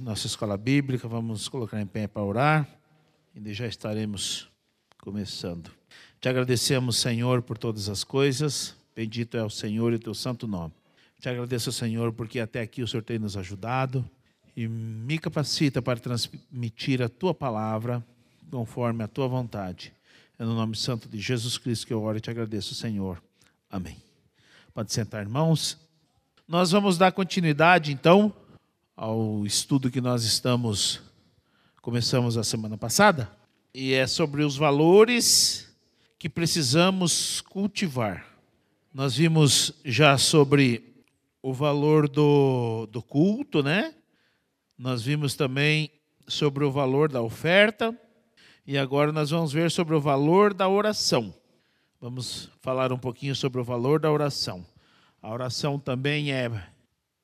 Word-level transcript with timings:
nossa 0.00 0.26
escola 0.26 0.56
bíblica, 0.56 1.08
vamos 1.08 1.48
colocar 1.48 1.80
em 1.80 1.86
pé 1.86 2.06
para 2.06 2.22
orar 2.22 2.68
e 3.34 3.52
já 3.52 3.66
estaremos 3.66 4.48
começando. 4.98 5.70
Te 6.20 6.28
agradecemos, 6.28 6.96
Senhor, 6.96 7.42
por 7.42 7.58
todas 7.58 7.88
as 7.88 8.04
coisas. 8.04 8.76
Bendito 8.94 9.36
é 9.36 9.42
o 9.42 9.50
Senhor 9.50 9.92
e 9.92 9.96
o 9.96 9.98
teu 9.98 10.14
santo 10.14 10.46
nome. 10.46 10.72
Te 11.20 11.28
agradeço, 11.28 11.72
Senhor, 11.72 12.12
porque 12.12 12.40
até 12.40 12.60
aqui 12.60 12.82
o 12.82 12.88
Senhor 12.88 13.02
tem 13.02 13.18
nos 13.18 13.36
ajudado 13.36 14.08
e 14.56 14.66
me 14.68 15.18
capacita 15.18 15.80
para 15.82 15.98
transmitir 15.98 17.02
a 17.02 17.08
tua 17.08 17.34
palavra 17.34 18.04
conforme 18.50 19.04
a 19.04 19.08
tua 19.08 19.28
vontade. 19.28 19.92
É 20.38 20.44
no 20.44 20.54
nome 20.54 20.76
santo 20.76 21.08
de 21.08 21.20
Jesus 21.20 21.58
Cristo 21.58 21.86
que 21.86 21.92
eu 21.92 22.02
oro 22.02 22.18
e 22.18 22.20
te 22.20 22.30
agradeço, 22.30 22.74
Senhor. 22.74 23.22
Amém. 23.70 23.96
Pode 24.72 24.92
sentar, 24.92 25.22
irmãos. 25.22 25.78
Nós 26.46 26.70
vamos 26.70 26.96
dar 26.96 27.12
continuidade, 27.12 27.92
então, 27.92 28.32
ao 28.98 29.46
estudo 29.46 29.92
que 29.92 30.00
nós 30.00 30.24
estamos 30.24 31.00
começamos 31.80 32.36
a 32.36 32.42
semana 32.42 32.76
passada, 32.76 33.30
e 33.72 33.92
é 33.92 34.08
sobre 34.08 34.42
os 34.42 34.56
valores 34.56 35.72
que 36.18 36.28
precisamos 36.28 37.40
cultivar. 37.42 38.26
Nós 38.92 39.14
vimos 39.14 39.72
já 39.84 40.18
sobre 40.18 40.96
o 41.40 41.54
valor 41.54 42.08
do, 42.08 42.88
do 42.90 43.00
culto, 43.00 43.62
né? 43.62 43.94
Nós 44.76 45.00
vimos 45.00 45.36
também 45.36 45.92
sobre 46.26 46.64
o 46.64 46.72
valor 46.72 47.08
da 47.08 47.22
oferta, 47.22 47.96
e 48.66 48.76
agora 48.76 49.12
nós 49.12 49.30
vamos 49.30 49.52
ver 49.52 49.70
sobre 49.70 49.94
o 49.94 50.00
valor 50.00 50.52
da 50.52 50.68
oração. 50.68 51.32
Vamos 52.00 52.50
falar 52.60 52.92
um 52.92 52.98
pouquinho 52.98 53.36
sobre 53.36 53.60
o 53.60 53.64
valor 53.64 54.00
da 54.00 54.10
oração. 54.10 54.66
A 55.22 55.30
oração 55.30 55.78
também 55.78 56.32
é 56.32 56.50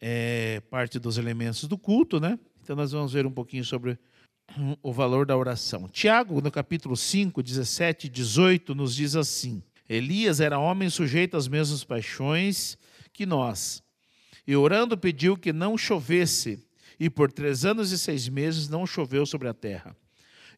é 0.01 0.61
parte 0.71 0.99
dos 0.99 1.19
elementos 1.19 1.65
do 1.65 1.79
culto, 1.79 2.21
né? 2.21 2.39
Então 2.63 2.75
nós 2.75 2.93
vamos 2.93 3.13
ver 3.13 3.27
um 3.27 3.31
pouquinho 3.31 3.65
sobre 3.65 3.99
o 4.83 4.93
valor 4.93 5.27
da 5.27 5.37
oração. 5.37 5.89
Tiago, 5.89 6.41
no 6.41 6.51
capítulo 6.51 6.97
5, 6.97 7.43
17 7.43 8.07
e 8.07 8.11
18, 8.11 8.75
nos 8.75 8.95
diz 8.95 9.17
assim: 9.17 9.63
Elias 9.89 10.41
era 10.41 10.59
homem 10.59 10.89
sujeito 10.91 11.37
às 11.37 11.49
mesmas 11.49 11.85
paixões 11.85 12.79
que 13.13 13.27
nós, 13.27 13.83
e 14.47 14.57
orando 14.57 14.97
pediu 14.97 15.37
que 15.37 15.53
não 15.53 15.79
chovesse, 15.79 16.67
e 16.99 17.09
por 17.09 17.33
três 17.33 17.65
anos 17.65 17.93
e 17.93 17.99
seis 17.99 18.29
meses 18.29 18.69
não 18.69 18.87
choveu 18.87 19.27
sobre 19.27 19.49
a 19.49 19.55
terra. 19.55 19.97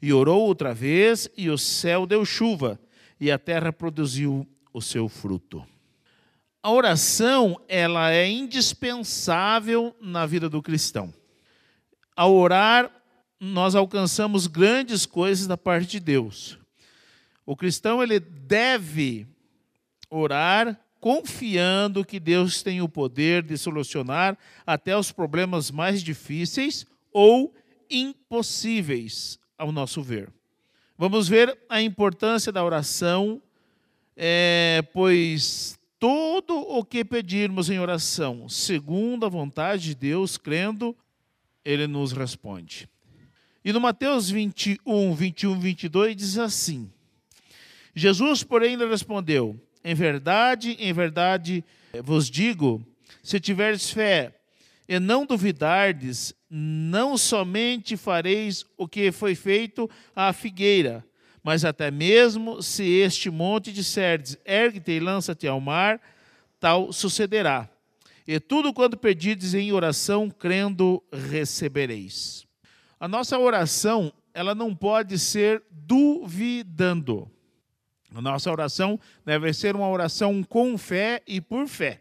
E 0.00 0.12
orou 0.12 0.42
outra 0.42 0.74
vez, 0.74 1.28
e 1.36 1.48
o 1.48 1.56
céu 1.56 2.06
deu 2.06 2.24
chuva, 2.24 2.78
e 3.18 3.30
a 3.30 3.38
terra 3.38 3.72
produziu 3.72 4.46
o 4.72 4.82
seu 4.82 5.08
fruto. 5.08 5.64
A 6.66 6.70
oração, 6.72 7.60
ela 7.68 8.10
é 8.10 8.28
indispensável 8.28 9.94
na 10.00 10.26
vida 10.26 10.48
do 10.50 10.60
cristão. 10.60 11.14
Ao 12.16 12.34
orar, 12.34 12.90
nós 13.38 13.76
alcançamos 13.76 14.48
grandes 14.48 15.06
coisas 15.06 15.46
da 15.46 15.56
parte 15.56 15.86
de 15.86 16.00
Deus. 16.00 16.58
O 17.46 17.54
cristão 17.54 18.02
ele 18.02 18.18
deve 18.18 19.28
orar 20.10 20.76
confiando 20.98 22.04
que 22.04 22.18
Deus 22.18 22.64
tem 22.64 22.82
o 22.82 22.88
poder 22.88 23.44
de 23.44 23.56
solucionar 23.56 24.36
até 24.66 24.98
os 24.98 25.12
problemas 25.12 25.70
mais 25.70 26.02
difíceis 26.02 26.84
ou 27.12 27.54
impossíveis, 27.88 29.38
ao 29.56 29.70
nosso 29.70 30.02
ver. 30.02 30.32
Vamos 30.98 31.28
ver 31.28 31.56
a 31.68 31.80
importância 31.80 32.50
da 32.50 32.64
oração, 32.64 33.40
é, 34.16 34.82
pois 34.92 35.78
tudo 36.06 36.56
o 36.56 36.84
que 36.84 37.04
pedirmos 37.04 37.68
em 37.68 37.80
oração, 37.80 38.48
segundo 38.48 39.26
a 39.26 39.28
vontade 39.28 39.86
de 39.86 39.94
Deus, 39.96 40.36
crendo, 40.36 40.96
ele 41.64 41.88
nos 41.88 42.12
responde. 42.12 42.88
E 43.64 43.72
no 43.72 43.80
Mateus 43.80 44.30
21, 44.30 45.12
21, 45.12 45.58
22 45.58 46.14
diz 46.14 46.38
assim: 46.38 46.88
Jesus, 47.92 48.44
porém, 48.44 48.76
lhe 48.76 48.86
respondeu: 48.86 49.60
Em 49.82 49.96
verdade, 49.96 50.76
em 50.78 50.92
verdade 50.92 51.64
vos 52.04 52.30
digo, 52.30 52.86
se 53.20 53.40
tiverdes 53.40 53.90
fé 53.90 54.32
e 54.88 55.00
não 55.00 55.26
duvidardes, 55.26 56.32
não 56.48 57.18
somente 57.18 57.96
fareis 57.96 58.64
o 58.76 58.86
que 58.86 59.10
foi 59.10 59.34
feito 59.34 59.90
à 60.14 60.32
figueira, 60.32 61.04
mas 61.46 61.64
até 61.64 61.92
mesmo 61.92 62.60
se 62.60 62.82
este 62.82 63.30
monte 63.30 63.72
disserdes, 63.72 64.36
ergue-te 64.44 64.90
e 64.90 64.98
lança-te 64.98 65.46
ao 65.46 65.60
mar, 65.60 66.00
tal 66.58 66.92
sucederá. 66.92 67.70
E 68.26 68.40
tudo 68.40 68.74
quanto 68.74 68.96
pedirdes 68.96 69.54
em 69.54 69.70
oração, 69.70 70.28
crendo, 70.28 71.00
recebereis. 71.30 72.44
A 72.98 73.06
nossa 73.06 73.38
oração, 73.38 74.12
ela 74.34 74.56
não 74.56 74.74
pode 74.74 75.20
ser 75.20 75.62
duvidando. 75.70 77.30
A 78.12 78.20
nossa 78.20 78.50
oração 78.50 78.98
deve 79.24 79.52
ser 79.52 79.76
uma 79.76 79.88
oração 79.88 80.42
com 80.42 80.76
fé 80.76 81.22
e 81.28 81.40
por 81.40 81.68
fé. 81.68 82.00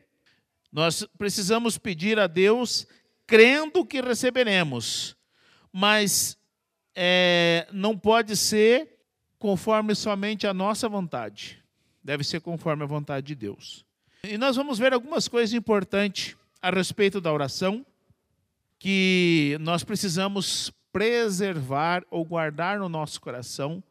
Nós 0.71 1.07
precisamos 1.19 1.77
pedir 1.77 2.17
a 2.17 2.25
Deus 2.25 2.87
crendo 3.27 3.85
que 3.85 4.01
receberemos, 4.01 5.15
mas 5.71 6.35
é, 6.95 7.67
não 7.71 7.95
pode 7.95 8.35
ser 8.35 8.94
conforme 9.39 9.95
somente 9.95 10.47
a 10.47 10.53
nossa 10.53 10.87
vontade. 10.87 11.63
Deve 12.03 12.23
ser 12.23 12.39
conforme 12.41 12.83
a 12.83 12.87
vontade 12.87 13.27
de 13.27 13.35
Deus. 13.35 13.85
E 14.23 14.37
nós 14.37 14.55
vamos 14.55 14.79
ver 14.79 14.93
algumas 14.93 15.27
coisas 15.27 15.53
importantes 15.53 16.35
a 16.61 16.69
respeito 16.69 17.21
da 17.21 17.31
oração 17.31 17.85
que 18.79 19.57
nós 19.61 19.83
precisamos 19.83 20.71
preservar 20.91 22.03
ou 22.09 22.23
guardar 22.23 22.79
no 22.79 22.89
nosso 22.89 23.19
coração 23.19 23.83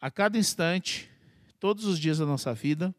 a 0.00 0.10
cada 0.10 0.36
instante, 0.36 1.08
todos 1.58 1.84
os 1.84 1.98
dias 1.98 2.18
da 2.18 2.26
nossa 2.26 2.52
vida, 2.52 2.94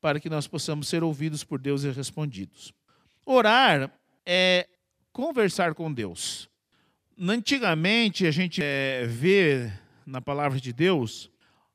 para 0.00 0.20
que 0.20 0.30
nós 0.30 0.46
possamos 0.46 0.88
ser 0.88 1.02
ouvidos 1.02 1.42
por 1.42 1.60
Deus 1.60 1.82
e 1.82 1.90
respondidos. 1.90 2.72
Orar 3.26 3.90
é 4.24 4.68
conversar 5.12 5.74
com 5.74 5.92
Deus. 5.92 6.48
Antigamente, 7.20 8.26
a 8.26 8.30
gente 8.30 8.62
é, 8.62 9.04
vê 9.06 9.72
na 10.08 10.20
palavra 10.20 10.58
de 10.58 10.72
Deus 10.72 11.30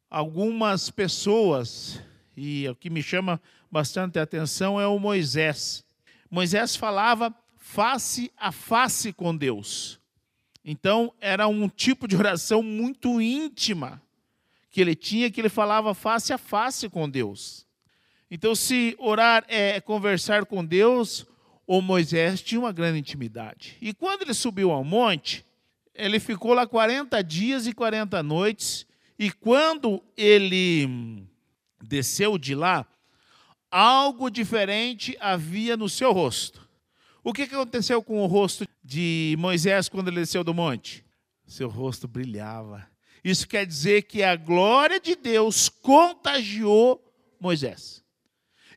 algumas 0.10 0.90
pessoas, 0.90 2.00
e 2.36 2.68
o 2.68 2.76
que 2.76 2.90
me 2.90 3.02
chama 3.02 3.42
bastante 3.72 4.20
atenção 4.20 4.80
é 4.80 4.86
o 4.86 5.00
Moisés. 5.00 5.84
Moisés 6.30 6.76
falava 6.76 7.34
face 7.58 8.32
a 8.38 8.52
face 8.52 9.12
com 9.12 9.36
Deus. 9.36 10.00
Então, 10.64 11.14
era 11.20 11.48
um 11.48 11.68
tipo 11.68 12.08
de 12.08 12.16
oração 12.16 12.62
muito 12.62 13.20
íntima 13.20 14.02
que 14.70 14.80
ele 14.82 14.96
tinha, 14.96 15.32
que 15.32 15.42
ele 15.42 15.50
falava 15.50 15.94
face 15.94 16.32
a 16.32 16.38
face 16.38 16.90
com 16.90 17.10
Deus. 17.10 17.66
Então, 18.30 18.54
se 18.56 18.96
orar 19.00 19.44
é 19.48 19.82
conversar 19.82 20.46
com 20.46 20.64
Deus, 20.64 21.26
o 21.66 21.82
Moisés 21.82 22.42
tinha 22.42 22.60
uma 22.60 22.72
grande 22.72 23.00
intimidade. 23.00 23.78
E 23.82 23.94
quando 23.94 24.22
ele 24.22 24.34
subiu 24.34 24.72
ao 24.72 24.84
monte, 24.84 25.46
ele 25.96 26.20
ficou 26.20 26.54
lá 26.54 26.66
40 26.66 27.24
dias 27.24 27.68
e 27.68 27.74
40 27.74 28.22
noites, 28.24 28.86
e 29.18 29.32
quando 29.32 30.04
ele 30.18 31.28
desceu 31.82 32.38
de 32.38 32.56
lá, 32.56 32.86
algo 33.70 34.30
diferente 34.30 35.16
havia 35.20 35.78
no 35.78 35.88
seu 35.88 36.12
rosto. 36.12 36.68
O 37.24 37.32
que 37.32 37.44
aconteceu 37.44 38.04
com 38.04 38.22
o 38.22 38.26
rosto 38.26 38.68
de 38.84 39.36
Moisés 39.40 39.88
quando 39.88 40.10
ele 40.10 40.22
desceu 40.22 40.44
do 40.44 40.54
monte? 40.54 41.06
Seu 41.46 41.70
rosto 41.70 42.08
brilhava. 42.08 42.88
Isso 43.24 43.48
quer 43.48 43.66
dizer 43.66 44.04
que 44.04 44.22
a 44.22 44.36
glória 44.36 45.00
de 45.00 45.16
Deus 45.16 45.70
contagiou 45.70 47.02
Moisés. 47.40 48.04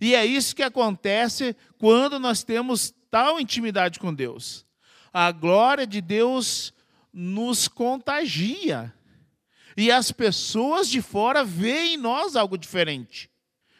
E 0.00 0.14
é 0.14 0.24
isso 0.24 0.54
que 0.54 0.62
acontece 0.62 1.56
quando 1.78 2.18
nós 2.18 2.44
temos 2.44 2.94
tal 3.10 3.40
intimidade 3.40 3.98
com 3.98 4.14
Deus. 4.14 4.64
A 5.12 5.32
glória 5.32 5.86
de 5.86 6.00
Deus 6.00 6.72
nos 7.18 7.66
contagia. 7.66 8.92
E 9.74 9.90
as 9.90 10.12
pessoas 10.12 10.86
de 10.86 11.00
fora 11.00 11.42
veem 11.42 11.94
em 11.94 11.96
nós 11.96 12.36
algo 12.36 12.58
diferente. 12.58 13.30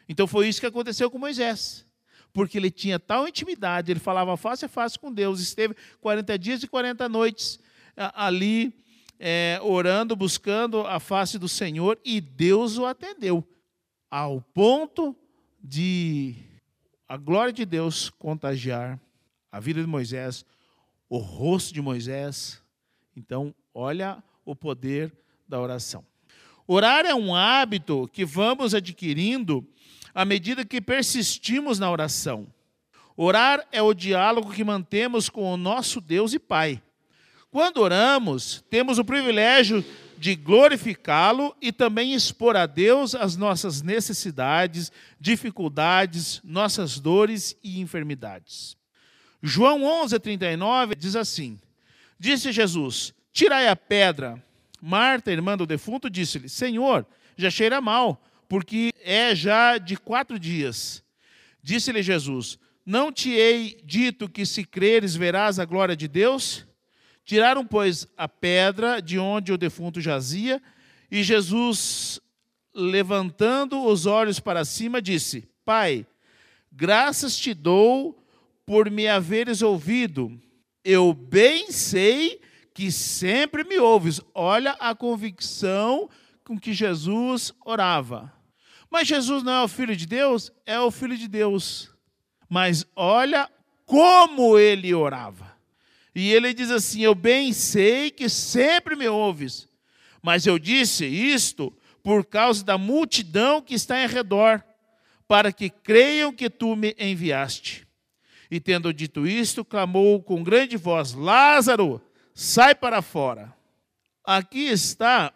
Então 0.09 0.25
foi 0.25 0.47
isso 0.47 0.59
que 0.59 0.65
aconteceu 0.65 1.11
com 1.11 1.19
Moisés. 1.19 1.85
Porque 2.33 2.57
ele 2.57 2.71
tinha 2.71 2.99
tal 2.99 3.27
intimidade, 3.27 3.91
ele 3.91 3.99
falava 3.99 4.35
face 4.37 4.65
a 4.65 4.67
face 4.67 4.97
com 4.97 5.13
Deus, 5.13 5.39
esteve 5.39 5.75
40 6.01 6.39
dias 6.39 6.63
e 6.63 6.67
40 6.67 7.07
noites 7.07 7.59
ali 7.95 8.73
é, 9.19 9.59
orando, 9.61 10.15
buscando 10.15 10.81
a 10.81 10.99
face 10.99 11.37
do 11.37 11.47
Senhor, 11.47 11.99
e 12.03 12.19
Deus 12.21 12.77
o 12.77 12.85
atendeu, 12.85 13.47
ao 14.09 14.41
ponto 14.41 15.15
de 15.63 16.35
a 17.07 17.17
glória 17.17 17.53
de 17.53 17.65
Deus 17.65 18.09
contagiar 18.09 18.99
a 19.51 19.59
vida 19.59 19.81
de 19.81 19.87
Moisés, 19.87 20.45
o 21.09 21.17
rosto 21.17 21.73
de 21.73 21.81
Moisés, 21.81 22.61
então, 23.17 23.51
olha 23.73 24.23
o 24.45 24.55
poder 24.55 25.11
da 25.49 25.59
oração. 25.59 26.05
Orar 26.67 27.03
é 27.03 27.15
um 27.15 27.33
hábito 27.33 28.07
que 28.13 28.23
vamos 28.23 28.75
adquirindo 28.75 29.67
à 30.13 30.23
medida 30.23 30.63
que 30.63 30.79
persistimos 30.79 31.79
na 31.79 31.89
oração. 31.89 32.45
Orar 33.15 33.67
é 33.71 33.81
o 33.81 33.95
diálogo 33.95 34.53
que 34.53 34.63
mantemos 34.63 35.29
com 35.29 35.51
o 35.51 35.57
nosso 35.57 35.99
Deus 35.99 36.31
e 36.31 36.37
Pai. 36.37 36.79
Quando 37.49 37.77
oramos, 37.77 38.63
temos 38.69 38.99
o 38.99 39.05
privilégio 39.05 39.83
de 40.15 40.35
glorificá-lo 40.35 41.55
e 41.59 41.71
também 41.71 42.13
expor 42.13 42.55
a 42.55 42.67
Deus 42.67 43.15
as 43.15 43.35
nossas 43.35 43.81
necessidades, 43.81 44.91
dificuldades, 45.19 46.39
nossas 46.43 46.99
dores 46.99 47.57
e 47.63 47.81
enfermidades. 47.81 48.77
João 49.41 49.81
11:39 49.81 50.95
diz 50.95 51.15
assim: 51.15 51.57
Disse 52.19 52.51
Jesus: 52.51 53.13
Tirai 53.31 53.67
a 53.67 53.75
pedra. 53.75 54.43
Marta, 54.81 55.31
irmã 55.31 55.57
do 55.57 55.65
defunto, 55.65 56.09
disse-lhe: 56.09 56.49
Senhor, 56.49 57.05
já 57.35 57.49
cheira 57.49 57.81
mal, 57.81 58.21
porque 58.47 58.91
é 59.03 59.35
já 59.35 59.77
de 59.77 59.97
quatro 59.97 60.39
dias. 60.39 61.03
Disse-lhe 61.61 62.01
Jesus: 62.01 62.57
Não 62.85 63.11
te 63.11 63.31
hei 63.31 63.79
dito 63.83 64.29
que 64.29 64.45
se 64.45 64.63
creres 64.63 65.15
verás 65.15 65.59
a 65.59 65.65
glória 65.65 65.95
de 65.95 66.07
Deus? 66.07 66.65
Tiraram, 67.25 67.65
pois, 67.65 68.07
a 68.15 68.27
pedra 68.27 69.01
de 69.01 69.19
onde 69.19 69.51
o 69.51 69.57
defunto 69.57 69.99
jazia, 69.99 70.61
e 71.11 71.23
Jesus, 71.23 72.21
levantando 72.73 73.83
os 73.83 74.05
olhos 74.05 74.39
para 74.39 74.63
cima, 74.63 75.01
disse: 75.01 75.47
Pai, 75.65 76.05
graças 76.71 77.37
te 77.37 77.53
dou 77.53 78.17
por 78.65 78.89
me 78.89 79.07
haveres 79.07 79.61
ouvido. 79.61 80.39
Eu 80.89 81.13
bem 81.13 81.69
sei 81.69 82.39
que 82.73 82.93
sempre 82.93 83.65
me 83.65 83.77
ouves. 83.77 84.21
Olha 84.33 84.71
a 84.79 84.95
convicção 84.95 86.09
com 86.45 86.57
que 86.57 86.71
Jesus 86.71 87.53
orava. 87.65 88.31
Mas 88.89 89.05
Jesus 89.05 89.43
não 89.43 89.51
é 89.51 89.63
o 89.63 89.67
Filho 89.67 89.97
de 89.97 90.05
Deus? 90.05 90.49
É 90.65 90.79
o 90.79 90.89
Filho 90.89 91.17
de 91.17 91.27
Deus. 91.27 91.93
Mas 92.47 92.85
olha 92.95 93.51
como 93.85 94.57
ele 94.57 94.93
orava. 94.93 95.57
E 96.15 96.31
ele 96.31 96.53
diz 96.53 96.71
assim: 96.71 97.01
Eu 97.01 97.13
bem 97.13 97.51
sei 97.51 98.09
que 98.09 98.29
sempre 98.29 98.95
me 98.95 99.09
ouves, 99.09 99.67
mas 100.21 100.45
eu 100.45 100.57
disse 100.57 101.05
isto 101.05 101.75
por 102.01 102.23
causa 102.23 102.63
da 102.63 102.77
multidão 102.77 103.61
que 103.61 103.73
está 103.73 104.01
em 104.01 104.07
redor, 104.07 104.63
para 105.27 105.51
que 105.51 105.69
creiam 105.69 106.31
que 106.31 106.49
tu 106.49 106.77
me 106.77 106.95
enviaste. 106.97 107.86
E 108.49 108.59
tendo 108.59 108.93
dito 108.93 109.27
isto, 109.27 109.65
clamou 109.65 110.21
com 110.21 110.43
grande 110.43 110.77
voz: 110.77 111.13
Lázaro, 111.13 112.01
sai 112.33 112.73
para 112.73 113.01
fora. 113.01 113.53
Aqui 114.23 114.67
está 114.67 115.33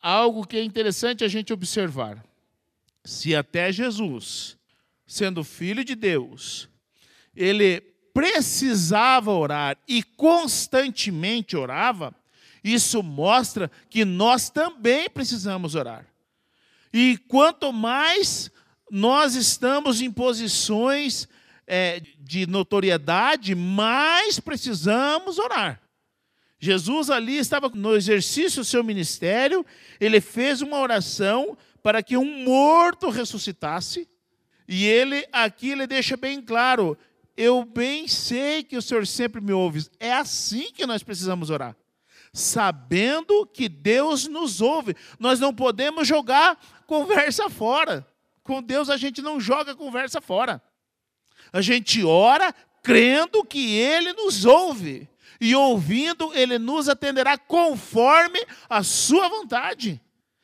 algo 0.00 0.46
que 0.46 0.56
é 0.56 0.62
interessante 0.62 1.24
a 1.24 1.28
gente 1.28 1.52
observar. 1.52 2.24
Se 3.04 3.34
até 3.34 3.72
Jesus, 3.72 4.56
sendo 5.06 5.44
filho 5.44 5.84
de 5.84 5.94
Deus, 5.94 6.68
ele 7.34 7.80
precisava 8.12 9.32
orar 9.32 9.76
e 9.88 10.02
constantemente 10.02 11.56
orava, 11.56 12.14
isso 12.62 13.02
mostra 13.02 13.70
que 13.90 14.04
nós 14.04 14.48
também 14.48 15.10
precisamos 15.10 15.74
orar. 15.74 16.06
E 16.92 17.18
quanto 17.28 17.72
mais 17.72 18.50
nós 18.90 19.34
estamos 19.34 20.00
em 20.00 20.10
posições 20.10 21.28
é, 21.66 22.02
de 22.18 22.46
notoriedade, 22.46 23.54
mais 23.54 24.40
precisamos 24.40 25.38
orar. 25.38 25.80
Jesus 26.58 27.10
ali 27.10 27.36
estava 27.36 27.68
no 27.68 27.94
exercício 27.94 28.62
do 28.62 28.64
seu 28.64 28.82
ministério, 28.82 29.64
ele 30.00 30.20
fez 30.20 30.62
uma 30.62 30.78
oração 30.78 31.56
para 31.82 32.02
que 32.02 32.16
um 32.16 32.44
morto 32.44 33.10
ressuscitasse, 33.10 34.08
e 34.66 34.86
ele 34.86 35.26
aqui 35.30 35.70
ele 35.70 35.86
deixa 35.86 36.16
bem 36.16 36.40
claro: 36.40 36.96
eu 37.36 37.64
bem 37.64 38.06
sei 38.08 38.62
que 38.62 38.76
o 38.76 38.82
Senhor 38.82 39.06
sempre 39.06 39.40
me 39.40 39.52
ouve. 39.52 39.86
É 39.98 40.12
assim 40.12 40.72
que 40.72 40.86
nós 40.86 41.02
precisamos 41.02 41.50
orar. 41.50 41.76
Sabendo 42.32 43.46
que 43.46 43.68
Deus 43.68 44.26
nos 44.26 44.60
ouve. 44.60 44.96
Nós 45.18 45.38
não 45.38 45.54
podemos 45.54 46.06
jogar 46.06 46.58
conversa 46.86 47.48
fora. 47.50 48.06
Com 48.42 48.62
Deus 48.62 48.88
a 48.88 48.96
gente 48.96 49.20
não 49.20 49.40
joga 49.40 49.74
conversa 49.74 50.20
fora. 50.20 50.62
A 51.54 51.60
gente 51.60 52.02
ora 52.02 52.52
crendo 52.82 53.44
que 53.44 53.76
Ele 53.76 54.12
nos 54.12 54.44
ouve. 54.44 55.08
E 55.40 55.54
ouvindo, 55.54 56.34
Ele 56.34 56.58
nos 56.58 56.88
atenderá 56.88 57.38
conforme 57.38 58.44
a 58.68 58.82
Sua 58.82 59.28
vontade. 59.28 60.00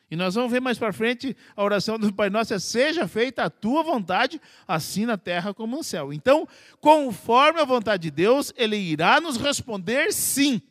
E 0.08 0.14
nós 0.14 0.36
vamos 0.36 0.52
ver 0.52 0.60
mais 0.60 0.78
para 0.78 0.92
frente 0.92 1.36
a 1.56 1.64
oração 1.64 1.98
do 1.98 2.12
Pai 2.12 2.30
Nosso 2.30 2.54
é: 2.54 2.60
seja 2.60 3.08
feita 3.08 3.42
a 3.42 3.50
tua 3.50 3.82
vontade, 3.82 4.40
assim 4.68 5.04
na 5.04 5.18
terra 5.18 5.52
como 5.52 5.76
no 5.76 5.82
céu. 5.82 6.12
Então, 6.12 6.46
conforme 6.80 7.60
a 7.60 7.64
vontade 7.64 8.04
de 8.04 8.10
Deus, 8.12 8.52
Ele 8.56 8.76
irá 8.76 9.20
nos 9.20 9.36
responder 9.36 10.12
sim. 10.12 10.62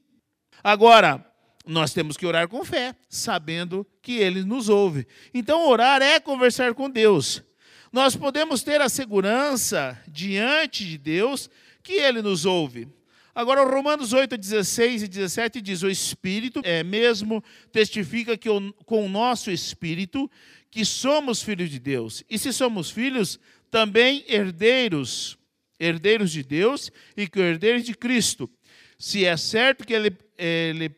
Agora, 0.63 1.25
nós 1.65 1.93
temos 1.93 2.15
que 2.15 2.25
orar 2.25 2.47
com 2.47 2.63
fé, 2.63 2.95
sabendo 3.09 3.85
que 4.01 4.17
Ele 4.17 4.43
nos 4.43 4.69
ouve. 4.69 5.05
Então, 5.33 5.67
orar 5.67 6.01
é 6.01 6.17
conversar 6.17 6.73
com 6.73 6.89
Deus. 6.89 7.43
Nós 7.91 8.15
podemos 8.15 8.61
ter 8.61 8.81
a 8.81 8.89
segurança 8.89 9.99
diante 10.07 10.85
de 10.85 10.97
Deus 10.97 11.49
que 11.81 11.93
Ele 11.93 12.21
nos 12.21 12.45
ouve. 12.45 12.87
Agora, 13.33 13.63
Romanos 13.63 14.13
8, 14.13 14.37
16 14.37 15.03
e 15.03 15.07
17 15.07 15.61
diz: 15.61 15.81
O 15.81 15.89
Espírito 15.89 16.61
é 16.63 16.83
mesmo 16.83 17.43
testifica 17.71 18.37
que 18.37 18.49
com 18.85 19.05
o 19.05 19.09
nosso 19.09 19.49
Espírito 19.49 20.29
que 20.69 20.85
somos 20.85 21.41
filhos 21.41 21.69
de 21.69 21.79
Deus. 21.79 22.23
E 22.29 22.37
se 22.37 22.53
somos 22.53 22.91
filhos, 22.91 23.39
também 23.71 24.23
herdeiros, 24.27 25.37
herdeiros 25.79 26.31
de 26.31 26.43
Deus 26.43 26.91
e 27.15 27.27
que 27.27 27.39
herdeiros 27.39 27.83
de 27.83 27.93
Cristo. 27.95 28.49
Se 28.97 29.25
é 29.25 29.37
certo 29.37 29.85
que, 29.85 29.93
ele, 29.93 30.15
ele, 30.37 30.91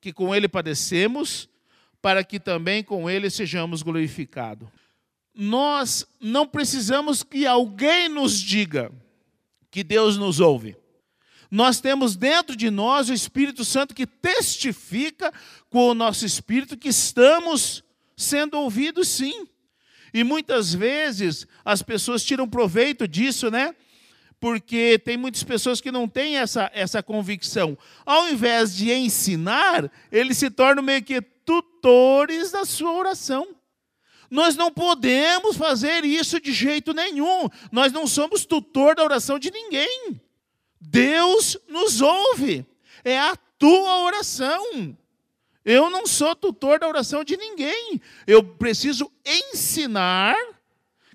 que 0.00 0.12
com 0.12 0.34
Ele 0.34 0.48
padecemos, 0.48 1.48
para 2.00 2.22
que 2.22 2.38
também 2.38 2.84
com 2.84 3.10
Ele 3.10 3.28
sejamos 3.28 3.82
glorificados. 3.82 4.68
Nós 5.36 6.06
não 6.18 6.46
precisamos 6.46 7.22
que 7.22 7.46
alguém 7.46 8.08
nos 8.08 8.40
diga 8.40 8.90
que 9.70 9.84
Deus 9.84 10.16
nos 10.16 10.40
ouve. 10.40 10.74
Nós 11.50 11.78
temos 11.78 12.16
dentro 12.16 12.56
de 12.56 12.70
nós 12.70 13.10
o 13.10 13.12
Espírito 13.12 13.62
Santo 13.62 13.94
que 13.94 14.06
testifica 14.06 15.30
com 15.68 15.90
o 15.90 15.94
nosso 15.94 16.24
espírito 16.24 16.76
que 16.76 16.88
estamos 16.88 17.84
sendo 18.16 18.58
ouvidos 18.58 19.08
sim. 19.08 19.46
E 20.12 20.24
muitas 20.24 20.72
vezes 20.72 21.46
as 21.62 21.82
pessoas 21.82 22.24
tiram 22.24 22.48
proveito 22.48 23.06
disso, 23.06 23.50
né? 23.50 23.74
Porque 24.40 24.98
tem 24.98 25.18
muitas 25.18 25.44
pessoas 25.44 25.80
que 25.80 25.92
não 25.92 26.08
têm 26.08 26.38
essa, 26.38 26.70
essa 26.72 27.02
convicção. 27.02 27.76
Ao 28.06 28.26
invés 28.28 28.74
de 28.74 28.90
ensinar, 28.90 29.90
eles 30.10 30.38
se 30.38 30.48
tornam 30.48 30.82
meio 30.82 31.02
que 31.02 31.20
tutores 31.20 32.50
da 32.50 32.64
sua 32.64 32.92
oração. 32.92 33.46
Nós 34.30 34.56
não 34.56 34.70
podemos 34.70 35.56
fazer 35.56 36.04
isso 36.04 36.40
de 36.40 36.52
jeito 36.52 36.92
nenhum. 36.92 37.48
Nós 37.70 37.92
não 37.92 38.06
somos 38.06 38.44
tutor 38.44 38.94
da 38.94 39.04
oração 39.04 39.38
de 39.38 39.50
ninguém. 39.50 40.20
Deus 40.80 41.56
nos 41.68 42.00
ouve. 42.00 42.66
É 43.04 43.18
a 43.18 43.36
tua 43.58 44.04
oração. 44.04 44.96
Eu 45.64 45.90
não 45.90 46.06
sou 46.06 46.34
tutor 46.34 46.78
da 46.78 46.88
oração 46.88 47.24
de 47.24 47.36
ninguém. 47.36 48.00
Eu 48.26 48.42
preciso 48.42 49.10
ensinar 49.24 50.36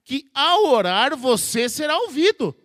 que 0.03 0.30
ao 0.34 0.65
orar 0.65 1.15
você 1.15 1.70
será 1.70 1.98
ouvido. 1.98 2.56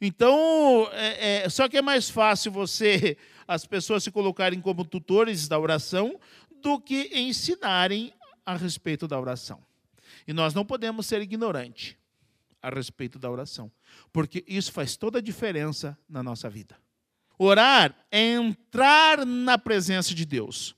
Então, 0.00 0.88
é, 0.92 1.42
é, 1.44 1.48
só 1.50 1.68
que 1.68 1.76
é 1.76 1.82
mais 1.82 2.08
fácil 2.08 2.50
você, 2.50 3.18
as 3.46 3.66
pessoas 3.66 4.02
se 4.02 4.10
colocarem 4.10 4.60
como 4.60 4.84
tutores 4.84 5.46
da 5.46 5.58
oração 5.58 6.18
do 6.62 6.80
que 6.80 7.10
ensinarem 7.12 8.12
a 8.44 8.56
respeito 8.56 9.06
da 9.06 9.20
oração. 9.20 9.60
E 10.30 10.32
nós 10.32 10.54
não 10.54 10.64
podemos 10.64 11.06
ser 11.06 11.20
ignorantes 11.22 11.96
a 12.62 12.70
respeito 12.70 13.18
da 13.18 13.28
oração, 13.28 13.68
porque 14.12 14.44
isso 14.46 14.70
faz 14.70 14.96
toda 14.96 15.18
a 15.18 15.20
diferença 15.20 15.98
na 16.08 16.22
nossa 16.22 16.48
vida. 16.48 16.78
Orar 17.36 17.92
é 18.12 18.34
entrar 18.34 19.26
na 19.26 19.58
presença 19.58 20.14
de 20.14 20.24
Deus. 20.24 20.76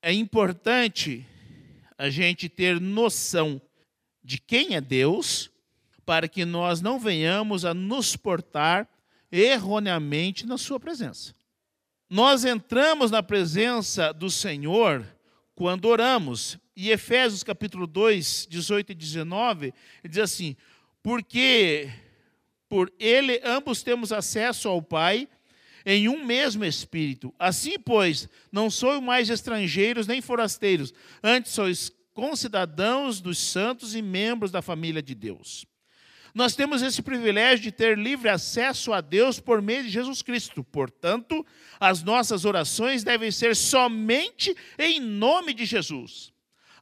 É 0.00 0.12
importante 0.12 1.26
a 1.98 2.08
gente 2.08 2.48
ter 2.48 2.80
noção 2.80 3.60
de 4.22 4.38
quem 4.38 4.76
é 4.76 4.80
Deus, 4.80 5.50
para 6.06 6.28
que 6.28 6.44
nós 6.44 6.80
não 6.80 6.96
venhamos 6.96 7.64
a 7.64 7.74
nos 7.74 8.14
portar 8.14 8.88
erroneamente 9.32 10.46
na 10.46 10.56
Sua 10.56 10.78
presença. 10.78 11.34
Nós 12.08 12.44
entramos 12.44 13.10
na 13.10 13.24
presença 13.24 14.12
do 14.12 14.30
Senhor 14.30 15.04
quando 15.54 15.86
oramos. 15.86 16.58
E 16.76 16.90
Efésios 16.90 17.42
capítulo 17.42 17.86
2, 17.86 18.48
18 18.50 18.92
e 18.92 18.94
19, 18.94 19.66
ele 19.66 19.74
diz 20.10 20.18
assim: 20.18 20.56
porque 21.02 21.90
por 22.68 22.92
ele 22.98 23.40
ambos 23.44 23.82
temos 23.82 24.10
acesso 24.10 24.68
ao 24.68 24.82
Pai 24.82 25.28
em 25.86 26.08
um 26.08 26.24
mesmo 26.24 26.64
Espírito. 26.64 27.32
Assim, 27.38 27.78
pois, 27.78 28.28
não 28.50 28.70
sois 28.70 29.02
mais 29.02 29.28
estrangeiros 29.28 30.06
nem 30.06 30.20
forasteiros, 30.20 30.92
antes 31.22 31.52
sois 31.52 31.92
concidadãos 32.14 33.20
dos 33.20 33.38
santos 33.38 33.94
e 33.94 34.00
membros 34.00 34.50
da 34.50 34.62
família 34.62 35.02
de 35.02 35.14
Deus. 35.14 35.66
Nós 36.34 36.56
temos 36.56 36.82
esse 36.82 37.00
privilégio 37.00 37.62
de 37.62 37.70
ter 37.70 37.96
livre 37.96 38.28
acesso 38.28 38.92
a 38.92 39.00
Deus 39.00 39.38
por 39.38 39.62
meio 39.62 39.84
de 39.84 39.88
Jesus 39.88 40.20
Cristo. 40.20 40.64
Portanto, 40.64 41.46
as 41.78 42.02
nossas 42.02 42.44
orações 42.44 43.04
devem 43.04 43.30
ser 43.30 43.54
somente 43.54 44.52
em 44.76 44.98
nome 44.98 45.54
de 45.54 45.64
Jesus. 45.64 46.32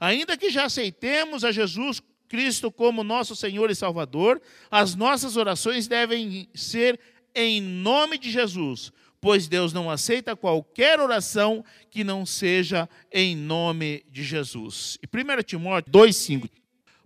Ainda 0.01 0.39
que 0.39 0.49
já 0.49 0.65
aceitemos 0.65 1.45
a 1.45 1.53
Jesus 1.53 2.03
Cristo 2.31 2.73
como 2.73 3.05
nosso 3.05 3.37
Senhor 3.37 3.71
e 3.71 3.75
Salvador, 3.75 4.41
as 4.71 4.95
nossas 4.95 5.37
orações 5.37 5.87
devem 5.87 6.49
ser 6.55 6.99
em 7.35 7.61
nome 7.61 8.17
de 8.17 8.31
Jesus, 8.31 8.91
pois 9.21 9.49
Deus 9.49 9.71
não 9.71 9.91
aceita 9.91 10.35
qualquer 10.35 10.99
oração 10.99 11.63
que 11.91 12.03
não 12.03 12.25
seja 12.25 12.89
em 13.13 13.37
nome 13.37 14.03
de 14.11 14.25
Jesus. 14.25 14.99
E 15.03 15.07
1 15.07 15.43
Timóteo 15.43 15.93
2,5: 15.93 16.49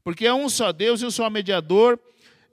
Porque 0.05 0.27
é 0.27 0.33
um 0.33 0.49
só 0.49 0.71
Deus 0.71 1.03
e 1.03 1.07
um 1.07 1.11
só 1.11 1.29
mediador 1.29 1.99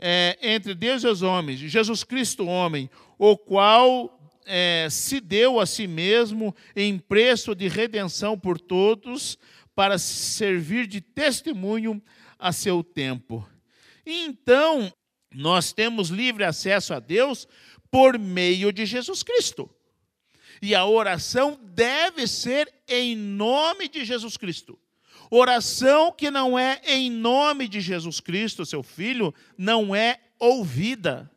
é, 0.05 0.38
entre 0.41 0.75
Deus 0.75 1.01
e 1.05 1.07
os 1.07 1.22
homens, 1.22 1.60
Jesus 1.60 2.03
Cristo, 2.03 2.45
homem, 2.45 2.89
o 3.17 3.38
qual 3.38 4.19
é, 4.45 4.89
se 4.91 5.22
deu 5.22 5.62
a 5.62 5.65
si 5.65 5.88
mesmo 5.88 6.53
em 6.75 7.00
preço 7.00 7.55
de 7.55 7.69
redenção 7.69 8.38
por 8.38 8.60
todos, 8.60 9.38
para 9.74 9.98
servir 9.98 10.88
de 10.88 11.00
testemunho 11.00 12.03
a 12.38 12.51
seu 12.51 12.83
tempo. 12.83 13.48
Então, 14.05 14.91
nós 15.33 15.72
temos 15.72 16.10
livre 16.10 16.43
acesso 16.43 16.93
a 16.93 17.00
Deus 17.00 17.48
por 17.89 18.19
meio 18.19 18.74
de 18.74 18.86
Jesus 18.86 19.24
Cristo. 19.24 19.74
E 20.62 20.75
a 20.75 20.86
oração 20.86 21.57
deve 21.63 22.27
ser 22.27 22.69
em 22.89 23.15
nome 23.15 23.88
de 23.88 24.03
Jesus 24.03 24.36
Cristo. 24.36 24.77
Oração 25.36 26.12
que 26.12 26.30
não 26.30 26.60
é 26.60 26.80
em 26.86 27.10
nome 27.10 27.68
de 27.68 27.82
Jesus 27.82 28.20
Cristo, 28.20 28.68
seu 28.68 28.84
filho, 28.84 29.34
não 29.58 29.96
é 29.96 30.20
ouvida. 30.38 31.28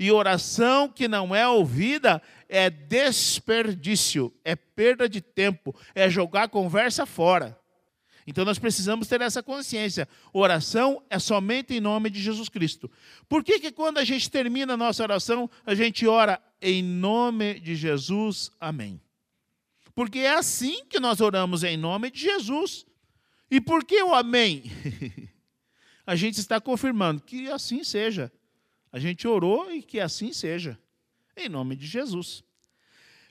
E 0.00 0.10
oração 0.10 0.88
que 0.88 1.06
não 1.06 1.36
é 1.36 1.46
ouvida 1.46 2.22
é 2.48 2.70
desperdício, 2.70 4.32
é 4.42 4.56
perda 4.56 5.06
de 5.06 5.20
tempo, 5.20 5.78
é 5.94 6.08
jogar 6.08 6.44
a 6.44 6.48
conversa 6.48 7.04
fora. 7.04 7.60
Então 8.26 8.42
nós 8.42 8.58
precisamos 8.58 9.06
ter 9.06 9.20
essa 9.20 9.42
consciência. 9.42 10.08
Oração 10.32 11.02
é 11.10 11.18
somente 11.18 11.74
em 11.74 11.80
nome 11.80 12.08
de 12.08 12.22
Jesus 12.22 12.48
Cristo. 12.48 12.90
Por 13.28 13.44
que, 13.44 13.60
que 13.60 13.70
quando 13.70 13.98
a 13.98 14.04
gente 14.04 14.30
termina 14.30 14.72
a 14.72 14.78
nossa 14.78 15.02
oração, 15.02 15.50
a 15.66 15.74
gente 15.74 16.06
ora 16.06 16.40
em 16.58 16.82
nome 16.82 17.60
de 17.60 17.76
Jesus, 17.76 18.50
amém? 18.58 18.98
Porque 19.94 20.20
é 20.20 20.32
assim 20.32 20.86
que 20.86 20.98
nós 20.98 21.20
oramos 21.20 21.64
em 21.64 21.76
nome 21.76 22.10
de 22.10 22.20
Jesus. 22.20 22.86
E 23.50 23.60
por 23.60 23.84
que 23.84 24.02
o 24.02 24.14
amém? 24.14 24.64
a 26.06 26.16
gente 26.16 26.38
está 26.38 26.60
confirmando 26.60 27.22
que 27.22 27.48
assim 27.50 27.84
seja. 27.84 28.32
A 28.92 28.98
gente 28.98 29.26
orou 29.26 29.72
e 29.72 29.82
que 29.82 30.00
assim 30.00 30.32
seja. 30.32 30.78
Em 31.36 31.48
nome 31.48 31.76
de 31.76 31.86
Jesus. 31.86 32.42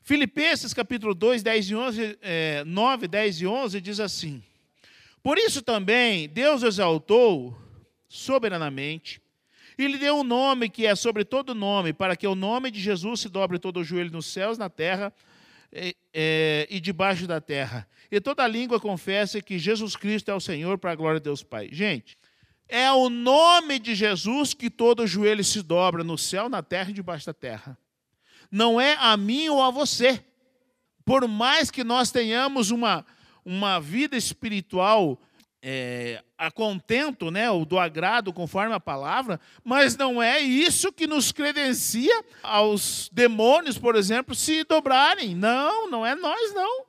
Filipenses 0.03 0.73
capítulo 0.73 1.15
2, 1.15 1.41
10 1.41 1.69
e 1.69 1.75
11, 1.75 2.19
é, 2.21 2.63
9, 2.63 3.07
10 3.07 3.41
e 3.41 3.47
11 3.47 3.81
diz 3.81 3.99
assim: 3.99 4.43
Por 5.23 5.37
isso 5.37 5.61
também 5.63 6.29
Deus 6.29 6.61
exaltou 6.61 7.57
soberanamente 8.07 9.19
e 9.77 9.87
lhe 9.87 9.97
deu 9.97 10.17
um 10.17 10.23
nome 10.23 10.69
que 10.69 10.85
é 10.85 10.95
sobre 10.95 11.25
todo 11.25 11.53
nome, 11.53 11.91
para 11.91 12.15
que 12.15 12.27
o 12.27 12.35
nome 12.35 12.71
de 12.71 12.79
Jesus 12.79 13.21
se 13.21 13.29
dobre 13.29 13.59
todo 13.59 13.79
o 13.79 13.83
joelho 13.83 14.11
nos 14.11 14.27
céus, 14.27 14.57
na 14.57 14.69
terra 14.69 15.11
e, 15.73 15.95
é, 16.13 16.67
e 16.69 16.79
debaixo 16.79 17.27
da 17.27 17.41
terra. 17.41 17.87
E 18.15 18.21
toda 18.21 18.47
língua 18.47 18.79
confessa 18.79 19.41
que 19.41 19.59
Jesus 19.59 19.97
Cristo 19.97 20.31
é 20.31 20.33
o 20.33 20.39
Senhor 20.39 20.77
para 20.77 20.93
a 20.93 20.95
glória 20.95 21.19
de 21.19 21.25
Deus 21.25 21.43
Pai. 21.43 21.67
Gente, 21.69 22.17
é 22.65 22.89
o 22.89 23.09
nome 23.09 23.77
de 23.77 23.93
Jesus 23.93 24.53
que 24.53 24.69
todo 24.69 25.05
joelho 25.05 25.43
se 25.43 25.61
dobra 25.61 26.01
no 26.01 26.17
céu, 26.17 26.47
na 26.47 26.63
terra 26.63 26.91
e 26.91 26.93
debaixo 26.93 27.25
da 27.25 27.33
terra. 27.33 27.77
Não 28.49 28.79
é 28.79 28.95
a 29.01 29.17
mim 29.17 29.49
ou 29.49 29.61
a 29.61 29.69
você. 29.69 30.23
Por 31.03 31.27
mais 31.27 31.69
que 31.69 31.83
nós 31.83 32.09
tenhamos 32.09 32.71
uma, 32.71 33.05
uma 33.43 33.81
vida 33.81 34.15
espiritual 34.15 35.19
é, 35.61 36.23
a 36.37 36.49
contento, 36.49 37.29
né, 37.29 37.51
ou 37.51 37.65
do 37.65 37.77
agrado, 37.77 38.31
conforme 38.31 38.73
a 38.73 38.79
palavra, 38.79 39.41
mas 39.61 39.97
não 39.97 40.23
é 40.23 40.39
isso 40.39 40.89
que 40.89 41.05
nos 41.05 41.33
credencia 41.33 42.23
aos 42.41 43.09
demônios, 43.11 43.77
por 43.77 43.93
exemplo, 43.93 44.33
se 44.33 44.63
dobrarem. 44.63 45.35
Não, 45.35 45.89
não 45.89 46.05
é 46.05 46.15
nós, 46.15 46.53
não. 46.53 46.84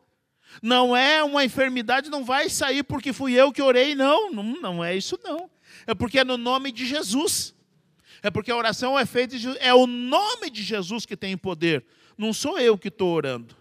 Não 0.63 0.97
é 0.97 1.23
uma 1.23 1.45
enfermidade, 1.45 2.11
não 2.11 2.25
vai 2.25 2.49
sair 2.49 2.83
porque 2.83 3.13
fui 3.13 3.35
eu 3.35 3.53
que 3.53 3.63
orei, 3.63 3.95
não. 3.95 4.31
Não, 4.31 4.43
não 4.43 4.85
é 4.85 4.97
isso, 4.97 5.19
não. 5.23 5.51
É 5.87 5.95
porque 5.95 6.19
é 6.19 6.25
no 6.25 6.37
nome 6.37 6.73
de 6.73 6.87
Jesus. 6.87 7.55
É 8.23 8.31
porque 8.31 8.51
a 8.51 8.57
oração 8.57 8.99
é 8.99 9.07
feita, 9.07 9.39
de, 9.39 9.57
é 9.59 9.75
o 9.75 9.87
nome 9.87 10.51
de 10.51 10.63
Jesus 10.63 11.07
que 11.07 11.17
tem 11.17 11.37
poder. 11.37 11.85
Não 12.17 12.33
sou 12.33 12.59
eu 12.59 12.77
que 12.79 12.89
estou 12.89 13.13
orando. 13.13 13.55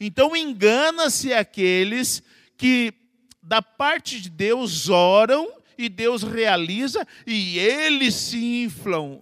Então 0.00 0.36
engana-se 0.36 1.32
aqueles 1.32 2.22
que 2.56 2.94
da 3.42 3.60
parte 3.60 4.20
de 4.20 4.30
Deus 4.30 4.88
oram 4.88 5.52
e 5.76 5.88
Deus 5.88 6.22
realiza 6.22 7.06
e 7.26 7.58
eles 7.58 8.14
se 8.14 8.62
inflam. 8.62 9.20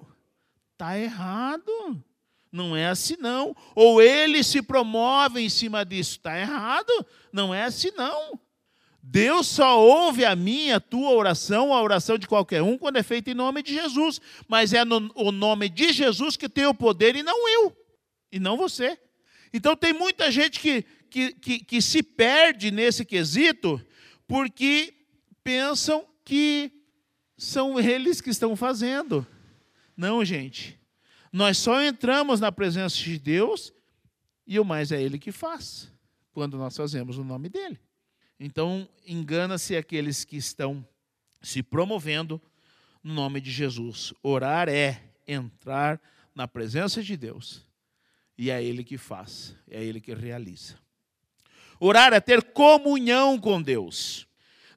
Está 0.72 0.98
errado. 0.98 2.02
Não 2.50 2.76
é 2.76 2.86
assim 2.86 3.16
não. 3.18 3.54
Ou 3.74 4.00
eles 4.00 4.46
se 4.46 4.62
promovem 4.62 5.46
em 5.46 5.50
cima 5.50 5.84
disso. 5.84 6.12
Está 6.12 6.38
errado. 6.38 6.90
Não 7.32 7.54
é 7.54 7.64
assim 7.64 7.90
não. 7.96 8.38
Deus 9.08 9.46
só 9.46 9.80
ouve 9.80 10.24
a 10.24 10.34
minha, 10.34 10.76
a 10.76 10.80
tua 10.80 11.10
oração, 11.10 11.72
a 11.72 11.80
oração 11.80 12.18
de 12.18 12.26
qualquer 12.26 12.60
um, 12.60 12.76
quando 12.76 12.96
é 12.96 13.04
feita 13.04 13.30
em 13.30 13.34
nome 13.34 13.62
de 13.62 13.72
Jesus. 13.72 14.20
Mas 14.48 14.72
é 14.72 14.84
no 14.84 15.12
o 15.14 15.30
nome 15.30 15.68
de 15.68 15.92
Jesus 15.92 16.36
que 16.36 16.48
tem 16.48 16.66
o 16.66 16.74
poder 16.74 17.14
e 17.14 17.22
não 17.22 17.48
eu. 17.48 17.76
E 18.32 18.40
não 18.40 18.56
você. 18.56 18.98
Então 19.52 19.76
tem 19.76 19.92
muita 19.92 20.30
gente 20.30 20.58
que, 20.58 20.84
que, 21.08 21.32
que, 21.34 21.58
que 21.60 21.80
se 21.80 22.02
perde 22.02 22.70
nesse 22.70 23.04
quesito 23.04 23.80
porque 24.26 24.92
pensam 25.44 26.04
que 26.24 26.72
são 27.38 27.78
eles 27.78 28.20
que 28.20 28.30
estão 28.30 28.56
fazendo. 28.56 29.24
Não, 29.96 30.24
gente. 30.24 30.78
Nós 31.32 31.58
só 31.58 31.82
entramos 31.82 32.40
na 32.40 32.50
presença 32.52 32.96
de 32.96 33.18
Deus 33.18 33.72
e 34.46 34.58
o 34.60 34.64
mais 34.64 34.92
é 34.92 35.02
Ele 35.02 35.18
que 35.18 35.32
faz, 35.32 35.90
quando 36.32 36.56
nós 36.56 36.76
fazemos 36.76 37.18
o 37.18 37.24
nome 37.24 37.48
dEle. 37.48 37.78
Então, 38.38 38.88
engana-se 39.06 39.76
aqueles 39.76 40.24
que 40.24 40.36
estão 40.36 40.86
se 41.42 41.62
promovendo 41.62 42.40
no 43.02 43.14
nome 43.14 43.40
de 43.40 43.50
Jesus. 43.50 44.12
Orar 44.22 44.68
é 44.68 45.02
entrar 45.26 46.00
na 46.34 46.46
presença 46.46 47.02
de 47.02 47.16
Deus 47.16 47.64
e 48.36 48.50
é 48.50 48.62
Ele 48.62 48.84
que 48.84 48.98
faz, 48.98 49.56
é 49.68 49.82
Ele 49.82 50.00
que 50.00 50.14
realiza. 50.14 50.76
Orar 51.80 52.12
é 52.12 52.20
ter 52.20 52.42
comunhão 52.42 53.38
com 53.38 53.60
Deus. 53.60 54.25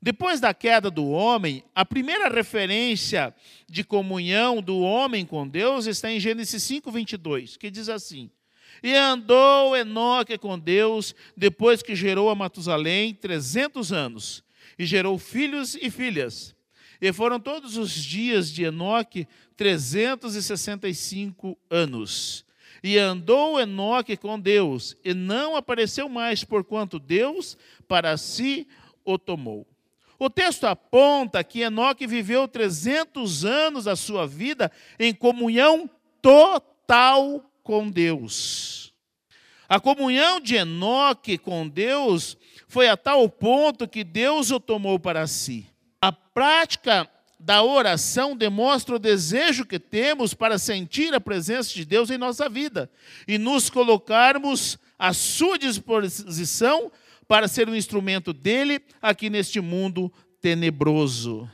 Depois 0.02 0.40
da 0.40 0.54
queda 0.54 0.90
do 0.90 1.10
homem, 1.10 1.62
a 1.76 1.84
primeira 1.84 2.30
referência 2.30 3.36
de 3.68 3.84
comunhão 3.84 4.62
do 4.62 4.80
homem 4.80 5.26
com 5.26 5.46
Deus 5.46 5.88
está 5.88 6.10
em 6.10 6.22
Gênesis 6.22 6.64
5, 6.64 6.90
22, 6.90 7.58
que 7.58 7.70
diz 7.70 7.90
assim: 7.90 8.32
E 8.82 8.96
andou 8.96 9.76
Enoque 9.76 10.38
com 10.38 10.58
Deus, 10.58 11.14
depois 11.36 11.82
que 11.82 11.96
gerou 11.96 12.30
a 12.30 12.36
Matusalém 12.36 13.14
300 13.14 13.92
anos, 13.92 14.42
e 14.78 14.86
gerou 14.86 15.18
filhos 15.18 15.76
e 15.76 15.90
filhas. 15.90 16.56
E 17.02 17.12
foram 17.12 17.38
todos 17.38 17.76
os 17.76 17.94
dias 17.94 18.50
de 18.52 18.64
Enoque 18.64 19.28
365 19.58 21.58
anos. 21.70 22.46
E 22.82 22.98
andou 22.98 23.60
Enoque 23.60 24.16
com 24.16 24.40
Deus, 24.40 24.96
e 25.04 25.14
não 25.14 25.58
apareceu 25.58 26.08
mais, 26.08 26.46
porquanto 26.46 27.00
Deus 27.00 27.58
para 27.86 28.16
si 28.16 28.66
o 29.04 29.18
tomou. 29.18 29.68
O 30.20 30.30
texto 30.30 30.66
aponta 30.66 31.42
que 31.46 31.62
Enoque 31.62 32.06
viveu 32.06 32.46
300 32.46 33.46
anos 33.46 33.86
da 33.86 33.96
sua 33.96 34.28
vida 34.28 34.70
em 35.00 35.14
comunhão 35.14 35.90
total 36.22 37.50
com 37.64 37.90
Deus. 37.90 38.94
A 39.70 39.80
comunhão 39.80 40.42
de 40.42 40.56
Enoque 40.56 41.38
com 41.38 41.66
Deus 41.70 42.38
foi 42.68 42.90
a 42.90 42.98
tal 42.98 43.30
ponto 43.30 43.88
que 43.88 44.04
Deus 44.04 44.52
o 44.52 44.60
tomou 44.60 45.00
para 45.00 45.26
si. 45.26 45.66
A 46.02 46.12
prática 46.12 47.10
da 47.40 47.64
oração 47.64 48.36
demonstra 48.36 48.96
o 48.96 49.00
desejo 49.00 49.66
que 49.66 49.80
temos 49.80 50.34
para 50.34 50.58
sentir 50.58 51.14
a 51.14 51.22
presença 51.22 51.74
de 51.74 51.86
Deus 51.86 52.10
em 52.10 52.18
nossa 52.18 52.50
vida 52.50 52.92
e 53.26 53.38
nos 53.38 53.70
colocarmos 53.70 54.78
à 54.98 55.14
sua 55.14 55.58
disposição 55.58 56.92
para 57.30 57.48
ser 57.48 57.70
um 57.70 57.76
instrumento 57.76 58.34
dele 58.34 58.82
aqui 59.00 59.30
neste 59.30 59.62
mundo 59.62 60.12
tenebroso. 60.42 61.48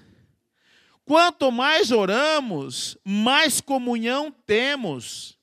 Quanto 1.03 1.51
mais 1.51 1.91
oramos, 1.91 2.97
mais 3.03 3.59
comunhão 3.59 4.33
temos. 4.47 5.37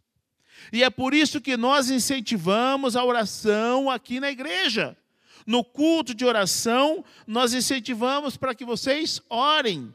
E 0.73 0.83
é 0.83 0.89
por 0.89 1.13
isso 1.13 1.39
que 1.39 1.55
nós 1.55 1.91
incentivamos 1.91 2.97
a 2.97 3.05
oração 3.05 3.91
aqui 3.91 4.21
na 4.21 4.31
igreja. 4.31 4.97
No 5.47 5.63
culto 5.63 6.15
de 6.15 6.25
oração, 6.25 7.05
nós 7.27 7.53
incentivamos 7.53 8.35
para 8.35 8.55
que 8.55 8.65
vocês 8.65 9.21
orem. 9.29 9.95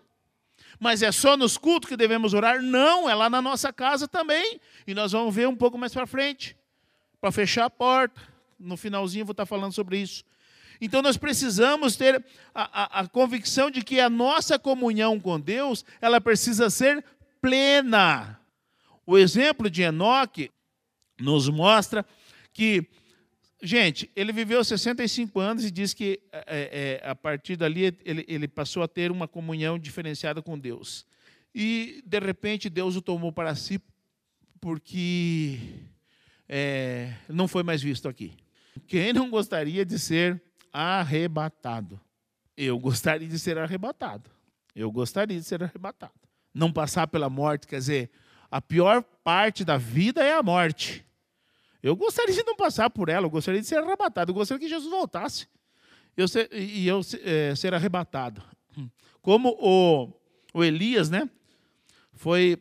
Mas 0.80 1.02
é 1.02 1.12
só 1.12 1.36
nos 1.36 1.58
cultos 1.58 1.90
que 1.90 1.98
devemos 1.98 2.36
orar? 2.36 2.62
Não, 2.62 3.10
é 3.10 3.16
lá 3.16 3.28
na 3.28 3.42
nossa 3.42 3.74
casa 3.74 4.08
também. 4.08 4.62
E 4.86 4.94
nós 4.94 5.14
vamos 5.14 5.34
ver 5.34 5.48
um 5.48 5.56
pouco 5.56 5.80
mais 5.80 5.96
para 5.96 6.06
frente, 6.06 6.56
para 7.20 7.32
fechar 7.32 7.66
a 7.66 7.72
porta. 7.72 8.37
No 8.60 8.78
finalzinho 8.78 9.26
vou 9.26 9.32
estar 9.32 9.46
falando 9.46 9.74
sobre 9.74 10.00
isso. 10.00 10.24
Então 10.80 11.02
nós 11.02 11.18
precisamos 11.18 11.96
ter 11.96 12.24
a, 12.54 13.00
a, 13.00 13.00
a 13.02 13.08
convicção 13.08 13.70
de 13.70 13.84
que 13.84 14.00
a 14.00 14.10
nossa 14.10 14.60
comunhão 14.60 15.20
com 15.20 15.40
Deus, 15.40 15.84
ela 16.00 16.22
precisa 16.22 16.70
ser 16.70 17.04
plena. 17.42 18.40
O 19.06 19.18
exemplo 19.18 19.70
de 19.70 19.82
Enoque 19.82 20.52
nos 21.20 21.50
mostra 21.50 22.06
que, 22.54 22.86
gente, 23.62 24.10
ele 24.16 24.32
viveu 24.32 24.64
65 24.64 25.40
anos 25.40 25.66
e 25.66 25.72
diz 25.72 25.94
que 25.94 26.20
é, 26.32 27.00
é, 27.04 27.10
a 27.10 27.16
partir 27.16 27.56
dali 27.56 27.98
ele, 28.04 28.26
ele 28.28 28.48
passou 28.48 28.84
a 28.84 28.88
ter 28.88 29.12
uma 29.12 29.28
comunhão 29.28 29.80
diferenciada 29.80 30.42
com 30.42 30.58
Deus. 30.58 31.06
E, 31.56 32.04
de 32.06 32.20
repente, 32.20 32.70
Deus 32.70 32.96
o 32.96 33.02
tomou 33.02 33.32
para 33.32 33.56
si 33.56 33.82
porque 34.60 35.60
é, 36.48 37.14
não 37.30 37.48
foi 37.48 37.64
mais 37.64 37.82
visto 37.82 38.08
aqui. 38.08 38.34
Quem 38.88 39.14
não 39.14 39.30
gostaria 39.30 39.86
de 39.86 39.98
ser 39.98 40.42
arrebatado? 40.72 42.00
Eu 42.56 42.78
gostaria 42.80 43.28
de 43.28 43.40
ser 43.40 43.58
arrebatado. 43.58 44.30
Eu 44.76 44.92
gostaria 44.92 45.38
de 45.38 45.44
ser 45.44 45.64
arrebatado. 45.64 46.14
Não 46.54 46.72
passar 46.72 47.08
pela 47.08 47.30
morte, 47.30 47.68
quer 47.68 47.78
dizer, 47.78 48.12
a 48.50 48.62
pior 48.62 49.04
parte 49.24 49.64
da 49.64 49.78
vida 49.78 50.24
é 50.24 50.34
a 50.34 50.44
morte. 50.44 51.06
Eu 51.82 51.96
gostaria 51.96 52.34
de 52.34 52.44
não 52.44 52.56
passar 52.56 52.90
por 52.90 53.10
ela, 53.10 53.26
eu 53.26 53.30
gostaria 53.30 53.62
de 53.62 53.68
ser 53.68 53.78
arrebatado, 53.78 54.32
eu 54.32 54.36
gostaria 54.36 54.60
que 54.60 54.70
Jesus 54.70 54.90
voltasse 54.90 55.48
eu 56.18 56.28
ser, 56.28 56.50
e 56.52 56.88
eu 56.88 57.02
é, 57.24 57.54
ser 57.56 57.74
arrebatado. 57.76 58.42
Como 59.22 59.56
o, 59.60 60.12
o 60.54 60.64
Elias, 60.64 61.10
né? 61.10 61.30
Foi 62.14 62.58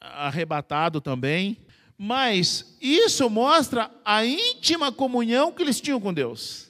arrebatado 0.00 1.00
também. 1.00 1.58
Mas 2.04 2.76
isso 2.80 3.30
mostra 3.30 3.88
a 4.04 4.26
íntima 4.26 4.90
comunhão 4.90 5.52
que 5.52 5.62
eles 5.62 5.80
tinham 5.80 6.00
com 6.00 6.12
Deus. 6.12 6.68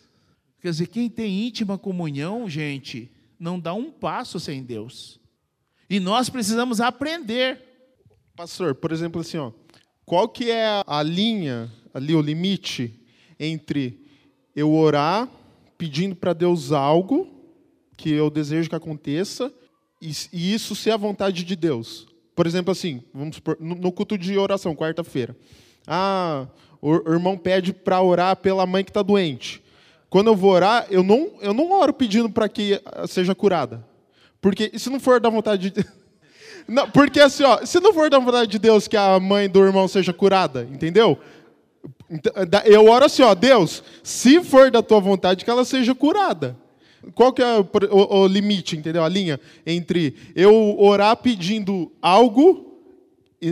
Quer 0.61 0.69
dizer, 0.69 0.89
quem 0.89 1.09
tem 1.09 1.47
íntima 1.47 1.79
comunhão, 1.79 2.47
gente, 2.51 3.11
não 3.41 3.59
dá 3.59 3.73
um 3.73 3.91
passo 3.91 4.39
sem 4.39 4.63
Deus. 4.63 5.19
E 5.89 5.99
nós 5.99 6.29
precisamos 6.29 6.83
aprender. 6.83 7.59
Pastor, 8.37 8.75
por 8.75 8.93
exemplo, 8.93 9.23
assim, 9.23 9.39
ó, 9.39 9.53
qual 10.05 10.29
que 10.29 10.51
é 10.51 10.83
a 10.87 11.03
linha, 11.03 11.73
ali 11.95 12.15
o 12.15 12.21
limite 12.21 13.01
entre 13.41 14.05
eu 14.55 14.71
orar 14.71 15.31
pedindo 15.79 16.15
para 16.15 16.35
Deus 16.35 16.73
algo 16.73 17.27
que 17.97 18.11
eu 18.11 18.29
desejo 18.29 18.69
que 18.69 18.77
aconteça 18.77 19.51
e, 19.99 20.13
e, 20.31 20.53
isso 20.53 20.77
ser 20.77 20.91
a 20.91 20.99
vontade 20.99 21.43
de 21.43 21.57
Deus? 21.57 22.07
Por 22.35 22.47
exemplo, 22.47 22.73
assim, 22.73 23.03
vamos 23.13 23.37
supor, 23.37 23.57
no, 23.61 23.93
culto 23.93 24.17
de 24.17 24.39
oração, 24.39 24.75
quarta-feira. 24.75 25.37
Ah, 25.87 26.47
o, 26.81 27.11
o 27.11 27.13
irmão 27.13 27.37
pede 27.37 27.73
para 27.73 28.01
orar 28.01 28.37
pela 28.37 28.67
mãe 28.67 28.83
que 28.83 28.91
está 28.91 29.03
doente. 29.03 29.63
Quando 30.09 30.29
eu 30.29 30.37
vou 30.37 30.51
orar, 30.51 30.87
eu 30.91 31.03
não, 31.03 31.33
eu 31.41 31.55
não 31.55 31.71
oro 31.73 31.93
pedindo 31.93 32.29
para 32.31 32.49
que 32.49 32.81
seja 33.09 33.35
curada. 33.35 33.85
Porque 34.41 34.79
se 34.79 34.91
não 34.91 35.01
for 35.01 35.21
da 35.21 35.31
vontade 35.31 35.71
de 35.71 35.87
não, 36.67 36.91
porque 36.91 37.21
assim, 37.21 37.45
ó, 37.45 37.65
se 37.65 37.81
não 37.81 37.95
for 37.95 38.11
da 38.11 38.19
vontade 38.19 38.51
de 38.51 38.59
Deus 38.59 38.89
que 38.89 38.97
a 38.97 39.19
mãe 39.21 39.49
do 39.49 39.65
irmão 39.65 39.87
seja 39.87 40.13
curada, 40.13 40.69
entendeu? 40.71 41.19
Então, 42.11 42.33
eu 42.65 42.87
oro 42.89 43.05
assim, 43.07 43.23
ó, 43.23 43.35
Deus, 43.35 43.83
se 44.03 44.43
for 44.43 44.71
da 44.71 44.83
tua 44.83 45.01
vontade 45.01 45.45
que 45.45 45.51
ela 45.51 45.65
seja 45.65 45.95
curada. 45.95 46.57
Qual 47.15 47.33
que 47.33 47.43
é 47.43 47.59
o, 47.59 47.67
o 47.91 48.27
limite, 48.27 48.77
entendeu? 48.77 49.05
A 49.05 49.09
linha 49.09 49.41
entre 49.67 50.15
eu 50.35 50.79
orar 50.79 51.17
pedindo 51.17 51.91
algo, 52.01 52.81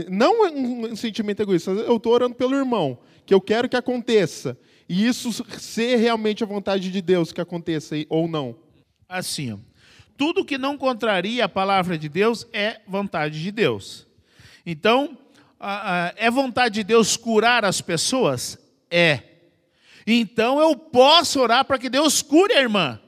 não 0.09 0.45
um 0.47 0.97
sentimento 0.97 1.43
egoísta, 1.43 1.71
eu 1.73 1.97
estou 1.97 2.13
orando 2.13 2.35
pelo 2.35 2.55
irmão, 2.55 2.99
que 3.27 3.35
eu 3.35 3.41
quero 3.41 3.69
que 3.69 3.77
aconteça, 3.77 4.57
e 4.89 5.07
isso 5.07 5.33
ser 5.59 5.97
realmente 5.97 6.45
a 6.45 6.47
vontade 6.47 6.91
de 6.91 7.03
Deus 7.03 7.33
que 7.33 7.41
aconteça 7.41 7.97
ou 8.09 8.29
não. 8.29 8.57
Assim, 9.09 9.59
tudo 10.17 10.45
que 10.45 10.59
não 10.59 10.77
contraria 10.77 11.45
a 11.45 11.49
palavra 11.49 11.99
de 11.99 12.09
Deus 12.09 12.47
é 12.53 12.81
vontade 12.87 13.43
de 13.43 13.51
Deus. 13.51 14.07
Então, 14.65 15.17
é 16.17 16.31
vontade 16.31 16.77
de 16.77 16.85
Deus 16.85 17.17
curar 17.17 17.65
as 17.65 17.81
pessoas? 17.81 18.59
É. 18.91 19.23
Então 20.07 20.61
eu 20.61 20.75
posso 20.77 21.41
orar 21.41 21.65
para 21.65 21.79
que 21.79 21.89
Deus 21.89 22.23
cure 22.23 22.53
a 22.55 22.61
irmã. 22.61 22.99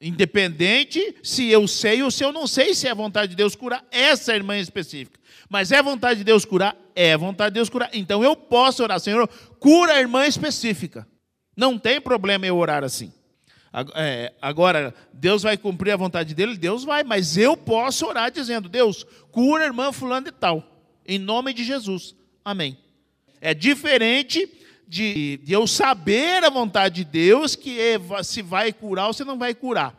Independente 0.00 1.16
se 1.22 1.48
eu 1.48 1.68
sei 1.68 2.02
ou 2.02 2.10
se 2.10 2.24
eu 2.24 2.32
não 2.32 2.46
sei 2.46 2.74
se 2.74 2.88
é 2.88 2.94
vontade 2.94 3.30
de 3.30 3.36
Deus 3.36 3.54
curar 3.54 3.84
essa 3.90 4.34
irmã 4.34 4.58
específica. 4.58 5.20
Mas 5.48 5.70
é 5.72 5.82
vontade 5.82 6.18
de 6.18 6.24
Deus 6.24 6.44
curar? 6.44 6.74
É 6.94 7.16
vontade 7.16 7.50
de 7.50 7.54
Deus 7.54 7.68
curar. 7.68 7.90
Então 7.92 8.24
eu 8.24 8.34
posso 8.34 8.82
orar, 8.82 8.98
Senhor, 8.98 9.28
cura 9.58 9.94
a 9.94 10.00
irmã 10.00 10.26
específica. 10.26 11.06
Não 11.54 11.78
tem 11.78 12.00
problema 12.00 12.46
eu 12.46 12.56
orar 12.56 12.82
assim. 12.82 13.12
É, 13.94 14.32
agora, 14.40 14.94
Deus 15.12 15.42
vai 15.42 15.56
cumprir 15.56 15.92
a 15.92 15.96
vontade 15.96 16.34
dele? 16.34 16.56
Deus 16.56 16.82
vai, 16.82 17.04
mas 17.04 17.36
eu 17.36 17.56
posso 17.56 18.06
orar 18.06 18.30
dizendo: 18.30 18.68
Deus, 18.68 19.04
cura 19.30 19.62
a 19.62 19.66
irmã 19.66 19.92
fulano 19.92 20.28
e 20.28 20.32
tal, 20.32 20.82
em 21.06 21.18
nome 21.18 21.52
de 21.52 21.62
Jesus. 21.62 22.16
Amém. 22.44 22.76
É 23.40 23.54
diferente 23.54 24.48
de, 24.90 25.36
de 25.44 25.52
eu 25.52 25.68
saber 25.68 26.42
a 26.42 26.50
vontade 26.50 26.96
de 26.96 27.04
Deus, 27.04 27.54
que 27.54 27.78
é, 27.78 28.24
se 28.24 28.42
vai 28.42 28.72
curar 28.72 29.06
ou 29.06 29.12
se 29.12 29.24
não 29.24 29.38
vai 29.38 29.54
curar. 29.54 29.96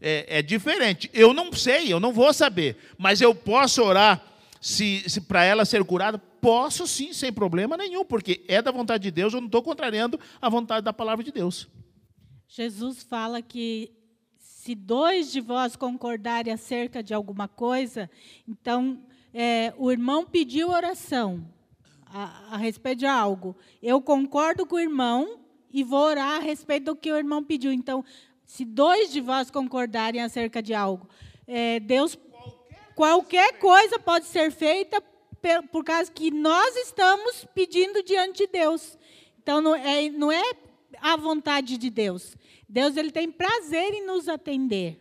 É, 0.00 0.38
é, 0.38 0.42
diferente. 0.42 1.10
Eu 1.12 1.34
não 1.34 1.52
sei, 1.52 1.92
eu 1.92 2.00
não 2.00 2.14
vou 2.14 2.32
saber, 2.32 2.78
mas 2.96 3.20
eu 3.20 3.34
posso 3.34 3.82
orar 3.82 4.24
se, 4.58 5.04
se 5.06 5.20
para 5.20 5.44
ela 5.44 5.66
ser 5.66 5.84
curada? 5.84 6.16
Posso 6.16 6.86
sim, 6.86 7.12
sem 7.12 7.30
problema 7.30 7.76
nenhum, 7.76 8.06
porque 8.06 8.42
é 8.48 8.62
da 8.62 8.70
vontade 8.70 9.02
de 9.02 9.10
Deus, 9.10 9.34
eu 9.34 9.40
não 9.40 9.48
estou 9.48 9.62
contrariando 9.62 10.18
a 10.40 10.48
vontade 10.48 10.82
da 10.82 10.94
palavra 10.94 11.22
de 11.22 11.30
Deus. 11.30 11.68
Jesus 12.48 13.02
fala 13.02 13.42
que 13.42 13.92
se 14.38 14.74
dois 14.74 15.30
de 15.30 15.42
vós 15.42 15.76
concordarem 15.76 16.54
acerca 16.54 17.02
de 17.02 17.12
alguma 17.12 17.46
coisa, 17.46 18.10
então 18.48 19.04
é, 19.34 19.74
o 19.76 19.92
irmão 19.92 20.24
pediu 20.24 20.70
oração 20.70 21.46
a, 22.12 22.54
a, 22.54 22.56
respeito 22.56 23.00
de 23.00 23.06
algo. 23.06 23.56
Eu 23.82 24.00
concordo 24.00 24.66
com 24.66 24.76
o 24.76 24.80
irmão 24.80 25.40
e 25.72 25.82
vou 25.82 26.00
orar 26.00 26.36
a 26.36 26.38
respeito 26.38 26.84
do 26.84 26.96
que 26.96 27.10
o 27.10 27.16
irmão 27.16 27.42
pediu. 27.42 27.72
Então, 27.72 28.04
se 28.44 28.64
dois 28.64 29.10
de 29.10 29.20
vós 29.20 29.50
concordarem 29.50 30.20
acerca 30.20 30.62
de 30.62 30.74
algo, 30.74 31.08
é, 31.46 31.80
Deus, 31.80 32.18
qualquer 32.94 33.58
coisa 33.58 33.98
pode 33.98 34.26
ser 34.26 34.52
feita 34.52 35.02
por, 35.70 35.82
causa 35.82 36.10
que 36.10 36.30
nós 36.30 36.76
estamos 36.76 37.46
pedindo 37.54 38.02
diante 38.02 38.46
de 38.46 38.52
Deus. 38.52 38.98
Então, 39.42 39.60
não 39.60 39.74
é, 39.74 40.08
não 40.10 40.30
é 40.30 40.42
a 41.00 41.16
vontade 41.16 41.78
de 41.78 41.90
Deus. 41.90 42.36
Deus 42.68 42.96
ele 42.96 43.10
tem 43.10 43.30
prazer 43.30 43.92
em 43.94 44.06
nos 44.06 44.28
atender. 44.28 44.98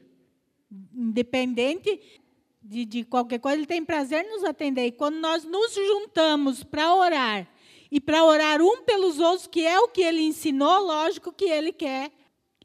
Independente 0.94 2.21
de, 2.62 2.86
de 2.86 3.04
qualquer 3.04 3.40
coisa, 3.40 3.58
ele 3.58 3.66
tem 3.66 3.84
prazer 3.84 4.24
em 4.24 4.30
nos 4.30 4.44
atender. 4.44 4.86
E 4.86 4.92
quando 4.92 5.16
nós 5.16 5.44
nos 5.44 5.74
juntamos 5.74 6.64
para 6.64 6.94
orar, 6.94 7.48
e 7.92 8.00
para 8.00 8.24
orar 8.24 8.62
um 8.62 8.84
pelos 8.84 9.20
outros, 9.20 9.48
que 9.48 9.66
é 9.66 9.80
o 9.80 9.88
que 9.88 10.02
ele 10.02 10.22
ensinou, 10.22 10.86
lógico 10.86 11.34
que 11.34 11.46
ele 11.46 11.74
quer 11.74 12.12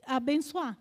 abençoar. 0.07 0.79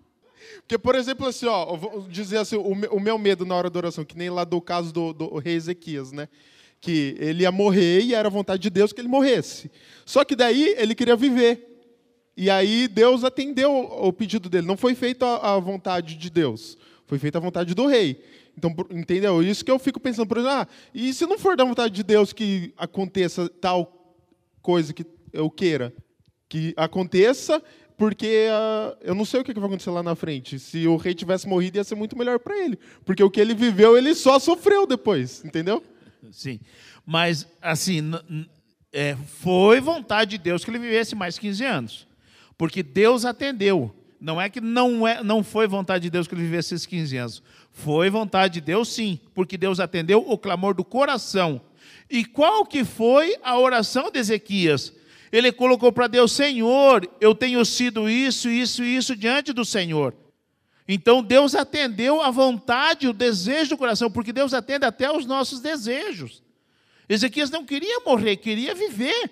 Porque, 0.59 0.77
por 0.77 0.93
exemplo, 0.93 1.25
assim, 1.25 1.47
ó, 1.47 1.75
vou 1.75 2.07
dizer 2.07 2.37
assim, 2.37 2.55
o 2.55 2.99
meu 2.99 3.17
medo 3.17 3.45
na 3.45 3.55
hora 3.55 3.69
da 3.69 3.79
oração, 3.79 4.05
que 4.05 4.15
nem 4.15 4.29
lá 4.29 4.43
do 4.43 4.61
caso 4.61 4.93
do, 4.93 5.11
do 5.11 5.37
rei 5.39 5.55
Ezequias, 5.55 6.11
né? 6.11 6.29
Que 6.79 7.15
ele 7.19 7.41
ia 7.41 7.51
morrer 7.51 8.01
e 8.01 8.13
era 8.13 8.29
vontade 8.29 8.61
de 8.61 8.69
Deus 8.69 8.93
que 8.93 9.01
ele 9.01 9.07
morresse. 9.07 9.71
Só 10.05 10.23
que 10.23 10.35
daí 10.35 10.75
ele 10.77 10.93
queria 10.93 11.15
viver. 11.15 11.71
E 12.37 12.49
aí 12.49 12.87
Deus 12.87 13.23
atendeu 13.23 13.71
o 13.73 14.13
pedido 14.13 14.49
dele. 14.49 14.67
Não 14.67 14.77
foi 14.77 14.93
feita 14.93 15.37
a 15.37 15.57
vontade 15.57 16.15
de 16.15 16.29
Deus, 16.29 16.77
foi 17.07 17.17
feita 17.17 17.39
a 17.39 17.41
vontade 17.41 17.73
do 17.73 17.87
rei. 17.87 18.21
Então, 18.57 18.73
entendeu? 18.89 19.43
Isso 19.43 19.63
que 19.63 19.71
eu 19.71 19.77
fico 19.77 19.99
pensando, 19.99 20.27
por 20.27 20.37
exemplo, 20.37 20.55
ah, 20.55 20.67
e 20.93 21.13
se 21.13 21.25
não 21.25 21.37
for 21.37 21.57
da 21.57 21.63
vontade 21.63 21.93
de 21.93 22.03
Deus 22.03 22.31
que 22.31 22.73
aconteça 22.77 23.49
tal 23.49 24.15
coisa 24.61 24.93
que 24.93 25.05
eu 25.33 25.49
queira? 25.49 25.93
Que 26.47 26.73
aconteça, 26.77 27.61
porque 27.97 28.47
uh, 28.49 28.97
eu 29.01 29.13
não 29.13 29.25
sei 29.25 29.41
o 29.41 29.43
que 29.43 29.53
vai 29.53 29.65
acontecer 29.65 29.89
lá 29.89 30.01
na 30.01 30.15
frente. 30.15 30.57
Se 30.59 30.87
o 30.87 30.95
rei 30.95 31.13
tivesse 31.13 31.47
morrido, 31.47 31.77
ia 31.77 31.83
ser 31.83 31.95
muito 31.95 32.17
melhor 32.17 32.39
para 32.39 32.57
ele. 32.57 32.77
Porque 33.03 33.23
o 33.23 33.29
que 33.29 33.39
ele 33.39 33.53
viveu, 33.53 33.97
ele 33.97 34.15
só 34.15 34.39
sofreu 34.39 34.87
depois, 34.87 35.43
entendeu? 35.43 35.83
Sim. 36.31 36.59
Mas, 37.05 37.47
assim, 37.61 38.11
é, 38.91 39.15
foi 39.39 39.79
vontade 39.79 40.31
de 40.31 40.37
Deus 40.37 40.63
que 40.63 40.71
ele 40.71 40.79
vivesse 40.79 41.15
mais 41.15 41.37
15 41.37 41.63
anos. 41.65 42.07
Porque 42.57 42.81
Deus 42.81 43.25
atendeu. 43.25 43.93
Não 44.19 44.41
é 44.41 44.49
que 44.49 44.59
não, 44.59 45.07
é, 45.07 45.23
não 45.23 45.43
foi 45.43 45.67
vontade 45.67 46.03
de 46.03 46.09
Deus 46.09 46.27
que 46.27 46.33
ele 46.33 46.43
vivesse 46.43 46.73
esses 46.73 46.85
15 46.85 47.17
anos. 47.17 47.43
Foi 47.77 48.09
vontade 48.09 48.53
de 48.53 48.61
Deus, 48.61 48.87
sim, 48.87 49.19
porque 49.33 49.57
Deus 49.57 49.81
atendeu 49.81 50.23
o 50.25 50.37
clamor 50.37 50.73
do 50.73 50.83
coração. 50.83 51.61
E 52.09 52.23
qual 52.23 52.65
que 52.65 52.85
foi 52.85 53.35
a 53.43 53.59
oração 53.59 54.09
de 54.09 54.17
Ezequias? 54.17 54.93
Ele 55.29 55.51
colocou 55.51 55.91
para 55.91 56.07
Deus, 56.07 56.31
Senhor, 56.31 57.05
eu 57.19 57.35
tenho 57.35 57.63
sido 57.65 58.09
isso, 58.09 58.49
isso 58.49 58.81
e 58.81 58.95
isso 58.95 59.13
diante 59.13 59.51
do 59.51 59.65
Senhor. 59.65 60.15
Então 60.87 61.21
Deus 61.21 61.53
atendeu 61.53 62.21
a 62.21 62.31
vontade, 62.31 63.09
o 63.09 63.13
desejo 63.13 63.71
do 63.71 63.77
coração, 63.77 64.09
porque 64.09 64.31
Deus 64.31 64.53
atende 64.53 64.85
até 64.85 65.11
os 65.11 65.25
nossos 65.25 65.59
desejos. 65.59 66.41
Ezequias 67.09 67.49
não 67.49 67.65
queria 67.65 67.99
morrer, 68.05 68.37
queria 68.37 68.73
viver. 68.73 69.29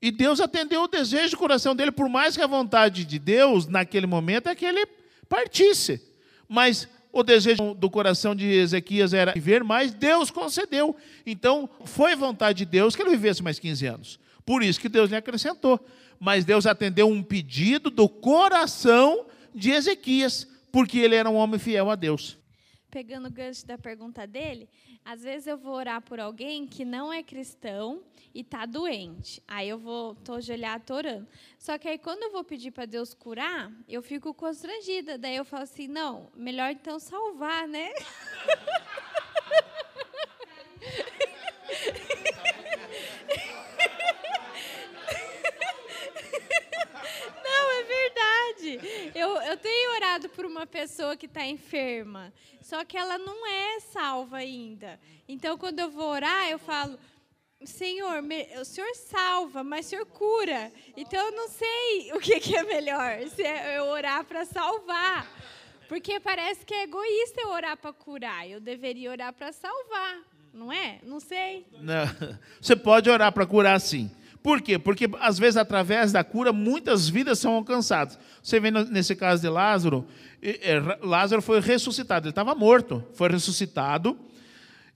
E 0.00 0.10
Deus 0.10 0.40
atendeu 0.40 0.84
o 0.84 0.88
desejo 0.88 1.32
do 1.32 1.38
coração 1.38 1.76
dele, 1.76 1.92
por 1.92 2.08
mais 2.08 2.34
que 2.34 2.42
a 2.42 2.46
vontade 2.46 3.04
de 3.04 3.18
Deus, 3.18 3.66
naquele 3.66 4.06
momento, 4.06 4.48
é 4.48 4.54
que 4.54 4.64
ele 4.64 4.86
partisse. 5.28 6.00
Mas 6.48 6.88
o 7.18 7.22
desejo 7.24 7.74
do 7.74 7.90
coração 7.90 8.34
de 8.34 8.46
Ezequias 8.46 9.12
era 9.12 9.32
viver 9.32 9.64
mais, 9.64 9.92
Deus 9.92 10.30
concedeu. 10.30 10.96
Então, 11.26 11.68
foi 11.84 12.14
vontade 12.14 12.58
de 12.58 12.64
Deus 12.64 12.94
que 12.94 13.02
ele 13.02 13.10
vivesse 13.10 13.42
mais 13.42 13.58
15 13.58 13.86
anos. 13.86 14.20
Por 14.46 14.62
isso 14.62 14.80
que 14.80 14.88
Deus 14.88 15.10
lhe 15.10 15.16
acrescentou. 15.16 15.84
Mas 16.20 16.44
Deus 16.44 16.64
atendeu 16.64 17.08
um 17.08 17.22
pedido 17.22 17.90
do 17.90 18.08
coração 18.08 19.26
de 19.54 19.70
Ezequias, 19.70 20.46
porque 20.70 20.98
ele 20.98 21.16
era 21.16 21.28
um 21.28 21.34
homem 21.34 21.58
fiel 21.58 21.90
a 21.90 21.96
Deus. 21.96 22.37
Pegando 22.90 23.28
o 23.28 23.30
gancho 23.30 23.66
da 23.66 23.76
pergunta 23.76 24.26
dele, 24.26 24.68
às 25.04 25.22
vezes 25.22 25.46
eu 25.46 25.58
vou 25.58 25.74
orar 25.74 26.00
por 26.00 26.18
alguém 26.18 26.66
que 26.66 26.84
não 26.84 27.12
é 27.12 27.22
cristão 27.22 28.02
e 28.34 28.40
está 28.40 28.64
doente. 28.64 29.42
Aí 29.46 29.68
eu 29.68 29.78
vou, 29.78 30.14
tô 30.16 30.34
ajoelhado, 30.34 30.84
tô 30.86 30.94
orando. 30.94 31.28
Só 31.58 31.76
que 31.76 31.88
aí 31.88 31.98
quando 31.98 32.22
eu 32.22 32.32
vou 32.32 32.44
pedir 32.44 32.70
para 32.70 32.86
Deus 32.86 33.12
curar, 33.12 33.70
eu 33.88 34.02
fico 34.02 34.32
constrangida. 34.32 35.18
Daí 35.18 35.36
eu 35.36 35.44
falo 35.44 35.64
assim, 35.64 35.86
não, 35.86 36.30
melhor 36.34 36.70
então 36.70 36.98
salvar, 36.98 37.68
né? 37.68 37.90
Eu, 49.14 49.36
eu 49.42 49.56
tenho 49.56 49.94
orado 49.94 50.28
por 50.28 50.44
uma 50.44 50.66
pessoa 50.66 51.16
que 51.16 51.26
está 51.26 51.46
enferma, 51.46 52.32
só 52.60 52.84
que 52.84 52.96
ela 52.96 53.18
não 53.18 53.46
é 53.46 53.80
salva 53.80 54.38
ainda. 54.38 54.98
Então, 55.28 55.56
quando 55.56 55.78
eu 55.78 55.90
vou 55.90 56.08
orar, 56.08 56.48
eu 56.48 56.58
falo: 56.58 56.98
Senhor, 57.64 58.22
o 58.60 58.64
Senhor 58.64 58.94
salva, 58.94 59.64
mas 59.64 59.86
o 59.86 59.88
Senhor 59.90 60.06
cura. 60.06 60.72
Então, 60.96 61.26
eu 61.26 61.32
não 61.32 61.48
sei 61.48 62.12
o 62.14 62.20
que, 62.20 62.38
que 62.40 62.56
é 62.56 62.62
melhor, 62.62 63.26
se 63.28 63.42
é 63.42 63.78
eu 63.78 63.84
orar 63.86 64.24
para 64.24 64.44
salvar. 64.44 65.26
Porque 65.88 66.20
parece 66.20 66.66
que 66.66 66.74
é 66.74 66.82
egoísta 66.82 67.40
eu 67.40 67.48
orar 67.48 67.76
para 67.76 67.92
curar. 67.92 68.48
Eu 68.48 68.60
deveria 68.60 69.10
orar 69.10 69.32
para 69.32 69.52
salvar, 69.52 70.20
não 70.52 70.70
é? 70.70 70.98
Não 71.02 71.18
sei. 71.18 71.66
Não. 71.80 72.04
Você 72.60 72.76
pode 72.76 73.08
orar 73.08 73.32
para 73.32 73.46
curar, 73.46 73.80
sim. 73.80 74.10
Por 74.48 74.62
quê? 74.62 74.78
Porque 74.78 75.06
às 75.20 75.38
vezes 75.38 75.58
através 75.58 76.10
da 76.10 76.24
cura 76.24 76.54
muitas 76.54 77.06
vidas 77.06 77.38
são 77.38 77.52
alcançadas. 77.52 78.18
Você 78.42 78.58
vê 78.58 78.70
nesse 78.70 79.14
caso 79.14 79.42
de 79.42 79.48
Lázaro, 79.50 80.06
Lázaro 81.02 81.42
foi 81.42 81.60
ressuscitado, 81.60 82.24
ele 82.24 82.30
estava 82.30 82.54
morto, 82.54 83.04
foi 83.12 83.28
ressuscitado. 83.28 84.18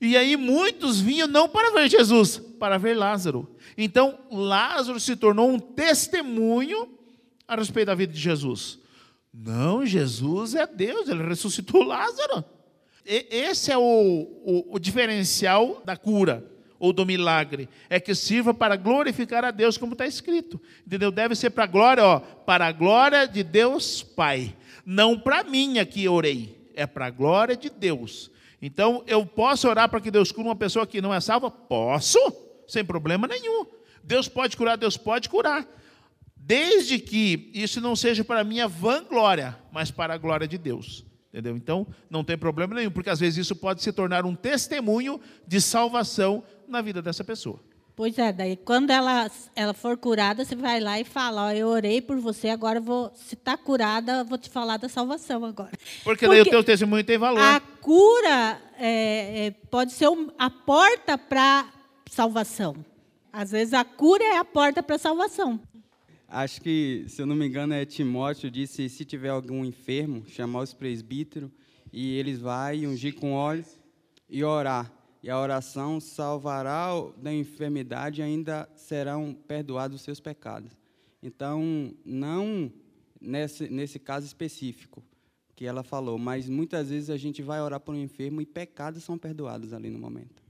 E 0.01 0.17
aí 0.17 0.38
muitos 0.38 1.03
vinham 1.03 1.29
não 1.29 1.51
para 1.51 1.71
ver 1.75 1.91
Jesus, 1.91 2.38
para 2.59 2.79
ver 2.79 2.97
Lázaro. 2.97 3.47
Então 3.77 4.21
Lázaro 4.31 4.99
se 4.99 5.15
tornou 5.17 5.51
um 5.51 5.59
testemunho 5.59 6.88
a 7.47 7.55
respeito 7.55 7.88
da 7.88 7.95
vida 7.95 8.15
de 8.15 8.21
Jesus. 8.21 8.79
Não, 9.35 9.85
Jesus 9.85 10.55
é 10.55 10.67
Deus, 10.67 11.11
ele 11.11 11.25
ressuscitou 11.25 11.83
Lázaro. 11.83 12.43
E 13.05 13.27
esse 13.31 13.71
é 13.71 13.77
o, 13.77 13.83
o, 13.83 14.77
o 14.77 14.79
diferencial 14.79 15.83
da 15.85 15.95
cura 15.95 16.51
ou 16.83 16.92
do 16.92 17.07
milagre, 17.07 17.68
é 17.88 18.01
que 18.01 18.12
sirva 18.12 18.53
para 18.53 18.75
glorificar 18.75 19.45
a 19.45 19.53
Deus, 19.53 19.79
como 19.79 19.92
está 19.92 20.05
escrito. 20.05 20.61
Entendeu? 20.85 21.12
Deve 21.12 21.37
ser 21.37 21.51
para 21.51 21.62
a 21.62 21.66
glória, 21.68 22.05
ó, 22.05 22.18
para 22.18 22.66
a 22.66 22.73
glória 22.73 23.25
de 23.25 23.45
Deus 23.45 24.03
Pai. 24.03 24.57
Não 24.85 25.16
para 25.16 25.45
mim 25.45 25.79
aqui 25.79 26.09
orei, 26.09 26.68
é 26.75 26.85
para 26.85 27.07
a 27.07 27.11
glória 27.11 27.57
de 27.57 27.71
Deus. 27.71 28.33
Então, 28.61 29.05
eu 29.07 29.25
posso 29.25 29.68
orar 29.68 29.88
para 29.88 30.01
que 30.01 30.11
Deus 30.11 30.33
cure 30.33 30.49
uma 30.49 30.57
pessoa 30.57 30.85
que 30.85 31.01
não 31.01 31.14
é 31.14 31.21
salva? 31.21 31.53
Posso, 31.53 32.18
sem 32.66 32.85
problema 32.85 33.29
nenhum. 33.29 33.64
Deus 34.03 34.27
pode 34.27 34.57
curar, 34.57 34.77
Deus 34.77 34.97
pode 34.97 35.29
curar. 35.29 35.64
Desde 36.37 36.99
que 36.99 37.49
isso 37.55 37.81
não 37.81 37.95
seja 37.95 38.25
para 38.25 38.42
minha 38.42 38.66
vanglória, 38.66 39.57
mas 39.71 39.92
para 39.92 40.14
a 40.14 40.18
glória 40.18 40.49
de 40.49 40.59
Deus. 40.59 41.05
Entendeu? 41.33 41.57
Então, 41.57 41.87
não 42.11 42.23
tem 42.23 42.37
problema 42.37 42.75
nenhum, 42.75 42.90
porque 42.90 43.09
às 43.09 43.18
vezes 43.18 43.38
isso 43.38 43.57
pode 43.57 43.83
se 43.83 43.90
tornar 43.90 44.27
um 44.27 44.35
testemunho 44.35 45.18
de 45.47 45.62
salvação 45.62 46.45
na 46.73 46.81
vida 46.81 47.01
dessa 47.01 47.23
pessoa. 47.23 47.61
Pois 47.95 48.19
é, 48.19 48.33
daí 48.33 48.57
quando 48.57 48.91
ela, 48.91 49.31
ela 49.55 49.75
for 49.75 49.97
curada, 49.99 50.45
você 50.45 50.57
vai 50.57 50.81
lá 50.81 50.99
e 50.99 51.05
fala, 51.05 51.49
ó, 51.49 51.53
eu 51.53 51.69
orei 51.69 52.01
por 52.01 52.17
você, 52.17 52.49
agora 52.49 52.81
vou, 52.81 53.13
se 53.15 53.35
está 53.35 53.57
curada, 53.57 54.25
vou 54.25 54.39
te 54.39 54.49
falar 54.49 54.79
da 54.79 54.89
salvação 54.89 55.45
agora. 55.45 55.71
Porque, 56.03 56.27
Porque 56.27 56.29
daí 56.29 56.41
o 56.41 56.45
teu 56.45 56.65
testemunho 56.65 57.05
tem 57.05 57.19
valor. 57.19 57.39
A 57.39 57.61
cura 57.61 58.61
é, 58.79 59.47
é, 59.47 59.51
pode 59.71 59.93
ser 59.93 60.09
a 60.39 60.49
porta 60.49 61.19
para 61.19 61.69
salvação. 62.11 62.75
Às 63.31 63.51
vezes 63.51 63.75
a 63.75 63.85
cura 63.85 64.25
é 64.25 64.39
a 64.39 64.45
porta 64.45 64.83
para 64.83 64.97
a 64.97 64.99
salvação. 64.99 65.61
Acho 66.27 66.63
que, 66.63 67.05
se 67.09 67.21
eu 67.21 67.27
não 67.27 67.37
me 67.37 67.47
engano, 67.47 67.75
é 67.75 67.85
Timóteo 67.85 68.51
disse, 68.51 68.89
se 68.89 69.05
tiver 69.05 69.29
algum 69.29 69.67
enfermo, 69.67 70.25
chamar 70.27 70.61
os 70.61 70.73
presbíteros 70.73 71.51
e 71.93 72.17
eles 72.17 72.41
vão 72.41 72.55
ungir 72.87 73.15
com 73.15 73.35
óleo 73.35 73.67
e 74.31 74.43
orar 74.43 74.91
e 75.23 75.31
a 75.31 75.39
oração 75.39 76.01
salvará 76.01 76.89
da 77.17 77.33
enfermidade 77.33 78.21
e 78.21 78.25
ainda 78.25 78.69
serão 78.75 79.33
perdoados 79.33 79.97
os 79.97 80.03
seus 80.03 80.19
pecados. 80.19 80.73
Então, 81.23 81.95
não 82.05 82.73
nesse, 83.21 83.69
nesse 83.69 84.01
caso 84.01 84.27
específico 84.27 85.03
que 85.55 85.65
ela 85.65 85.85
falou, 85.85 86.19
mas 86.19 86.49
muitas 86.49 86.91
vezes 86.91 87.09
a 87.09 87.17
gente 87.17 87.41
vai 87.41 87.61
orar 87.61 87.79
por 87.79 87.95
um 87.95 88.03
enfermo 88.03 88.41
e 88.41 88.47
pecados 88.47 89.05
são 89.05 89.17
perdoados 89.17 89.73
ali 89.73 89.91
no 89.91 89.99
momento. 89.99 90.43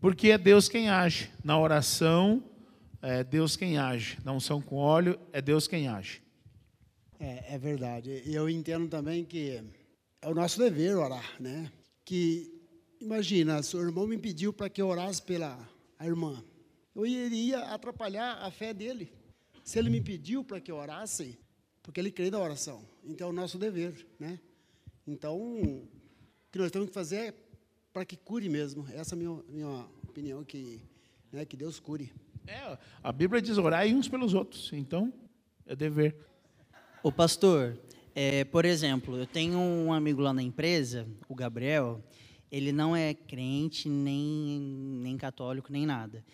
Porque 0.00 0.30
é 0.30 0.38
Deus 0.38 0.68
quem 0.68 0.88
age. 0.88 1.28
Na 1.42 1.58
oração, 1.58 2.44
é 3.02 3.24
Deus 3.24 3.56
quem 3.56 3.78
age. 3.78 4.16
Na 4.24 4.32
unção 4.32 4.62
com 4.62 4.76
óleo, 4.76 5.18
é 5.32 5.42
Deus 5.42 5.66
quem 5.66 5.88
age. 5.88 6.22
É, 7.18 7.54
é 7.54 7.58
verdade. 7.58 8.22
E 8.24 8.32
eu 8.32 8.48
entendo 8.48 8.86
também 8.88 9.24
que 9.24 9.60
é 10.22 10.28
o 10.28 10.34
nosso 10.34 10.60
dever 10.60 10.96
orar, 10.96 11.34
né? 11.40 11.72
Que 12.04 12.57
Imagina, 13.00 13.62
seu 13.62 13.80
irmão 13.80 14.06
me 14.06 14.18
pediu 14.18 14.52
para 14.52 14.68
que 14.68 14.82
eu 14.82 14.88
orasse 14.88 15.22
pela 15.22 15.58
a 15.98 16.06
irmã. 16.06 16.42
Eu 16.94 17.06
iria 17.06 17.60
atrapalhar 17.60 18.38
a 18.42 18.50
fé 18.50 18.74
dele. 18.74 19.12
Se 19.62 19.78
ele 19.78 19.88
me 19.88 20.00
pediu 20.00 20.42
para 20.42 20.60
que 20.60 20.70
eu 20.70 20.76
orasse, 20.76 21.38
porque 21.82 22.00
ele 22.00 22.10
crê 22.10 22.30
na 22.30 22.38
oração. 22.38 22.84
Então 23.04 23.28
é 23.28 23.30
o 23.30 23.32
nosso 23.32 23.56
dever, 23.56 24.06
né? 24.18 24.40
Então, 25.06 25.38
o 25.38 25.88
que 26.50 26.58
nós 26.58 26.70
temos 26.70 26.88
que 26.88 26.94
fazer 26.94 27.16
é 27.16 27.34
para 27.92 28.04
que 28.04 28.16
cure 28.16 28.48
mesmo. 28.48 28.86
Essa 28.92 29.14
é 29.14 29.16
a 29.16 29.18
minha, 29.18 29.42
minha 29.48 29.86
opinião, 30.06 30.44
que, 30.44 30.82
né, 31.32 31.44
que 31.44 31.56
Deus 31.56 31.80
cure. 31.80 32.12
É, 32.46 32.78
a 33.02 33.12
Bíblia 33.12 33.40
diz 33.40 33.58
orar 33.58 33.86
uns 33.86 34.08
pelos 34.08 34.34
outros. 34.34 34.70
Então, 34.72 35.12
é 35.66 35.76
dever. 35.76 36.16
O 37.02 37.12
pastor, 37.12 37.78
é, 38.14 38.44
por 38.44 38.64
exemplo, 38.64 39.16
eu 39.16 39.26
tenho 39.26 39.58
um 39.58 39.92
amigo 39.92 40.20
lá 40.20 40.32
na 40.32 40.42
empresa, 40.42 41.06
o 41.28 41.34
Gabriel, 41.34 42.02
ele 42.50 42.72
não 42.72 42.94
é 42.94 43.14
crente, 43.14 43.88
nem, 43.88 44.60
nem 45.02 45.16
católico, 45.16 45.72
nem 45.72 45.86
nada. 45.86 46.24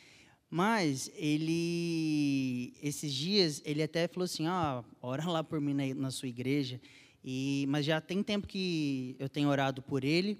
Mas 0.49 1.11
ele, 1.17 2.73
esses 2.81 3.13
dias, 3.13 3.61
ele 3.65 3.83
até 3.83 4.07
falou 4.07 4.25
assim: 4.25 4.47
ah, 4.47 4.85
ora 5.03 5.29
lá 5.29 5.43
por 5.43 5.61
mim 5.61 5.75
na, 5.75 5.95
na 5.95 6.11
sua 6.11 6.29
igreja. 6.29 6.81
E, 7.25 7.65
mas 7.69 7.87
já 7.87 8.01
tem 8.01 8.23
tempo 8.23 8.47
que 8.47 9.17
eu 9.19 9.29
tenho 9.29 9.49
orado 9.49 9.83
por 9.83 10.05
ele, 10.05 10.39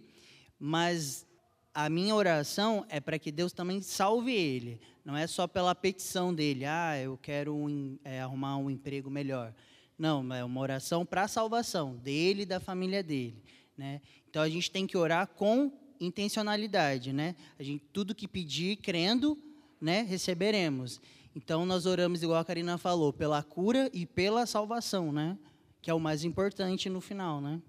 mas 0.59 1.27
a 1.73 1.89
minha 1.89 2.15
oração 2.15 2.87
é 2.89 3.01
para 3.01 3.19
que 3.19 3.33
Deus 3.33 3.53
também 3.53 3.81
salve 3.81 4.33
ele. 4.33 4.81
Não 5.05 5.17
é 5.17 5.27
só 5.27 5.47
pela 5.47 5.75
petição 5.75 6.33
dele, 6.33 6.65
ah, 6.65 6.97
eu 6.97 7.19
quero 7.19 7.55
um, 7.55 7.99
é, 8.05 8.21
arrumar 8.21 8.57
um 8.59 8.71
emprego 8.71 9.11
melhor. 9.11 9.55
Não, 9.99 10.33
é 10.33 10.45
uma 10.45 10.61
oração 10.61 11.05
para 11.05 11.23
a 11.23 11.29
salvação 11.29 11.97
dele 11.97 12.43
e 12.43 12.47
da 12.47 12.61
família 12.61 13.03
dele. 13.03 13.43
Né? 13.77 14.01
Então 14.35 14.43
a 14.43 14.49
gente 14.49 14.69
tem 14.69 14.85
que 14.85 14.97
orar 14.97 15.29
com 15.29 15.71
intencionalidade, 16.01 17.13
né? 17.13 17.37
A 17.57 17.63
gente 17.63 17.85
tudo 17.93 18.17
que 18.17 18.27
pedir 18.27 18.75
crendo, 18.79 19.39
né, 19.81 20.03
receberemos. 20.03 21.01
Então 21.37 21.65
nós 21.65 21.87
oramos 21.87 22.21
igual 22.21 22.41
a 22.41 22.45
Karina 22.45 22.77
falou, 22.77 23.13
pela 23.13 23.45
cura 23.45 23.89
e 23.93 24.05
pela 24.05 24.45
salvação, 24.45 25.13
né? 25.13 25.39
Que 25.81 25.89
é 25.89 25.95
o 25.95 26.01
mais 26.01 26.25
importante 26.25 26.91
no 26.91 27.01
final, 27.01 27.41
né? 27.41 27.63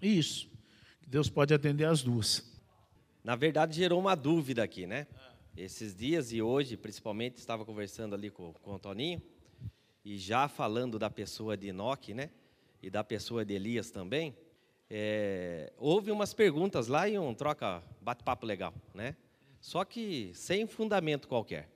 Isso. 0.00 0.48
Deus 1.04 1.28
pode 1.28 1.52
atender 1.52 1.86
as 1.86 2.00
duas. 2.00 2.48
Na 3.24 3.34
verdade 3.34 3.74
gerou 3.74 3.98
uma 3.98 4.14
dúvida 4.14 4.62
aqui, 4.62 4.86
né? 4.86 5.08
Esses 5.56 5.96
dias 5.96 6.30
e 6.30 6.40
hoje, 6.40 6.76
principalmente, 6.76 7.38
estava 7.38 7.64
conversando 7.64 8.14
ali 8.14 8.30
com, 8.30 8.52
com 8.52 8.74
o 8.76 8.78
Toninho 8.78 9.20
e 10.04 10.16
já 10.16 10.46
falando 10.46 10.96
da 10.96 11.10
pessoa 11.10 11.56
de 11.56 11.66
Enoque, 11.66 12.14
né? 12.14 12.30
E 12.80 12.88
da 12.88 13.02
pessoa 13.02 13.44
de 13.44 13.54
Elias 13.54 13.90
também 13.90 14.32
é, 14.90 15.70
houve 15.76 16.10
umas 16.10 16.32
perguntas 16.32 16.88
lá 16.88 17.08
e 17.08 17.18
um 17.18 17.34
troca 17.34 17.82
bate-papo 18.00 18.46
legal, 18.46 18.72
né? 18.94 19.16
Só 19.60 19.84
que 19.84 20.32
sem 20.34 20.66
fundamento 20.66 21.28
qualquer. 21.28 21.68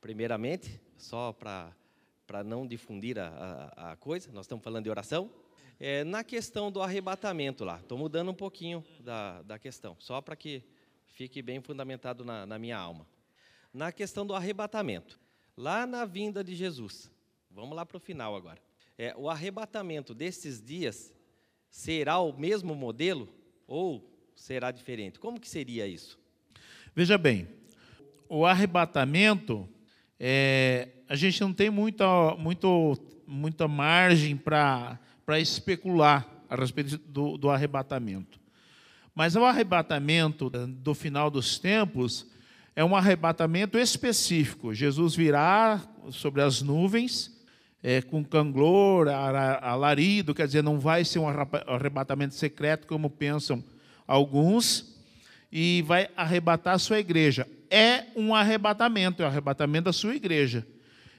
Primeiramente, 0.00 0.80
só 0.96 1.32
para 1.32 2.42
não 2.44 2.66
difundir 2.66 3.18
a, 3.18 3.28
a, 3.76 3.92
a, 3.92 3.96
coisa, 3.96 4.32
nós 4.32 4.46
estamos 4.46 4.64
falando 4.64 4.84
de 4.84 4.90
oração. 4.90 5.30
É, 5.78 6.02
na 6.04 6.24
questão 6.24 6.70
do 6.70 6.82
arrebatamento 6.82 7.64
lá, 7.64 7.78
estou 7.78 7.96
mudando 7.96 8.30
um 8.30 8.34
pouquinho 8.34 8.84
da, 9.00 9.42
da 9.42 9.58
questão, 9.58 9.96
só 9.98 10.20
para 10.20 10.34
que 10.34 10.64
fique 11.06 11.42
bem 11.42 11.60
fundamentado 11.60 12.24
na, 12.24 12.46
na 12.46 12.58
minha 12.58 12.76
alma. 12.76 13.06
Na 13.72 13.92
questão 13.92 14.26
do 14.26 14.34
arrebatamento, 14.34 15.18
lá 15.56 15.86
na 15.86 16.04
vinda 16.04 16.42
de 16.42 16.54
Jesus, 16.54 17.10
vamos 17.50 17.76
lá 17.76 17.86
para 17.86 17.96
o 17.96 18.00
final 18.00 18.34
agora. 18.34 18.60
É, 18.98 19.14
o 19.16 19.28
arrebatamento 19.28 20.14
desses 20.14 20.62
dias 20.62 21.12
será 21.72 22.18
o 22.18 22.38
mesmo 22.38 22.74
modelo 22.74 23.26
ou 23.66 24.06
será 24.36 24.70
diferente? 24.70 25.18
Como 25.18 25.40
que 25.40 25.48
seria 25.48 25.86
isso? 25.86 26.18
Veja 26.94 27.16
bem, 27.16 27.48
o 28.28 28.44
arrebatamento, 28.44 29.66
é, 30.20 30.90
a 31.08 31.16
gente 31.16 31.40
não 31.40 31.52
tem 31.52 31.70
muita, 31.70 32.36
muito, 32.36 32.94
muita 33.26 33.66
margem 33.66 34.36
para 34.36 35.00
especular 35.40 36.28
a 36.46 36.54
respeito 36.54 36.98
do, 36.98 37.38
do 37.38 37.48
arrebatamento. 37.48 38.38
Mas 39.14 39.34
o 39.34 39.44
arrebatamento 39.44 40.50
do 40.50 40.94
final 40.94 41.30
dos 41.30 41.58
tempos 41.58 42.30
é 42.76 42.84
um 42.84 42.94
arrebatamento 42.94 43.78
específico. 43.78 44.74
Jesus 44.74 45.14
virá 45.14 45.80
sobre 46.10 46.42
as 46.42 46.60
nuvens, 46.60 47.31
é, 47.82 48.00
com 48.00 48.24
canglor, 48.24 49.08
alarido, 49.08 50.34
quer 50.34 50.46
dizer, 50.46 50.62
não 50.62 50.78
vai 50.78 51.04
ser 51.04 51.18
um 51.18 51.26
arrebatamento 51.28 52.34
secreto, 52.34 52.86
como 52.86 53.10
pensam 53.10 53.62
alguns, 54.06 54.96
e 55.50 55.82
vai 55.82 56.08
arrebatar 56.16 56.74
a 56.74 56.78
sua 56.78 57.00
igreja. 57.00 57.46
É 57.68 58.04
um 58.14 58.34
arrebatamento, 58.34 59.22
é 59.22 59.26
um 59.26 59.28
arrebatamento 59.28 59.86
da 59.86 59.92
sua 59.92 60.14
igreja. 60.14 60.66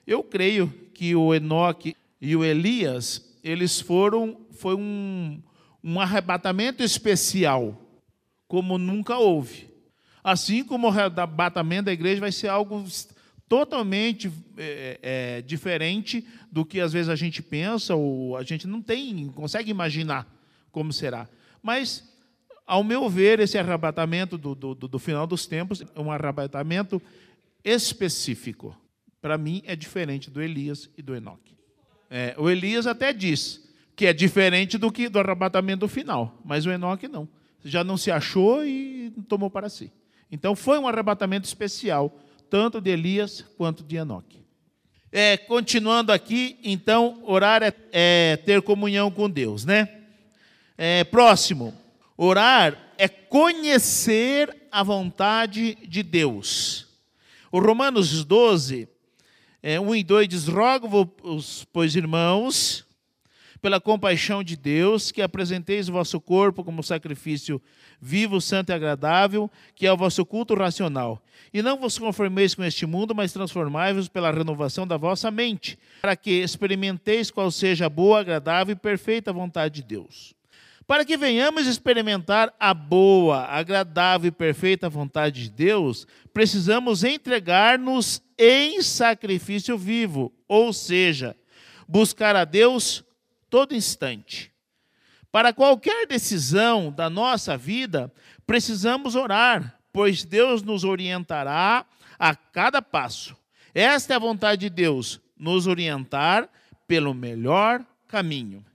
Eu 0.07 0.23
creio 0.23 0.67
que 0.93 1.15
o 1.15 1.33
Enoque 1.33 1.95
e 2.21 2.35
o 2.35 2.43
Elias, 2.43 3.37
eles 3.43 3.81
foram, 3.81 4.37
foi 4.51 4.75
um, 4.75 5.41
um 5.83 5.99
arrebatamento 5.99 6.81
especial, 6.81 7.77
como 8.47 8.77
nunca 8.77 9.17
houve. 9.17 9.69
Assim 10.23 10.63
como 10.63 10.87
o 10.87 10.89
arrebatamento 10.89 11.85
da 11.85 11.93
igreja 11.93 12.21
vai 12.21 12.31
ser 12.31 12.47
algo 12.47 12.85
totalmente 13.53 14.33
é, 14.57 14.99
é, 15.03 15.41
diferente 15.43 16.25
do 16.51 16.65
que 16.65 16.79
às 16.79 16.91
vezes 16.91 17.07
a 17.07 17.15
gente 17.15 17.39
pensa 17.43 17.93
ou 17.93 18.35
a 18.35 18.41
gente 18.41 18.65
não 18.65 18.81
tem, 18.81 19.27
consegue 19.29 19.69
imaginar 19.69 20.27
como 20.71 20.91
será. 20.91 21.29
Mas, 21.61 22.03
ao 22.65 22.83
meu 22.83 23.07
ver, 23.07 23.39
esse 23.39 23.55
arrebatamento 23.55 24.39
do, 24.39 24.55
do, 24.55 24.73
do 24.73 24.97
final 24.97 25.27
dos 25.27 25.45
tempos 25.45 25.83
é 25.95 25.99
um 26.01 26.11
arrebatamento 26.11 26.99
específico. 27.63 28.75
Para 29.21 29.37
mim, 29.37 29.61
é 29.67 29.75
diferente 29.75 30.31
do 30.31 30.41
Elias 30.41 30.89
e 30.97 31.03
do 31.03 31.15
Enoque. 31.15 31.55
É, 32.09 32.33
o 32.39 32.49
Elias 32.49 32.87
até 32.87 33.13
diz 33.13 33.71
que 33.95 34.07
é 34.07 34.13
diferente 34.13 34.79
do 34.79 34.91
que 34.91 35.07
do 35.07 35.19
arrebatamento 35.19 35.87
final, 35.87 36.41
mas 36.43 36.65
o 36.65 36.71
Enoque 36.71 37.07
não. 37.07 37.29
Já 37.63 37.83
não 37.83 37.97
se 37.97 38.09
achou 38.09 38.65
e 38.65 39.13
tomou 39.29 39.51
para 39.51 39.69
si. 39.69 39.91
Então 40.31 40.55
foi 40.55 40.79
um 40.79 40.87
arrebatamento 40.87 41.45
especial 41.45 42.19
tanto 42.53 42.79
de 42.79 42.91
Elias 42.91 43.43
quanto 43.57 43.83
de 43.83 43.95
Enoque. 43.95 44.45
É, 45.11 45.37
continuando 45.37 46.11
aqui, 46.11 46.59
então, 46.63 47.19
orar 47.23 47.63
é, 47.63 47.73
é 47.91 48.37
ter 48.37 48.61
comunhão 48.61 49.09
com 49.09 49.27
Deus, 49.27 49.65
né? 49.65 49.89
É, 50.77 51.03
próximo, 51.03 51.73
orar 52.15 52.77
é 52.95 53.07
conhecer 53.07 54.55
a 54.71 54.83
vontade 54.83 55.73
de 55.87 56.03
Deus. 56.03 56.85
O 57.51 57.59
Romanos 57.59 58.23
12, 58.23 58.87
é, 59.63 59.79
1 59.79 59.95
e 59.95 60.03
2 60.03 60.27
diz: 60.27 60.47
Rogo-vos, 60.47 61.65
pois 61.73 61.95
irmãos, 61.95 62.85
pela 63.63 63.79
compaixão 63.79 64.43
de 64.43 64.57
Deus, 64.57 65.09
que 65.09 65.21
apresenteis 65.21 65.87
o 65.87 65.93
vosso 65.93 66.19
corpo 66.19 66.65
como 66.65 66.83
sacrifício 66.83 67.61
vivo, 68.01 68.41
santo 68.41 68.71
e 68.71 68.73
agradável, 68.73 69.49
que 69.73 69.87
é 69.87 69.93
o 69.93 69.95
vosso 69.95 70.25
culto 70.25 70.53
racional. 70.53 71.23
E 71.53 71.61
não 71.61 71.79
vos 71.79 71.97
conformeis 71.97 72.53
com 72.53 72.61
este 72.61 72.85
mundo, 72.85 73.15
mas 73.15 73.31
transformai-vos 73.31 74.09
pela 74.09 74.31
renovação 74.31 74.85
da 74.85 74.97
vossa 74.97 75.31
mente, 75.31 75.79
para 76.01 76.13
que 76.13 76.41
experimenteis 76.41 77.31
qual 77.31 77.49
seja 77.49 77.85
a 77.85 77.89
boa, 77.89 78.19
agradável 78.19 78.73
e 78.73 78.77
perfeita 78.77 79.31
vontade 79.31 79.75
de 79.75 79.83
Deus. 79.83 80.35
Para 80.85 81.05
que 81.05 81.15
venhamos 81.15 81.65
experimentar 81.65 82.53
a 82.59 82.73
boa, 82.73 83.45
agradável 83.45 84.27
e 84.27 84.31
perfeita 84.31 84.89
vontade 84.89 85.43
de 85.43 85.49
Deus, 85.49 86.05
precisamos 86.33 87.05
entregar-nos 87.05 88.21
em 88.37 88.81
sacrifício 88.81 89.77
vivo, 89.77 90.33
ou 90.49 90.73
seja, 90.73 91.33
buscar 91.87 92.35
a 92.35 92.43
Deus 92.43 93.05
todo 93.53 93.75
instante. 93.75 94.51
Para 95.31 95.53
qualquer 95.53 96.07
decisão 96.07 96.91
da 96.91 97.07
nossa 97.07 97.55
vida, 97.55 98.11
precisamos 98.47 99.13
orar, 99.13 99.79
pois 99.93 100.25
Deus 100.25 100.63
nos 100.63 100.83
orientará 100.83 101.85
a 102.17 102.35
cada 102.35 102.81
passo. 102.81 103.37
Esta 103.71 104.13
é 104.13 104.15
a 104.15 104.19
vontade 104.19 104.61
de 104.61 104.71
Deus, 104.71 105.21
nos 105.37 105.67
orientar 105.67 106.49
pelo 106.87 107.13
melhor 107.13 107.85
caminho. 108.07 108.65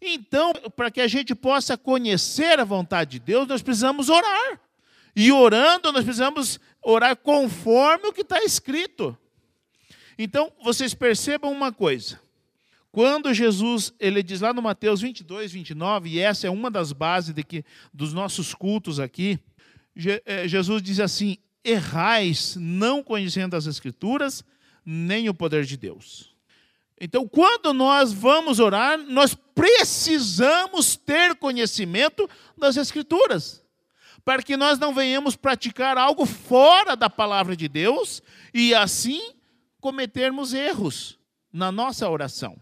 Então, 0.00 0.54
para 0.74 0.90
que 0.90 1.02
a 1.02 1.08
gente 1.08 1.34
possa 1.34 1.76
conhecer 1.76 2.58
a 2.58 2.64
vontade 2.64 3.10
de 3.10 3.18
Deus, 3.18 3.46
nós 3.46 3.60
precisamos 3.60 4.08
orar. 4.08 4.58
E 5.14 5.30
orando, 5.30 5.92
nós 5.92 6.04
precisamos 6.04 6.58
orar 6.80 7.14
conforme 7.16 8.06
o 8.06 8.14
que 8.14 8.22
está 8.22 8.42
escrito. 8.42 9.14
Então, 10.16 10.50
vocês 10.64 10.94
percebam 10.94 11.52
uma 11.52 11.70
coisa: 11.70 12.18
quando 12.92 13.32
Jesus, 13.32 13.94
ele 13.98 14.22
diz 14.22 14.42
lá 14.42 14.52
no 14.52 14.60
Mateus 14.60 15.00
22, 15.00 15.50
29, 15.50 16.10
e 16.10 16.18
essa 16.18 16.46
é 16.46 16.50
uma 16.50 16.70
das 16.70 16.92
bases 16.92 17.34
de 17.34 17.42
que, 17.42 17.64
dos 17.92 18.12
nossos 18.12 18.54
cultos 18.54 19.00
aqui, 19.00 19.40
eh, 20.26 20.46
Jesus 20.46 20.82
diz 20.82 21.00
assim: 21.00 21.38
errais 21.64 22.54
não 22.60 23.02
conhecendo 23.02 23.56
as 23.56 23.66
Escrituras, 23.66 24.44
nem 24.84 25.26
o 25.30 25.34
poder 25.34 25.64
de 25.64 25.78
Deus. 25.78 26.36
Então, 27.00 27.26
quando 27.26 27.72
nós 27.72 28.12
vamos 28.12 28.60
orar, 28.60 28.98
nós 28.98 29.34
precisamos 29.34 30.94
ter 30.94 31.34
conhecimento 31.36 32.28
das 32.58 32.76
Escrituras, 32.76 33.64
para 34.22 34.42
que 34.42 34.54
nós 34.54 34.78
não 34.78 34.92
venhamos 34.92 35.34
praticar 35.34 35.96
algo 35.96 36.26
fora 36.26 36.94
da 36.94 37.08
palavra 37.08 37.56
de 37.56 37.68
Deus 37.68 38.22
e 38.52 38.74
assim 38.74 39.32
cometermos 39.80 40.52
erros 40.52 41.18
na 41.50 41.72
nossa 41.72 42.08
oração. 42.08 42.61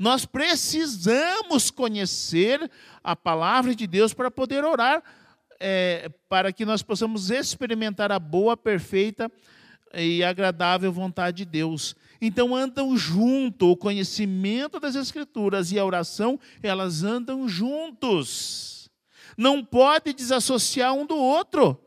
Nós 0.00 0.24
precisamos 0.24 1.70
conhecer 1.70 2.70
a 3.04 3.14
palavra 3.14 3.74
de 3.74 3.86
Deus 3.86 4.14
para 4.14 4.30
poder 4.30 4.64
orar, 4.64 5.02
é, 5.60 6.10
para 6.26 6.50
que 6.54 6.64
nós 6.64 6.82
possamos 6.82 7.30
experimentar 7.30 8.10
a 8.10 8.18
boa, 8.18 8.56
perfeita 8.56 9.30
e 9.92 10.24
agradável 10.24 10.90
vontade 10.90 11.44
de 11.44 11.44
Deus. 11.44 11.94
Então 12.18 12.56
andam 12.56 12.96
junto, 12.96 13.72
o 13.72 13.76
conhecimento 13.76 14.80
das 14.80 14.94
Escrituras 14.94 15.70
e 15.70 15.78
a 15.78 15.84
oração, 15.84 16.40
elas 16.62 17.04
andam 17.04 17.46
juntos. 17.46 18.88
Não 19.36 19.62
pode 19.62 20.14
desassociar 20.14 20.94
um 20.94 21.04
do 21.04 21.16
outro. 21.18 21.78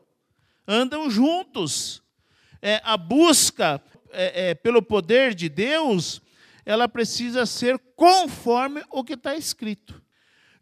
Andam 0.68 1.10
juntos. 1.10 2.00
É, 2.62 2.80
a 2.84 2.96
busca 2.96 3.82
é, 4.12 4.50
é, 4.50 4.54
pelo 4.54 4.80
poder 4.80 5.34
de 5.34 5.48
Deus 5.48 6.22
ela 6.64 6.88
precisa 6.88 7.44
ser 7.44 7.78
conforme 7.96 8.82
o 8.90 9.04
que 9.04 9.14
está 9.14 9.36
escrito. 9.36 10.02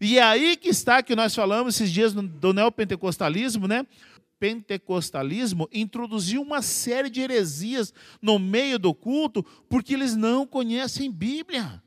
E 0.00 0.18
é 0.18 0.22
aí 0.22 0.56
que 0.56 0.68
está 0.68 1.02
que 1.02 1.14
nós 1.14 1.34
falamos 1.34 1.76
esses 1.76 1.92
dias 1.92 2.12
do 2.12 2.52
neopentecostalismo, 2.52 3.68
né? 3.68 3.86
Pentecostalismo 4.38 5.68
introduziu 5.72 6.42
uma 6.42 6.60
série 6.60 7.08
de 7.08 7.20
heresias 7.20 7.94
no 8.20 8.38
meio 8.38 8.78
do 8.78 8.92
culto 8.92 9.44
porque 9.68 9.94
eles 9.94 10.16
não 10.16 10.44
conhecem 10.44 11.10
Bíblia. 11.10 11.80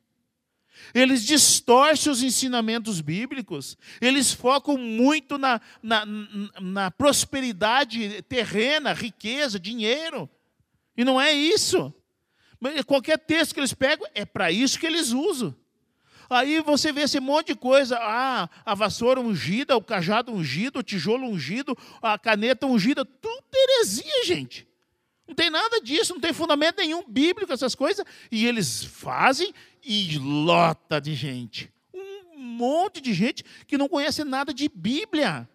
Eles 0.93 1.25
distorcem 1.25 2.11
os 2.11 2.23
ensinamentos 2.23 3.01
bíblicos, 3.01 3.77
eles 3.99 4.31
focam 4.31 4.77
muito 4.77 5.37
na, 5.37 5.59
na, 5.81 6.05
na 6.61 6.91
prosperidade 6.91 8.21
terrena, 8.23 8.93
riqueza, 8.93 9.59
dinheiro. 9.59 10.29
E 10.95 11.03
não 11.03 11.19
é 11.19 11.33
isso. 11.33 11.93
Qualquer 12.85 13.17
texto 13.19 13.53
que 13.53 13.59
eles 13.59 13.73
pegam, 13.73 14.07
é 14.13 14.25
para 14.25 14.51
isso 14.51 14.79
que 14.79 14.85
eles 14.85 15.11
usam. 15.11 15.55
Aí 16.29 16.59
você 16.61 16.91
vê 16.91 17.01
esse 17.01 17.19
monte 17.19 17.47
de 17.47 17.55
coisa, 17.55 17.97
ah, 17.99 18.49
a 18.65 18.73
vassoura 18.73 19.21
ungida, 19.21 19.77
o 19.77 19.81
cajado 19.81 20.31
ungido, 20.31 20.79
o 20.79 20.83
tijolo 20.83 21.27
ungido, 21.27 21.77
a 22.01 22.17
caneta 22.17 22.65
ungida, 22.65 23.05
tudo 23.05 23.43
heresia, 23.53 24.25
gente. 24.25 24.67
Não 25.27 25.35
tem 25.35 25.49
nada 25.49 25.81
disso, 25.81 26.13
não 26.13 26.21
tem 26.21 26.33
fundamento 26.33 26.77
nenhum 26.77 27.03
bíblico 27.07 27.51
essas 27.51 27.75
coisas, 27.75 28.05
e 28.31 28.45
eles 28.45 28.83
fazem 28.83 29.53
e 29.83 30.17
lota 30.17 30.99
de 30.99 31.13
gente. 31.13 31.71
Um 31.93 32.39
monte 32.39 33.01
de 33.01 33.13
gente 33.13 33.43
que 33.67 33.77
não 33.77 33.87
conhece 33.87 34.23
nada 34.23 34.53
de 34.53 34.69
Bíblia. 34.69 35.47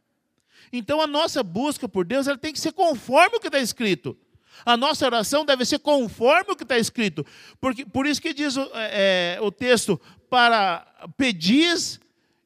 Então 0.72 1.00
a 1.00 1.06
nossa 1.06 1.42
busca 1.42 1.88
por 1.88 2.04
Deus 2.04 2.28
ela 2.28 2.38
tem 2.38 2.52
que 2.52 2.60
ser 2.60 2.72
conforme 2.72 3.36
o 3.36 3.40
que 3.40 3.48
está 3.48 3.58
escrito. 3.58 4.16
A 4.64 4.76
nossa 4.76 5.06
oração 5.06 5.44
deve 5.44 5.64
ser 5.64 5.78
conforme 5.78 6.52
o 6.52 6.56
que 6.56 6.62
está 6.62 6.78
escrito. 6.78 7.24
Porque, 7.60 7.84
por 7.84 8.06
isso 8.06 8.20
que 8.20 8.34
diz 8.34 8.54
é, 8.74 9.38
o 9.40 9.50
texto: 9.50 10.00
para 10.28 10.86
pedis 11.16 12.00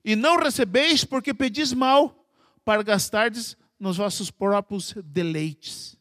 e 0.05 0.15
não 0.15 0.37
recebeis, 0.37 1.05
porque 1.05 1.33
pedis 1.33 1.73
mal, 1.73 2.27
para 2.65 2.83
gastardes 2.83 3.57
nos 3.79 3.97
vossos 3.97 4.31
próprios 4.31 4.95
deleites. 5.05 5.97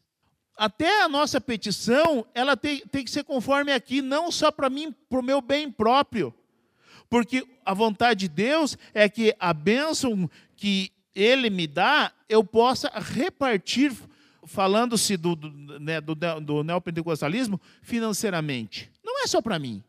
Até 0.56 1.02
a 1.02 1.08
nossa 1.08 1.40
petição, 1.40 2.24
ela 2.32 2.56
tem, 2.56 2.80
tem 2.86 3.04
que 3.04 3.10
ser 3.10 3.24
conforme 3.24 3.72
aqui, 3.72 4.00
não 4.00 4.30
só 4.30 4.52
para 4.52 4.70
mim, 4.70 4.94
para 5.08 5.18
o 5.18 5.22
meu 5.22 5.40
bem 5.40 5.70
próprio. 5.70 6.32
Porque 7.10 7.46
a 7.64 7.74
vontade 7.74 8.20
de 8.20 8.28
Deus 8.28 8.78
é 8.92 9.08
que 9.08 9.34
a 9.38 9.52
bênção 9.52 10.30
que 10.56 10.92
Ele 11.14 11.50
me 11.50 11.66
dá, 11.66 12.12
eu 12.28 12.44
possa 12.44 12.90
repartir 12.94 13.92
falando-se 14.46 15.16
do, 15.16 15.34
do, 15.34 15.78
né, 15.80 16.00
do, 16.00 16.14
do 16.14 16.64
neopentecostalismo, 16.64 17.60
financeiramente. 17.82 18.90
Não 19.02 19.22
é 19.22 19.26
só 19.26 19.40
para 19.40 19.58
mim. 19.58 19.82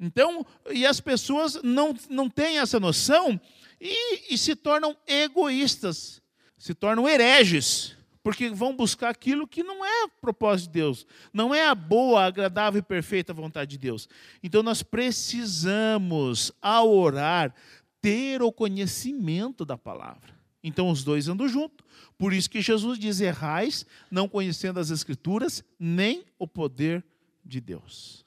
Então, 0.00 0.46
e 0.70 0.86
as 0.86 1.00
pessoas 1.00 1.60
não, 1.62 1.94
não 2.08 2.30
têm 2.30 2.58
essa 2.58 2.78
noção 2.78 3.40
e, 3.80 4.34
e 4.34 4.38
se 4.38 4.54
tornam 4.54 4.96
egoístas, 5.06 6.22
se 6.56 6.72
tornam 6.72 7.08
hereges, 7.08 7.96
porque 8.22 8.48
vão 8.50 8.76
buscar 8.76 9.08
aquilo 9.08 9.46
que 9.46 9.62
não 9.62 9.84
é 9.84 10.06
propósito 10.20 10.66
de 10.66 10.74
Deus, 10.74 11.06
não 11.32 11.54
é 11.54 11.66
a 11.66 11.74
boa, 11.74 12.24
agradável 12.24 12.78
e 12.78 12.82
perfeita 12.82 13.32
vontade 13.32 13.72
de 13.72 13.78
Deus. 13.78 14.08
Então, 14.42 14.62
nós 14.62 14.82
precisamos, 14.82 16.52
ao 16.62 16.94
orar, 16.94 17.54
ter 18.00 18.42
o 18.42 18.52
conhecimento 18.52 19.64
da 19.64 19.76
palavra. 19.76 20.37
Então, 20.62 20.90
os 20.90 21.04
dois 21.04 21.28
andam 21.28 21.48
juntos. 21.48 21.86
Por 22.16 22.32
isso 22.32 22.50
que 22.50 22.60
Jesus 22.60 22.98
diz: 22.98 23.20
errais, 23.20 23.86
não 24.10 24.28
conhecendo 24.28 24.80
as 24.80 24.90
Escrituras, 24.90 25.64
nem 25.78 26.24
o 26.38 26.46
poder 26.46 27.04
de 27.44 27.60
Deus. 27.60 28.26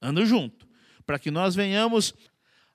Ando 0.00 0.24
junto. 0.26 0.68
Para 1.06 1.18
que 1.18 1.30
nós 1.30 1.54
venhamos 1.54 2.14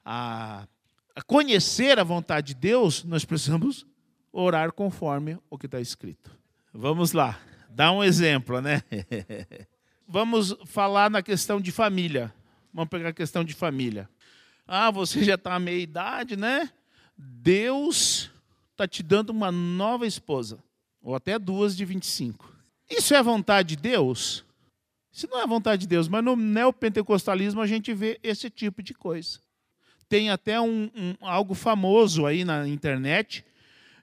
a, 0.04 0.68
a, 1.16 1.22
conhecer 1.22 2.00
a 2.00 2.04
vontade 2.04 2.48
de 2.48 2.56
Deus, 2.56 3.04
nós 3.04 3.24
precisamos 3.24 3.86
orar 4.32 4.72
conforme 4.72 5.38
o 5.50 5.58
que 5.58 5.66
está 5.66 5.80
escrito. 5.80 6.32
Vamos 6.74 7.14
lá, 7.14 7.40
dá 7.70 7.92
um 7.92 8.04
exemplo, 8.04 8.62
né? 8.62 8.84
Vamos 10.08 10.56
falar 10.66 11.10
na 11.10 11.22
questão 11.22 11.60
de 11.60 11.72
família. 11.72 12.34
Vamos 12.74 12.90
pegar 12.90 13.10
a 13.10 13.14
questão 13.14 13.44
de 13.44 13.54
família. 13.54 14.10
Ah, 14.66 14.92
você 14.92 15.24
já 15.24 15.36
está 15.36 15.56
à 15.56 15.60
meia 15.60 15.82
idade, 15.82 16.38
né? 16.38 16.72
Deus 17.18 18.30
está 18.78 18.88
te 18.88 19.02
dando 19.02 19.32
uma 19.32 19.52
nova 19.52 20.06
esposa, 20.06 20.60
ou 21.02 21.16
até 21.16 21.40
duas 21.40 21.76
de 21.76 21.84
25. 21.84 22.56
Isso 22.88 23.16
é 23.16 23.24
vontade 23.24 23.70
de 23.70 23.82
Deus? 23.82 24.46
Isso 25.12 25.28
não 25.32 25.42
é 25.42 25.48
vontade 25.48 25.82
de 25.82 25.88
Deus, 25.88 26.08
mas 26.08 26.24
no 26.24 26.36
neopentecostalismo 26.36 27.60
a 27.60 27.66
gente 27.66 27.92
vê 27.92 28.20
esse 28.22 28.52
tipo 28.52 28.84
de 28.84 28.94
coisa. 28.94 29.40
Tem 30.08 30.30
até 30.30 30.62
um, 30.62 30.92
um, 30.96 31.16
algo 31.22 31.56
famoso 31.56 32.28
aí 32.28 32.46
na 32.46 32.68
internet 32.68 33.44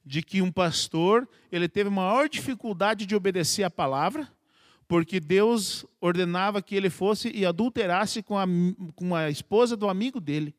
de 0.04 0.22
que 0.22 0.42
um 0.42 0.50
pastor 0.50 1.26
ele 1.52 1.68
teve 1.68 1.88
maior 1.88 2.28
dificuldade 2.28 3.06
de 3.06 3.14
obedecer 3.14 3.62
a 3.62 3.70
palavra, 3.70 4.28
porque 4.88 5.20
Deus 5.20 5.86
ordenava 6.00 6.60
que 6.60 6.74
ele 6.74 6.90
fosse 6.90 7.30
e 7.30 7.46
adulterasse 7.46 8.24
com 8.24 8.36
a, 8.36 8.44
com 8.96 9.14
a 9.14 9.30
esposa 9.30 9.76
do 9.76 9.88
amigo 9.88 10.20
dele. 10.20 10.52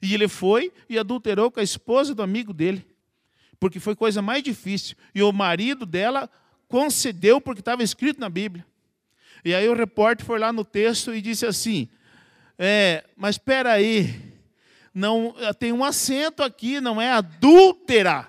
E 0.00 0.14
ele 0.14 0.28
foi 0.28 0.72
e 0.88 0.96
adulterou 0.96 1.50
com 1.50 1.58
a 1.58 1.64
esposa 1.64 2.14
do 2.14 2.22
amigo 2.22 2.54
dele 2.54 2.86
porque 3.58 3.80
foi 3.80 3.94
coisa 3.94 4.20
mais 4.20 4.42
difícil. 4.42 4.96
E 5.14 5.22
o 5.22 5.32
marido 5.32 5.86
dela 5.86 6.30
concedeu 6.68 7.40
porque 7.40 7.60
estava 7.60 7.82
escrito 7.82 8.20
na 8.20 8.28
Bíblia. 8.28 8.64
E 9.44 9.54
aí 9.54 9.68
o 9.68 9.74
repórter 9.74 10.26
foi 10.26 10.38
lá 10.38 10.52
no 10.52 10.64
texto 10.64 11.14
e 11.14 11.20
disse 11.20 11.46
assim: 11.46 11.88
é, 12.58 13.04
mas 13.16 13.36
espera 13.36 13.72
aí, 13.72 14.34
não 14.92 15.34
tem 15.58 15.72
um 15.72 15.84
acento 15.84 16.42
aqui, 16.42 16.80
não 16.80 17.00
é 17.00 17.12
adúltera. 17.12 18.28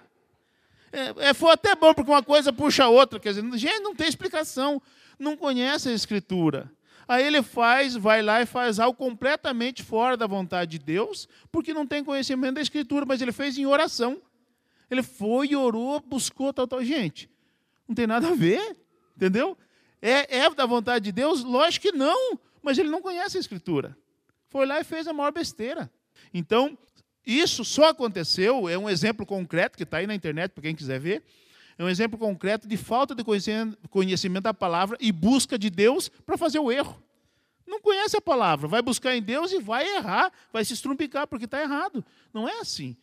É, 0.91 1.29
é, 1.29 1.33
foi 1.33 1.51
até 1.51 1.75
bom 1.75 1.93
porque 1.93 2.11
uma 2.11 2.23
coisa 2.23 2.51
puxa 2.51 2.85
a 2.85 2.89
outra, 2.89 3.19
quer 3.19 3.33
dizer, 3.33 3.57
gente, 3.57 3.79
não 3.79 3.95
tem 3.95 4.07
explicação, 4.07 4.81
não 5.19 5.35
conhece 5.35 5.89
a 5.89 5.93
Escritura. 5.93 6.71
Aí 7.07 7.25
ele 7.25 7.41
faz, 7.41 7.95
vai 7.95 8.21
lá 8.21 8.41
e 8.41 8.45
faz 8.45 8.79
algo 8.79 8.97
completamente 8.97 9.81
fora 9.81 10.17
da 10.17 10.27
vontade 10.27 10.71
de 10.71 10.79
Deus, 10.79 11.27
porque 11.51 11.73
não 11.73 11.87
tem 11.87 12.03
conhecimento 12.03 12.55
da 12.55 12.61
Escritura, 12.61 13.05
mas 13.05 13.21
ele 13.21 13.31
fez 13.31 13.57
em 13.57 13.65
oração. 13.65 14.21
Ele 14.89 15.03
foi, 15.03 15.55
orou, 15.55 15.99
buscou, 15.99 16.53
tal, 16.53 16.67
tal. 16.67 16.83
Gente, 16.83 17.29
não 17.87 17.95
tem 17.95 18.07
nada 18.07 18.29
a 18.29 18.35
ver, 18.35 18.77
entendeu? 19.15 19.57
É, 20.01 20.37
é 20.39 20.49
da 20.49 20.65
vontade 20.65 21.05
de 21.05 21.11
Deus? 21.11 21.43
Lógico 21.43 21.87
que 21.87 21.91
não, 21.91 22.39
mas 22.61 22.77
ele 22.77 22.89
não 22.89 23.01
conhece 23.01 23.37
a 23.37 23.39
Escritura. 23.39 23.97
Foi 24.49 24.65
lá 24.65 24.79
e 24.79 24.83
fez 24.83 25.07
a 25.07 25.13
maior 25.13 25.31
besteira. 25.31 25.91
Então, 26.33 26.77
isso 27.25 27.65
só 27.65 27.89
aconteceu, 27.89 28.69
é 28.69 28.77
um 28.77 28.89
exemplo 28.89 29.25
concreto 29.25 29.77
que 29.77 29.83
está 29.83 29.97
aí 29.97 30.07
na 30.07 30.15
internet 30.15 30.51
para 30.51 30.63
quem 30.63 30.75
quiser 30.75 30.99
ver. 30.99 31.23
É 31.77 31.83
um 31.83 31.89
exemplo 31.89 32.17
concreto 32.17 32.67
de 32.67 32.75
falta 32.75 33.13
de 33.13 33.23
conhecimento 33.89 34.43
da 34.43 34.53
palavra 34.53 34.97
e 34.99 35.11
busca 35.11 35.59
de 35.59 35.69
Deus 35.69 36.09
para 36.09 36.37
fazer 36.37 36.59
o 36.59 36.71
erro. 36.71 37.03
Não 37.67 37.81
conhece 37.81 38.15
a 38.15 38.21
palavra, 38.21 38.67
vai 38.67 38.81
buscar 38.81 39.15
em 39.15 39.21
Deus 39.21 39.51
e 39.51 39.59
vai 39.59 39.85
errar, 39.97 40.31
vai 40.53 40.63
se 40.63 40.73
estrumpicar 40.73 41.27
porque 41.27 41.45
está 41.45 41.61
errado. 41.61 42.03
Não 42.33 42.47
é 42.47 42.59
assim. 42.59 42.95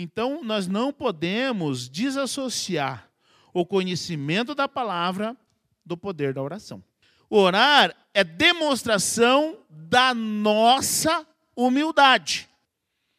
Então, 0.00 0.44
nós 0.44 0.68
não 0.68 0.92
podemos 0.92 1.88
desassociar 1.88 3.10
o 3.52 3.66
conhecimento 3.66 4.54
da 4.54 4.68
palavra 4.68 5.36
do 5.84 5.96
poder 5.96 6.32
da 6.32 6.40
oração. 6.40 6.80
Orar 7.28 7.92
é 8.14 8.22
demonstração 8.22 9.58
da 9.68 10.14
nossa 10.14 11.26
humildade. 11.56 12.48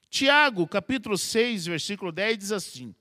Tiago, 0.09 0.65
capítulo 0.65 1.17
6, 1.17 1.65
versículo 1.65 2.13
10 2.13 2.37
diz 2.37 2.51
assim: 2.53 2.95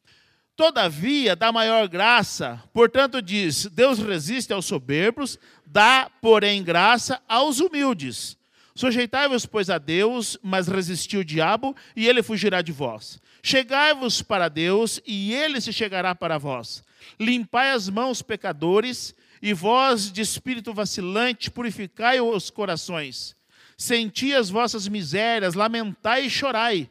Todavia, 0.57 1.37
dá 1.37 1.53
maior 1.53 1.87
graça, 1.87 2.61
portanto 2.73 3.23
diz: 3.23 3.67
Deus 3.67 4.01
resiste 4.01 4.53
aos 4.53 4.67
soberbos, 4.67 5.39
dá, 5.65 6.11
porém, 6.21 6.65
graça 6.65 7.23
aos 7.29 7.61
humildes. 7.61 8.38
Sujeitai-vos, 8.79 9.45
pois, 9.45 9.71
a 9.71 9.77
Deus, 9.77 10.39
mas 10.41 10.69
resisti 10.69 11.17
o 11.17 11.25
diabo, 11.25 11.75
e 11.97 12.07
ele 12.07 12.23
fugirá 12.23 12.63
de 12.63 12.71
vós. 12.71 13.21
Chegai-vos 13.43 14.23
para 14.23 14.49
Deus, 14.49 15.01
e 15.05 15.35
ele 15.35 15.61
se 15.61 15.73
chegará 15.73 16.15
para 16.15 16.39
vós. 16.39 16.85
Limpai 17.19 17.73
as 17.73 17.89
mãos, 17.89 18.23
pecadores, 18.23 19.17
e 19.43 19.53
vós, 19.53 20.13
de 20.13 20.21
espírito 20.21 20.73
vacilante, 20.73 21.51
purificai 21.51 22.21
os 22.21 22.51
corações. 22.51 23.35
Senti 23.77 24.33
as 24.33 24.49
vossas 24.49 24.87
misérias, 24.87 25.55
lamentai 25.55 26.27
e 26.27 26.31
chorai. 26.31 26.89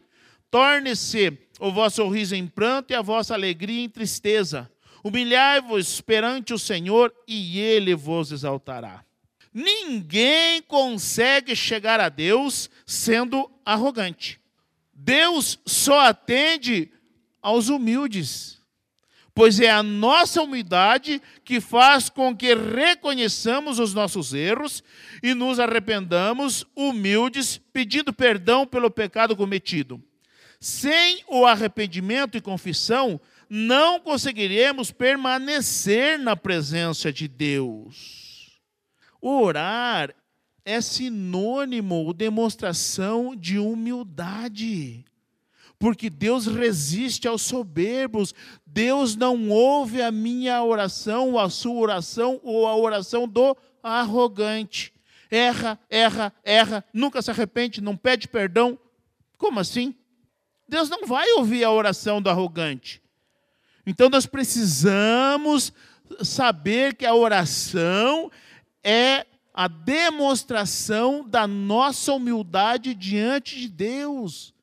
Torne-se 0.52 1.40
o 1.58 1.72
vosso 1.72 2.06
riso 2.10 2.36
em 2.36 2.48
pranto 2.48 2.92
e 2.92 2.96
a 2.98 3.02
vossa 3.02 3.34
alegria 3.34 3.86
em 3.86 3.88
tristeza. 3.88 4.70
Humilhai-vos 5.06 6.02
perante 6.02 6.54
o 6.54 6.60
Senhor, 6.60 7.14
e 7.26 7.58
ele 7.62 7.96
vos 7.96 8.34
exaltará. 8.34 9.07
Ninguém 9.60 10.62
consegue 10.62 11.56
chegar 11.56 12.00
a 12.00 12.10
Deus 12.10 12.70
sendo 12.86 13.50
arrogante. 13.66 14.40
Deus 14.94 15.58
só 15.66 16.02
atende 16.02 16.92
aos 17.42 17.68
humildes, 17.68 18.62
pois 19.34 19.60
é 19.60 19.72
a 19.72 19.82
nossa 19.82 20.44
humildade 20.44 21.20
que 21.44 21.60
faz 21.60 22.08
com 22.08 22.38
que 22.38 22.54
reconheçamos 22.54 23.80
os 23.80 23.96
nossos 23.96 24.32
erros 24.32 24.84
e 25.24 25.34
nos 25.34 25.60
arrependamos 25.60 26.64
humildes, 26.76 27.60
pedindo 27.74 28.14
perdão 28.14 28.64
pelo 28.64 28.92
pecado 28.92 29.36
cometido. 29.36 30.00
Sem 30.60 31.24
o 31.28 31.48
arrependimento 31.48 32.38
e 32.38 32.42
confissão, 32.42 33.20
não 33.50 34.00
conseguiremos 34.00 34.92
permanecer 34.92 36.20
na 36.20 36.36
presença 36.36 37.12
de 37.12 37.28
Deus. 37.28 38.27
Orar 39.22 40.14
é 40.64 40.82
sinônimo, 40.82 42.14
demonstração 42.14 43.36
de 43.36 43.58
humildade. 43.58 45.06
Porque 45.80 46.10
Deus 46.10 46.46
resiste 46.46 47.28
aos 47.28 47.42
soberbos. 47.42 48.34
Deus 48.66 49.16
não 49.16 49.50
ouve 49.50 50.02
a 50.02 50.12
minha 50.12 50.64
oração, 50.64 51.38
a 51.38 51.50
sua 51.50 51.80
oração 51.80 52.40
ou 52.44 52.68
a 52.68 52.76
oração 52.76 53.28
do 53.28 53.56
arrogante. 53.82 54.94
Erra, 55.30 55.80
erra, 55.90 56.34
erra, 56.44 56.84
nunca 56.94 57.22
se 57.22 57.30
arrepende, 57.30 57.82
não 57.82 57.96
pede 57.96 58.28
perdão. 58.28 58.78
Como 59.38 59.60
assim? 59.60 59.96
Deus 60.68 60.90
não 60.90 61.06
vai 61.06 61.32
ouvir 61.34 61.64
a 61.64 61.72
oração 61.72 62.22
do 62.22 62.30
arrogante. 62.30 63.02
Então 63.86 64.10
nós 64.10 64.26
precisamos 64.26 65.72
saber 66.24 66.96
que 66.96 67.06
a 67.06 67.16
oração 67.16 68.32
é 68.90 69.26
a 69.54 69.68
demonstração 69.68 71.28
da 71.28 71.46
nossa 71.46 72.14
humildade 72.14 72.94
diante 72.94 73.60
de 73.60 73.68
Deus. 73.68 74.54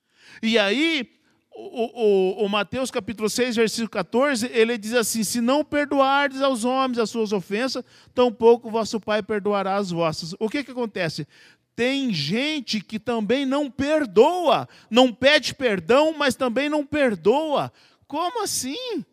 E 0.43 0.59
aí, 0.59 1.11
o, 1.55 2.41
o, 2.41 2.45
o, 2.47 2.49
Mateus 2.49 2.91
capítulo 2.91 3.29
6, 3.29 3.57
versículo 3.57 3.91
14, 3.91 4.47
ele 4.51 4.79
diz 4.79 4.95
assim: 4.95 5.23
Se 5.23 5.43
não 5.43 5.63
perdoardes 5.63 6.41
aos 6.41 6.65
homens 6.65 6.99
as 6.99 7.11
suas 7.11 7.33
ofensas, 7.33 7.85
tampouco 8.15 8.71
vosso 8.71 8.99
Pai 8.99 9.23
perdoará 9.23 9.77
as 9.77 9.91
vossas. 9.91 10.35
O 10.41 10.49
que, 10.49 10.65
que 10.65 10.71
acontece? 10.71 11.29
Tem 11.77 12.11
gente 12.11 12.81
que 12.81 12.99
também 12.99 13.45
não 13.45 13.71
perdoa, 13.71 14.67
não 14.89 15.13
pede 15.13 15.55
perdão, 15.55 16.15
mas 16.17 16.35
também 16.35 16.71
não 16.71 16.87
perdoa. 16.87 17.71
Como 18.07 18.43
assim? 18.43 19.05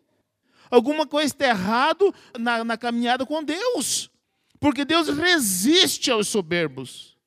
Alguma 0.69 1.05
coisa 1.05 1.33
está 1.33 1.47
errado 1.47 2.15
na, 2.39 2.63
na 2.63 2.77
caminhada 2.77 3.25
com 3.25 3.43
Deus. 3.43 4.09
Porque 4.61 4.85
Deus 4.85 5.09
resiste 5.09 6.11
aos 6.11 6.27
soberbos. 6.27 7.17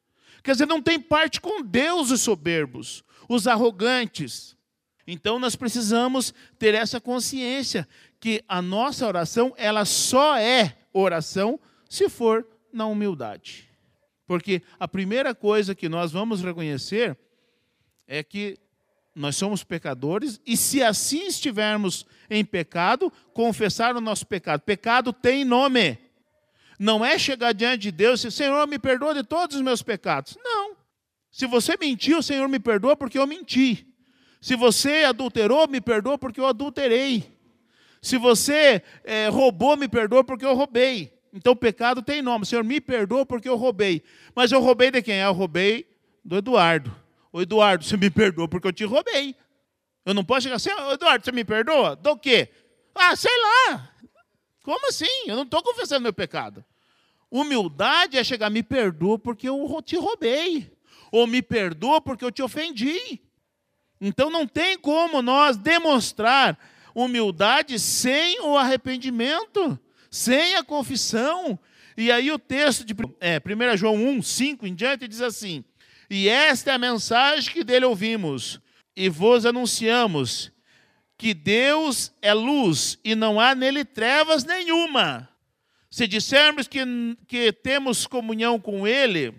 Quer 0.41 0.53
dizer, 0.53 0.67
não 0.67 0.81
tem 0.81 1.01
parte 1.01 1.41
com 1.41 1.63
Deus 1.63 2.13
os 2.13 2.21
soberbos, 2.21 3.03
os 3.29 3.49
arrogantes. 3.49 4.57
Então 5.05 5.41
nós 5.41 5.57
precisamos 5.57 6.33
ter 6.61 6.75
essa 6.75 7.01
consciência 7.01 7.89
que 8.21 8.45
a 8.47 8.63
nossa 8.63 9.05
oração, 9.05 9.53
ela 9.57 9.85
só 9.85 10.37
é 10.37 10.79
oração 10.93 11.59
se 11.91 12.09
for 12.09 12.47
na 12.73 12.87
humildade. 12.87 13.69
Porque 14.29 14.63
a 14.79 14.87
primeira 14.87 15.35
coisa 15.35 15.75
que 15.75 15.89
nós 15.89 16.13
vamos 16.13 16.41
reconhecer 16.41 17.19
é 18.07 18.23
que 18.23 18.57
nós 19.13 19.35
somos 19.35 19.65
pecadores 19.65 20.41
e 20.47 20.57
se 20.57 20.85
assim 20.85 21.27
estivermos 21.27 22.07
em 22.31 22.45
pecado, 22.45 23.13
confessar 23.33 23.97
o 23.97 24.01
nosso 24.01 24.25
pecado. 24.25 24.61
Pecado 24.61 25.13
tem 25.13 25.45
nome. 25.45 25.99
Não 26.79 27.05
é 27.05 27.19
chegar 27.19 27.53
diante 27.53 27.83
de 27.83 27.93
Deus 27.93 28.21
e 28.21 28.29
dizer, 28.29 28.45
Senhor, 28.45 28.67
me 28.67 28.79
perdoa 28.79 29.15
de 29.15 29.23
todos 29.23 29.57
os 29.57 29.63
meus 29.63 29.83
pecados. 29.83 30.37
Não. 30.43 30.77
Se 31.31 31.47
você 31.47 31.77
mentiu, 31.81 32.19
o 32.19 32.23
Senhor 32.23 32.49
me 32.49 32.59
perdoa 32.59 32.97
porque 32.97 33.19
eu 33.19 33.27
menti. 33.27 33.87
Se 34.41 34.57
você 34.57 35.05
adulterou, 35.05 35.67
me 35.67 35.81
perdoa 35.81 36.19
porque 36.19 36.41
eu 36.41 36.47
adulterei. 36.47 37.25
Se 38.01 38.19
você 38.19 38.83
é, 39.03 39.29
roubou, 39.29 39.77
me 39.77 39.89
perdoa 39.89 40.23
porque 40.23 40.45
eu 40.45 40.55
roubei. 40.55 41.13
Então 41.33 41.55
o 41.55 41.57
pecado 41.57 42.03
tem 42.03 42.23
nome. 42.23 42.47
Senhor, 42.47 42.63
me 42.63 42.81
perdoa 42.81 43.25
porque 43.25 43.49
eu 43.49 43.57
roubei. 43.57 44.03
Mas 44.35 44.53
eu 44.53 44.61
roubei 44.61 44.91
de 44.91 45.03
quem? 45.03 45.17
Eu 45.17 45.33
roubei 45.33 45.89
do 46.25 46.37
Eduardo. 46.37 46.95
Ô 47.33 47.41
Eduardo, 47.41 47.85
você 47.85 47.97
me 47.97 48.11
perdoa 48.11 48.47
porque 48.47 48.69
eu 48.69 48.73
te 48.73 48.85
roubei. 48.85 49.35
Eu 50.05 50.15
não 50.15 50.25
posso 50.25 50.43
chegar 50.43 50.57
assim, 50.57 50.71
Eduardo, 50.93 51.25
você 51.25 51.33
me 51.33 51.45
perdoa? 51.45 51.97
Do 51.97 52.17
quê? 52.17 52.51
Ah, 52.95 53.17
sei 53.17 53.33
lá. 53.43 53.91
Como 54.65 54.89
assim? 54.89 55.27
Eu 55.27 55.37
não 55.37 55.43
estou 55.43 55.63
confessando 55.63 56.01
meu 56.01 56.13
pecado. 56.13 56.65
Humildade 57.31 58.17
é 58.17 58.25
chegar, 58.25 58.49
me 58.49 58.63
perdoa 58.63 59.19
porque 59.19 59.47
eu 59.47 59.81
te 59.85 59.95
roubei. 59.95 60.73
Ou 61.13 61.27
me 61.27 61.43
perdoa 61.43 62.01
porque 62.01 62.25
eu 62.25 62.33
te 62.33 62.43
ofendi. 62.43 63.21
Então 64.01 64.31
não 64.31 64.47
tem 64.47 64.79
como 64.79 65.21
nós 65.21 65.59
demonstrar 65.59 66.59
humildade 66.95 67.79
sem 67.79 68.41
o 68.41 68.57
arrependimento, 68.57 69.79
sem 70.11 70.55
a 70.55 70.65
confissão. 70.65 71.59
E 71.95 72.11
aí 72.11 72.33
o 72.33 72.39
texto 72.39 72.87
de 72.87 72.95
é, 73.21 73.39
1 73.39 73.77
João 73.77 73.97
1, 73.97 74.23
5 74.23 74.67
em 74.67 74.75
diante 74.75 75.07
diz 75.07 75.21
assim: 75.21 75.63
E 76.09 76.27
esta 76.27 76.71
é 76.71 76.75
a 76.75 76.79
mensagem 76.79 77.53
que 77.53 77.63
dele 77.63 77.85
ouvimos, 77.85 78.59
e 78.97 79.11
vos 79.11 79.45
anunciamos, 79.45 80.51
que 81.17 81.33
Deus 81.33 82.13
é 82.21 82.33
luz 82.33 82.99
e 83.05 83.15
não 83.15 83.41
há 83.41 83.55
nele 83.55 83.85
trevas 83.85 84.45
nenhuma. 84.45 85.29
Se 85.91 86.07
dissermos 86.07 86.67
que, 86.67 86.81
que 87.29 87.53
temos 87.53 88.07
comunhão 88.07 88.59
com 88.59 88.87
Ele 88.87 89.35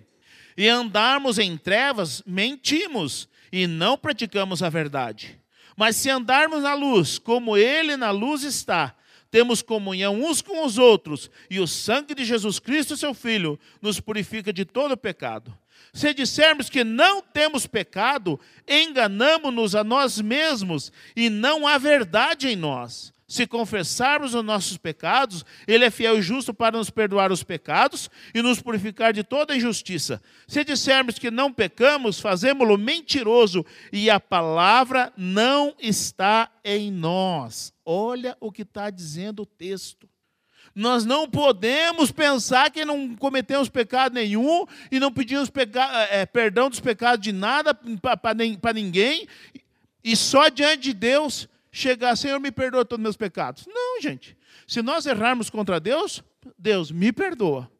e 0.57 0.67
andarmos 0.69 1.37
em 1.37 1.57
trevas, 1.57 2.23
mentimos 2.25 3.27
e 3.51 3.67
não 3.67 3.97
praticamos 3.97 4.63
a 4.63 4.69
verdade. 4.69 5.39
Mas 5.75 5.97
se 5.97 6.09
andarmos 6.09 6.63
na 6.63 6.73
luz, 6.73 7.19
como 7.19 7.57
Ele 7.57 7.97
na 7.97 8.11
luz 8.11 8.43
está, 8.43 8.95
temos 9.29 9.61
comunhão 9.61 10.23
uns 10.23 10.41
com 10.41 10.65
os 10.65 10.77
outros, 10.77 11.29
e 11.49 11.59
o 11.59 11.67
sangue 11.67 12.15
de 12.15 12.23
Jesus 12.23 12.57
Cristo, 12.57 12.95
seu 12.95 13.13
Filho, 13.13 13.59
nos 13.81 13.99
purifica 13.99 14.53
de 14.53 14.63
todo 14.63 14.95
pecado. 14.95 15.53
Se 15.93 16.13
dissermos 16.13 16.69
que 16.69 16.83
não 16.83 17.21
temos 17.21 17.65
pecado, 17.65 18.39
enganamos-nos 18.67 19.75
a 19.75 19.83
nós 19.83 20.19
mesmos 20.19 20.91
e 21.15 21.29
não 21.29 21.67
há 21.67 21.77
verdade 21.77 22.49
em 22.49 22.55
nós. 22.55 23.13
Se 23.27 23.47
confessarmos 23.47 24.35
os 24.35 24.43
nossos 24.43 24.77
pecados, 24.77 25.43
Ele 25.67 25.83
é 25.83 25.89
fiel 25.89 26.19
e 26.19 26.21
justo 26.21 26.53
para 26.53 26.77
nos 26.77 26.91
perdoar 26.91 27.31
os 27.31 27.41
pecados 27.41 28.09
e 28.35 28.41
nos 28.41 28.61
purificar 28.61 29.13
de 29.13 29.23
toda 29.23 29.55
injustiça. 29.55 30.21
Se 30.47 30.63
dissermos 30.63 31.17
que 31.17 31.31
não 31.31 31.51
pecamos, 31.51 32.19
fazemos-lo 32.19 32.77
mentiroso 32.77 33.65
e 33.91 34.11
a 34.11 34.19
palavra 34.19 35.11
não 35.17 35.75
está 35.79 36.51
em 36.63 36.91
nós. 36.91 37.73
Olha 37.83 38.37
o 38.39 38.51
que 38.51 38.61
está 38.61 38.91
dizendo 38.91 39.41
o 39.41 39.45
texto. 39.45 40.07
Nós 40.75 41.05
não 41.05 41.29
podemos 41.29 42.11
pensar 42.11 42.69
que 42.69 42.83
não 42.83 43.15
cometemos 43.15 43.69
pecado 43.69 44.13
nenhum 44.13 44.65
e 44.91 44.99
não 44.99 45.09
pedimos 45.09 45.49
é, 46.09 46.25
perdão 46.25 46.69
dos 46.69 46.81
pecados 46.81 47.23
de 47.23 47.31
nada 47.31 47.73
para 47.73 48.73
ninguém, 48.73 49.25
e 50.03 50.15
só 50.17 50.49
diante 50.49 50.83
de 50.83 50.93
Deus 50.93 51.47
chegar, 51.71 52.15
Senhor, 52.17 52.39
me 52.41 52.51
perdoa 52.51 52.83
todos 52.83 53.01
os 53.01 53.03
meus 53.03 53.17
pecados. 53.17 53.65
Não, 53.67 54.01
gente. 54.01 54.37
Se 54.67 54.81
nós 54.81 55.05
errarmos 55.05 55.49
contra 55.49 55.79
Deus, 55.79 56.21
Deus 56.59 56.91
me 56.91 57.11
perdoa. 57.11 57.71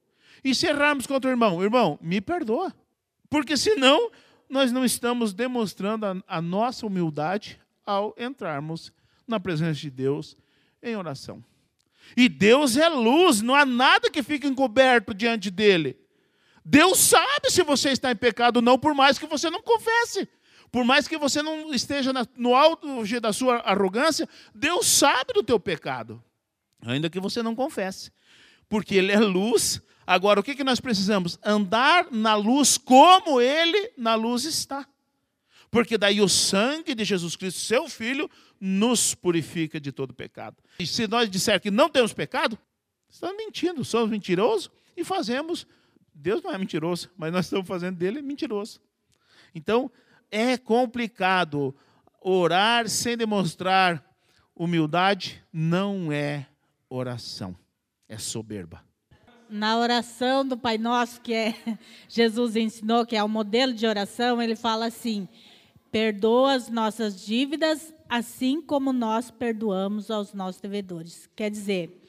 E 0.43 0.55
se 0.55 0.67
errarmos 0.67 1.05
contra 1.05 1.29
o 1.29 1.33
irmão, 1.33 1.61
irmão, 1.61 1.99
me 2.01 2.21
perdoa. 2.21 2.73
Porque 3.29 3.57
senão 3.57 4.09
nós 4.49 4.71
não 4.71 4.85
estamos 4.85 5.33
demonstrando 5.33 6.05
a, 6.05 6.15
a 6.27 6.41
nossa 6.41 6.85
humildade 6.85 7.59
ao 7.85 8.15
entrarmos 8.17 8.91
na 9.27 9.39
presença 9.39 9.79
de 9.79 9.89
Deus 9.89 10.37
em 10.81 10.95
oração. 10.95 11.43
E 12.15 12.29
Deus 12.29 12.77
é 12.77 12.87
luz, 12.87 13.41
não 13.41 13.55
há 13.55 13.65
nada 13.65 14.09
que 14.09 14.23
fique 14.23 14.47
encoberto 14.47 15.13
diante 15.13 15.49
dele. 15.49 15.97
Deus 16.63 16.97
sabe 16.99 17.51
se 17.51 17.61
você 17.61 17.89
está 17.89 18.11
em 18.11 18.15
pecado 18.15 18.57
ou 18.57 18.61
não, 18.61 18.77
por 18.77 18.95
mais 18.95 19.19
que 19.19 19.27
você 19.27 19.49
não 19.49 19.61
confesse. 19.61 20.27
Por 20.71 20.83
mais 20.83 21.07
que 21.07 21.17
você 21.17 21.41
não 21.41 21.73
esteja 21.73 22.11
no 22.35 22.55
alto 22.55 22.87
da 23.21 23.31
sua 23.31 23.57
arrogância, 23.57 24.27
Deus 24.53 24.87
sabe 24.87 25.31
do 25.31 25.43
teu 25.43 25.59
pecado, 25.59 26.21
ainda 26.81 27.09
que 27.09 27.19
você 27.19 27.41
não 27.41 27.55
confesse. 27.55 28.11
Porque 28.67 28.95
Ele 28.95 29.11
é 29.11 29.19
luz. 29.19 29.81
Agora, 30.07 30.39
o 30.39 30.43
que, 30.43 30.55
que 30.55 30.63
nós 30.63 30.79
precisamos? 30.79 31.39
Andar 31.45 32.07
na 32.11 32.35
luz 32.35 32.77
como 32.77 33.39
Ele 33.39 33.91
na 33.97 34.15
luz 34.15 34.43
está. 34.43 34.85
Porque 35.75 35.97
daí 35.97 36.21
o 36.21 36.29
sangue 36.29 36.95
de 36.95 37.03
Jesus 37.03 37.35
Cristo, 37.35 37.59
seu 37.59 37.89
Filho, 37.89 38.31
nos 38.61 39.13
purifica 39.13 39.77
de 39.77 39.91
todo 39.91 40.13
pecado. 40.13 40.55
E 40.79 40.87
se 40.87 41.05
nós 41.05 41.29
dissermos 41.29 41.63
que 41.63 41.69
não 41.69 41.89
temos 41.89 42.13
pecado, 42.13 42.57
estamos 43.09 43.35
mentindo, 43.35 43.83
somos 43.83 44.09
mentirosos 44.09 44.71
e 44.95 45.03
fazemos. 45.03 45.67
Deus 46.13 46.41
não 46.41 46.53
é 46.53 46.57
mentiroso, 46.57 47.11
mas 47.17 47.33
nós 47.33 47.47
estamos 47.47 47.67
fazendo 47.67 47.97
dele 47.97 48.21
mentiroso. 48.21 48.79
Então, 49.53 49.91
é 50.31 50.57
complicado. 50.57 51.75
Orar 52.21 52.87
sem 52.87 53.17
demonstrar 53.17 54.01
humildade 54.55 55.43
não 55.51 56.09
é 56.09 56.47
oração, 56.89 57.53
é 58.07 58.17
soberba. 58.17 58.81
Na 59.49 59.77
oração 59.77 60.47
do 60.47 60.57
Pai 60.57 60.77
Nosso, 60.77 61.19
que 61.19 61.33
é 61.33 61.53
Jesus 62.07 62.55
ensinou, 62.55 63.05
que 63.05 63.17
é 63.17 63.21
o 63.21 63.27
modelo 63.27 63.73
de 63.73 63.85
oração, 63.85 64.41
ele 64.41 64.55
fala 64.55 64.85
assim: 64.85 65.27
perdoa 65.95 66.55
as 66.55 66.69
nossas 66.69 67.25
dívidas, 67.25 67.93
assim 68.09 68.61
como 68.61 68.91
nós 68.91 69.31
perdoamos 69.31 70.11
aos 70.11 70.33
nossos 70.33 70.59
devedores. 70.59 71.29
Quer 71.33 71.49
dizer, 71.49 72.01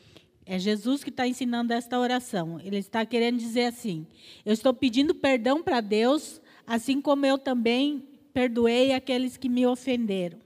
é 0.45 0.59
Jesus 0.59 1.05
que 1.05 1.11
está 1.11 1.25
ensinando 1.25 1.73
esta 1.73 1.97
oração. 1.97 2.59
Ele 2.65 2.79
está 2.79 3.07
querendo 3.07 3.39
dizer 3.39 3.67
assim: 3.67 4.05
eu 4.45 4.53
estou 4.53 4.75
pedindo 4.75 5.15
perdão 5.15 5.63
para 5.63 5.81
Deus, 5.81 6.41
assim 6.67 7.01
como 7.01 7.27
eu 7.27 7.39
também 7.39 8.03
perdoei 8.35 8.93
aqueles 8.93 9.37
que 9.37 9.49
me 9.49 9.65
ofenderam. 9.65 10.41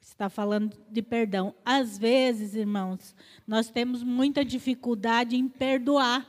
Está 0.00 0.30
falando 0.30 0.74
de 0.90 1.02
perdão. 1.02 1.54
Às 1.66 1.98
vezes, 1.98 2.54
irmãos, 2.54 3.14
nós 3.46 3.68
temos 3.68 4.02
muita 4.02 4.42
dificuldade 4.42 5.36
em 5.36 5.48
perdoar. 5.48 6.26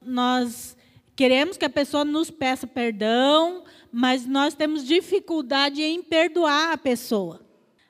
Nós 0.00 0.78
queremos 1.16 1.56
que 1.56 1.64
a 1.64 1.70
pessoa 1.70 2.04
nos 2.04 2.30
peça 2.30 2.66
perdão, 2.66 3.64
mas 3.90 4.26
nós 4.26 4.54
temos 4.54 4.84
dificuldade 4.84 5.82
em 5.82 6.02
perdoar 6.02 6.72
a 6.72 6.78
pessoa. 6.78 7.40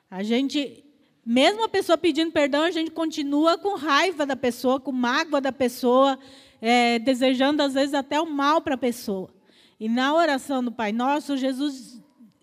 A 0.09 0.23
gente, 0.23 0.83
mesmo 1.25 1.65
a 1.65 1.69
pessoa 1.69 1.97
pedindo 1.97 2.31
perdão, 2.31 2.63
a 2.63 2.71
gente 2.71 2.89
continua 2.91 3.57
com 3.57 3.75
raiva 3.75 4.25
da 4.25 4.35
pessoa, 4.35 4.79
com 4.79 4.93
mágoa 4.93 5.41
da 5.41 5.51
pessoa, 5.51 6.17
é, 6.61 6.97
desejando 6.99 7.61
às 7.61 7.73
vezes 7.73 7.93
até 7.93 8.19
o 8.21 8.25
mal 8.25 8.61
para 8.61 8.75
a 8.75 8.77
pessoa. 8.77 9.29
E 9.77 9.89
na 9.89 10.15
oração 10.15 10.63
do 10.63 10.71
Pai 10.71 10.93
Nosso, 10.93 11.35
Jesus 11.35 12.01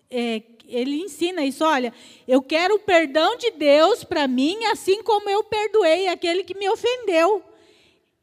é, 0.09 0.43
ele 0.67 1.01
ensina 1.01 1.43
isso. 1.43 1.63
Olha, 1.65 1.91
eu 2.27 2.41
quero 2.41 2.75
o 2.75 2.79
perdão 2.79 3.35
de 3.37 3.51
Deus 3.51 4.03
para 4.03 4.27
mim, 4.27 4.63
assim 4.65 5.01
como 5.03 5.29
eu 5.29 5.43
perdoei 5.43 6.07
aquele 6.07 6.43
que 6.43 6.57
me 6.57 6.69
ofendeu. 6.69 7.43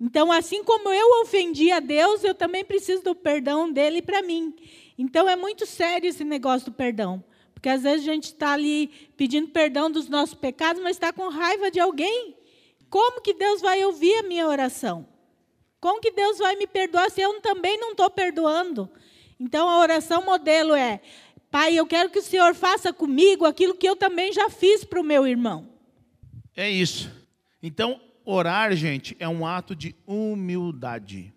Então, 0.05 0.33
assim 0.33 0.65
como 0.65 0.89
eu 0.89 1.23
ofendi 1.23 1.71
a 1.71 1.79
Deus, 1.79 2.25
eu 2.25 2.35
também 2.35 2.65
preciso 2.65 3.05
do 3.05 3.15
perdão 3.15 3.73
dele 3.73 4.03
para 4.03 4.21
mim. 4.21 4.53
Então, 4.99 5.29
é 5.29 5.37
muito 5.37 5.65
sério 5.65 6.09
esse 6.09 6.25
negócio 6.25 6.73
do 6.73 6.75
perdão. 6.75 7.23
Porque 7.55 7.69
às 7.69 7.85
vezes 7.85 8.09
a 8.09 8.13
gente 8.13 8.25
está 8.25 8.51
ali 8.55 8.89
pedindo 9.17 9.51
perdão 9.51 9.89
dos 9.89 10.09
nossos 10.09 10.35
pecados, 10.35 10.83
mas 10.83 10.97
está 10.97 11.13
com 11.13 11.29
raiva 11.29 11.71
de 11.71 11.79
alguém. 11.79 12.35
Como 12.91 13.21
que 13.21 13.33
Deus 13.33 13.61
vai 13.61 13.85
ouvir 13.85 14.17
a 14.17 14.25
minha 14.25 14.49
oração? 14.49 15.07
Como 15.81 16.01
que 16.01 16.11
Deus 16.11 16.39
vai 16.39 16.57
me 16.57 16.67
perdoar 16.67 17.09
se 17.09 17.21
eu 17.21 17.41
também 17.41 17.79
não 17.79 17.93
estou 17.93 18.11
perdoando? 18.11 18.91
Então 19.39 19.69
a 19.69 19.79
oração 19.79 20.25
modelo 20.25 20.75
é: 20.75 21.01
Pai, 21.49 21.77
eu 21.79 21.87
quero 21.87 22.11
que 22.11 22.19
o 22.19 22.23
Senhor 22.23 22.53
faça 22.57 22.93
comigo 22.93 23.45
aquilo 23.45 23.77
que 23.77 23.89
eu 23.89 23.95
também 23.95 24.33
já 24.33 24.51
fiz 24.51 24.83
para 24.83 25.01
o 25.01 25.05
meu 25.05 25.25
irmão. 25.25 25.69
É 26.57 26.69
isso. 26.69 27.09
Então, 27.63 28.01
orar, 28.25 28.75
gente, 28.75 29.17
é 29.19 29.29
um 29.29 29.47
ato 29.47 29.75
de 29.75 29.95
humildade. 30.07 31.33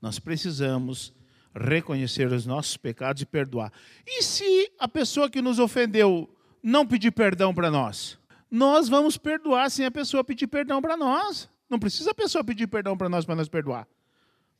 Nós 0.00 0.18
precisamos 0.18 1.14
reconhecer 1.54 2.30
os 2.32 2.44
nossos 2.44 2.76
pecados 2.76 3.22
e 3.22 3.26
perdoar. 3.26 3.72
E 4.06 4.22
se 4.22 4.72
a 4.78 4.88
pessoa 4.88 5.30
que 5.30 5.40
nos 5.40 5.58
ofendeu 5.58 6.28
não 6.62 6.86
pedir 6.86 7.10
perdão 7.10 7.54
para 7.54 7.70
nós? 7.70 8.18
Nós 8.50 8.88
vamos 8.88 9.16
perdoar 9.16 9.70
sem 9.70 9.84
a 9.84 9.90
pessoa 9.90 10.24
pedir 10.24 10.46
perdão 10.46 10.80
para 10.80 10.96
nós. 10.96 11.48
Não 11.68 11.78
precisa 11.78 12.10
a 12.10 12.14
pessoa 12.14 12.44
pedir 12.44 12.66
perdão 12.66 12.96
para 12.96 13.08
nós 13.08 13.24
para 13.24 13.34
nós 13.34 13.48
perdoar. 13.48 13.86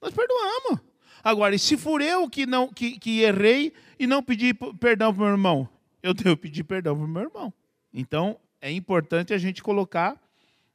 Nós 0.01 0.13
perdoamos. 0.13 0.81
Agora, 1.23 1.55
e 1.55 1.59
se 1.59 1.77
for 1.77 2.03
eu 2.03 2.29
que, 2.29 2.45
não, 2.45 2.69
que, 2.69 2.99
que 2.99 3.23
errei 3.23 3.73
e 3.99 4.07
não 4.07 4.23
pedi 4.23 4.53
perdão 4.53 5.13
para 5.13 5.23
o 5.23 5.25
meu 5.25 5.33
irmão? 5.33 5.69
Eu 6.03 6.13
devo 6.13 6.37
pedir 6.37 6.65
perdão 6.65 6.95
para 6.95 7.05
o 7.05 7.09
meu 7.09 7.23
irmão. 7.23 7.53
Então, 7.93 8.39
é 8.61 8.71
importante 8.71 9.33
a 9.33 9.39
gente 9.39 9.63
colocar, 9.63 10.21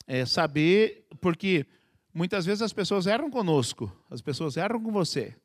é, 0.09 0.25
saber, 0.25 1.05
porque 1.21 1.67
muitas 2.11 2.43
vezes 2.43 2.63
as 2.63 2.73
pessoas 2.73 3.05
erram 3.05 3.29
conosco, 3.29 3.95
as 4.09 4.21
pessoas 4.21 4.57
erram 4.57 4.81
com 4.81 4.91
você. 4.91 5.35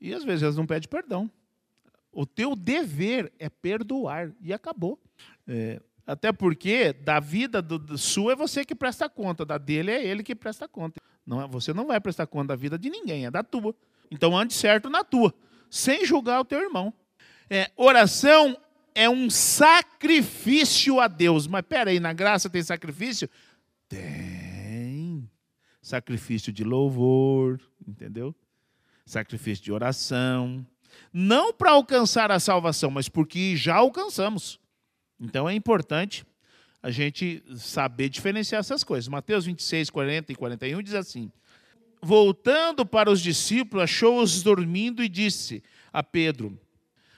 E 0.00 0.14
às 0.14 0.22
vezes 0.22 0.44
elas 0.44 0.56
não 0.56 0.64
pedem 0.64 0.88
perdão. 0.88 1.28
O 2.12 2.24
teu 2.24 2.54
dever 2.54 3.32
é 3.40 3.48
perdoar. 3.48 4.30
E 4.40 4.52
acabou. 4.52 5.00
É, 5.48 5.82
até 6.06 6.30
porque 6.30 6.92
da 6.92 7.18
vida 7.18 7.60
do, 7.60 7.76
do 7.76 7.98
sua 7.98 8.32
é 8.32 8.36
você 8.36 8.64
que 8.64 8.74
presta 8.74 9.08
conta, 9.08 9.44
da 9.44 9.58
dele 9.58 9.90
é 9.90 10.06
ele 10.06 10.22
que 10.22 10.34
presta 10.34 10.68
conta. 10.68 11.00
Não, 11.26 11.42
é, 11.42 11.48
você 11.48 11.74
não 11.74 11.88
vai 11.88 12.00
prestar 12.00 12.28
conta 12.28 12.48
da 12.48 12.56
vida 12.56 12.78
de 12.78 12.88
ninguém, 12.88 13.26
é 13.26 13.30
da 13.32 13.42
tua. 13.42 13.74
Então 14.12 14.38
ande 14.38 14.54
certo 14.54 14.88
na 14.88 15.02
tua, 15.02 15.34
sem 15.68 16.06
julgar 16.06 16.40
o 16.40 16.44
teu 16.44 16.60
irmão. 16.60 16.94
É, 17.50 17.68
oração 17.76 18.56
é 18.94 19.10
um 19.10 19.28
sacrifício 19.28 21.00
a 21.00 21.08
Deus. 21.08 21.48
Mas 21.48 21.62
peraí, 21.62 21.98
na 21.98 22.12
graça 22.12 22.48
tem 22.48 22.62
sacrifício? 22.62 23.28
Tem. 23.88 25.28
Sacrifício 25.80 26.52
de 26.52 26.64
louvor, 26.64 27.60
entendeu? 27.86 28.34
Sacrifício 29.06 29.64
de 29.64 29.72
oração. 29.72 30.66
Não 31.12 31.52
para 31.52 31.70
alcançar 31.70 32.30
a 32.30 32.40
salvação, 32.40 32.90
mas 32.90 33.08
porque 33.08 33.56
já 33.56 33.76
alcançamos. 33.76 34.60
Então 35.18 35.48
é 35.48 35.54
importante 35.54 36.24
a 36.82 36.90
gente 36.90 37.42
saber 37.56 38.08
diferenciar 38.08 38.60
essas 38.60 38.84
coisas. 38.84 39.08
Mateus 39.08 39.46
26, 39.46 39.90
40 39.90 40.32
e 40.32 40.36
41 40.36 40.82
diz 40.82 40.94
assim: 40.94 41.30
Voltando 42.00 42.86
para 42.86 43.10
os 43.10 43.20
discípulos, 43.20 43.84
achou-os 43.84 44.42
dormindo 44.42 45.02
e 45.02 45.08
disse 45.08 45.62
a 45.92 46.02
Pedro: 46.02 46.58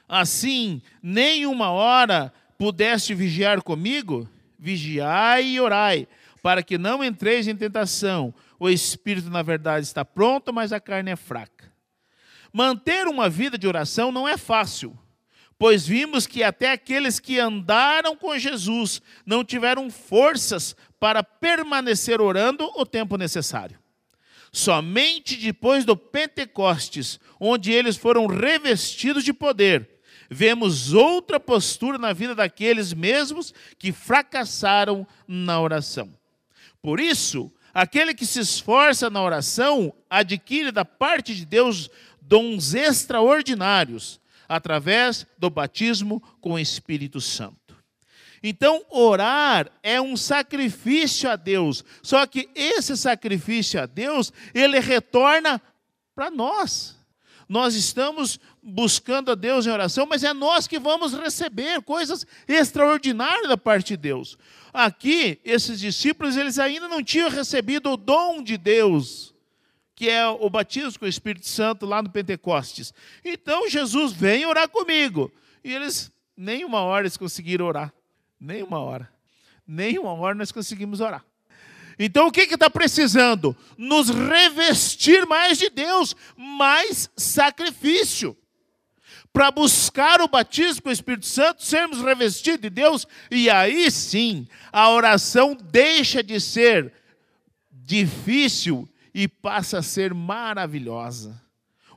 Assim, 0.08 0.80
nem 1.02 1.46
uma 1.46 1.70
hora 1.70 2.32
pudeste 2.58 3.14
vigiar 3.14 3.62
comigo? 3.62 4.28
Vigiai 4.58 5.46
e 5.46 5.60
orai, 5.60 6.06
para 6.42 6.62
que 6.62 6.78
não 6.78 7.02
entreis 7.02 7.46
em 7.48 7.56
tentação. 7.56 8.34
O 8.58 8.68
espírito, 8.68 9.30
na 9.30 9.42
verdade, 9.42 9.86
está 9.86 10.04
pronto, 10.04 10.52
mas 10.52 10.72
a 10.72 10.80
carne 10.80 11.10
é 11.10 11.16
fraca. 11.16 11.72
Manter 12.52 13.06
uma 13.06 13.28
vida 13.28 13.56
de 13.56 13.66
oração 13.66 14.10
não 14.10 14.26
é 14.26 14.36
fácil 14.36 14.98
pois 15.60 15.86
vimos 15.86 16.26
que 16.26 16.42
até 16.42 16.72
aqueles 16.72 17.20
que 17.20 17.38
andaram 17.38 18.16
com 18.16 18.38
Jesus 18.38 19.02
não 19.26 19.44
tiveram 19.44 19.90
forças 19.90 20.74
para 20.98 21.22
permanecer 21.22 22.18
orando 22.18 22.64
o 22.76 22.86
tempo 22.86 23.18
necessário. 23.18 23.78
Somente 24.50 25.36
depois 25.36 25.84
do 25.84 25.94
Pentecostes, 25.94 27.20
onde 27.38 27.70
eles 27.70 27.98
foram 27.98 28.26
revestidos 28.26 29.22
de 29.22 29.34
poder, 29.34 30.00
vemos 30.30 30.94
outra 30.94 31.38
postura 31.38 31.98
na 31.98 32.14
vida 32.14 32.34
daqueles 32.34 32.94
mesmos 32.94 33.52
que 33.78 33.92
fracassaram 33.92 35.06
na 35.28 35.60
oração. 35.60 36.10
Por 36.82 36.98
isso, 36.98 37.52
aquele 37.74 38.14
que 38.14 38.26
se 38.26 38.40
esforça 38.40 39.10
na 39.10 39.22
oração 39.22 39.92
adquire 40.08 40.72
da 40.72 40.84
parte 40.84 41.34
de 41.34 41.44
Deus 41.44 41.90
dons 42.20 42.74
extraordinários 42.74 44.20
através 44.48 45.26
do 45.38 45.50
batismo 45.50 46.20
com 46.40 46.52
o 46.52 46.58
Espírito 46.58 47.20
Santo. 47.20 47.76
Então, 48.42 48.82
orar 48.88 49.70
é 49.82 50.00
um 50.00 50.16
sacrifício 50.16 51.30
a 51.30 51.36
Deus. 51.36 51.84
Só 52.02 52.26
que 52.26 52.48
esse 52.54 52.96
sacrifício 52.96 53.80
a 53.80 53.86
Deus, 53.86 54.32
ele 54.54 54.80
retorna 54.80 55.60
para 56.14 56.30
nós. 56.30 56.98
Nós 57.48 57.74
estamos 57.74 58.38
buscando 58.62 59.30
a 59.30 59.34
Deus 59.34 59.66
em 59.66 59.70
oração, 59.70 60.06
mas 60.06 60.22
é 60.22 60.32
nós 60.32 60.66
que 60.66 60.78
vamos 60.78 61.14
receber 61.14 61.80
coisas 61.82 62.26
extraordinárias 62.46 63.48
da 63.48 63.56
parte 63.56 63.88
de 63.88 63.96
Deus. 63.96 64.36
Aqui, 64.72 65.40
esses 65.44 65.80
discípulos, 65.80 66.36
eles 66.36 66.58
ainda 66.58 66.88
não 66.88 67.02
tinham 67.02 67.28
recebido 67.28 67.90
o 67.90 67.96
dom 67.96 68.42
de 68.42 68.56
Deus 68.56 69.30
que 70.00 70.08
é 70.08 70.26
o 70.26 70.48
batismo 70.48 70.98
com 70.98 71.04
o 71.04 71.08
Espírito 71.08 71.46
Santo 71.46 71.84
lá 71.84 72.00
no 72.00 72.08
Pentecostes. 72.08 72.94
Então 73.22 73.68
Jesus 73.68 74.14
vem 74.14 74.46
orar 74.46 74.66
comigo. 74.66 75.30
E 75.62 75.74
eles, 75.74 76.10
nem 76.34 76.64
uma 76.64 76.80
hora 76.80 77.02
eles 77.02 77.18
conseguiram 77.18 77.66
orar. 77.66 77.92
Nem 78.40 78.62
uma 78.62 78.78
hora. 78.78 79.12
Nem 79.66 79.98
uma 79.98 80.14
hora 80.14 80.34
nós 80.34 80.50
conseguimos 80.50 81.00
orar. 81.02 81.22
Então 81.98 82.28
o 82.28 82.32
que 82.32 82.40
está 82.40 82.70
precisando? 82.70 83.54
Nos 83.76 84.08
revestir 84.08 85.26
mais 85.26 85.58
de 85.58 85.68
Deus, 85.68 86.16
mais 86.34 87.10
sacrifício. 87.14 88.34
Para 89.32 89.50
buscar 89.50 90.20
o 90.20 90.28
batismo 90.28 90.82
com 90.82 90.88
o 90.88 90.92
Espírito 90.92 91.26
Santo, 91.26 91.62
sermos 91.64 92.00
revestidos 92.00 92.60
de 92.60 92.70
Deus, 92.70 93.06
e 93.30 93.48
aí 93.48 93.90
sim 93.90 94.48
a 94.72 94.90
oração 94.90 95.56
deixa 95.56 96.22
de 96.22 96.40
ser 96.40 96.92
difícil 97.70 98.88
e 99.14 99.28
passa 99.28 99.78
a 99.78 99.82
ser 99.82 100.12
maravilhosa. 100.14 101.40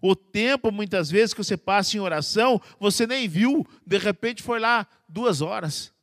O 0.02 0.16
tempo, 0.16 0.72
muitas 0.72 1.10
vezes, 1.10 1.34
que 1.34 1.44
você 1.44 1.56
passa 1.56 1.96
em 1.96 2.00
oração, 2.00 2.62
você 2.80 3.08
nem 3.08 3.28
viu, 3.28 3.66
de 3.86 3.98
repente 3.98 4.44
foi 4.44 4.60
lá 4.60 4.86
duas 5.08 5.42
horas. 5.42 5.94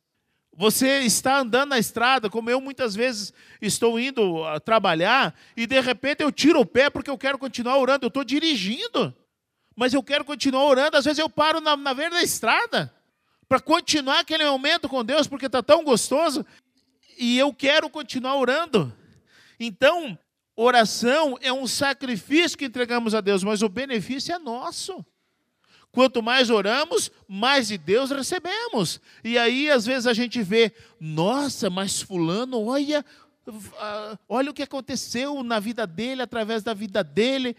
Você 0.57 0.99
está 0.99 1.39
andando 1.39 1.69
na 1.69 1.79
estrada, 1.79 2.29
como 2.29 2.49
eu 2.49 2.59
muitas 2.59 2.93
vezes 2.95 3.31
estou 3.61 3.99
indo 3.99 4.43
a 4.43 4.59
trabalhar, 4.59 5.33
e 5.55 5.65
de 5.65 5.79
repente 5.79 6.21
eu 6.23 6.31
tiro 6.31 6.59
o 6.59 6.65
pé 6.65 6.89
porque 6.89 7.09
eu 7.09 7.17
quero 7.17 7.37
continuar 7.37 7.77
orando. 7.77 8.05
Eu 8.05 8.09
estou 8.09 8.23
dirigindo, 8.23 9.15
mas 9.75 9.93
eu 9.93 10.03
quero 10.03 10.25
continuar 10.25 10.65
orando. 10.65 10.97
Às 10.97 11.05
vezes 11.05 11.19
eu 11.19 11.29
paro 11.29 11.59
na, 11.59 11.75
na 11.75 11.93
da 11.93 12.21
estrada 12.21 12.93
para 13.47 13.59
continuar 13.59 14.19
aquele 14.19 14.45
momento 14.45 14.87
com 14.87 15.03
Deus, 15.03 15.27
porque 15.27 15.45
está 15.45 15.61
tão 15.61 15.83
gostoso, 15.83 16.45
e 17.17 17.37
eu 17.37 17.53
quero 17.53 17.89
continuar 17.89 18.35
orando. 18.35 18.93
Então, 19.59 20.17
Oração 20.55 21.37
é 21.41 21.51
um 21.51 21.65
sacrifício 21.65 22.57
que 22.57 22.65
entregamos 22.65 23.15
a 23.15 23.21
Deus, 23.21 23.43
mas 23.43 23.61
o 23.61 23.69
benefício 23.69 24.33
é 24.33 24.39
nosso. 24.39 25.05
Quanto 25.91 26.21
mais 26.21 26.49
oramos, 26.49 27.11
mais 27.27 27.67
de 27.67 27.77
Deus 27.77 28.11
recebemos. 28.11 29.01
E 29.23 29.37
aí, 29.37 29.69
às 29.69 29.85
vezes, 29.85 30.07
a 30.07 30.13
gente 30.13 30.41
vê, 30.41 30.71
nossa, 30.99 31.69
mas 31.69 32.01
Fulano, 32.01 32.65
olha, 32.65 33.03
ah, 33.77 34.17
olha 34.29 34.51
o 34.51 34.53
que 34.53 34.63
aconteceu 34.63 35.43
na 35.43 35.59
vida 35.59 35.85
dele, 35.87 36.21
através 36.21 36.63
da 36.63 36.73
vida 36.73 37.03
dele. 37.03 37.57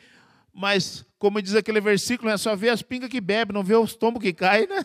Mas, 0.53 1.05
como 1.19 1.41
diz 1.41 1.55
aquele 1.55 1.81
versículo, 1.81 2.31
é 2.31 2.37
só 2.37 2.55
ver 2.55 2.69
as 2.69 2.83
pingas 2.83 3.09
que 3.09 3.21
bebe, 3.21 3.53
não 3.53 3.63
vê 3.63 3.75
os 3.75 3.95
tombos 3.95 4.23
que 4.23 4.33
caem, 4.33 4.67
né? 4.67 4.85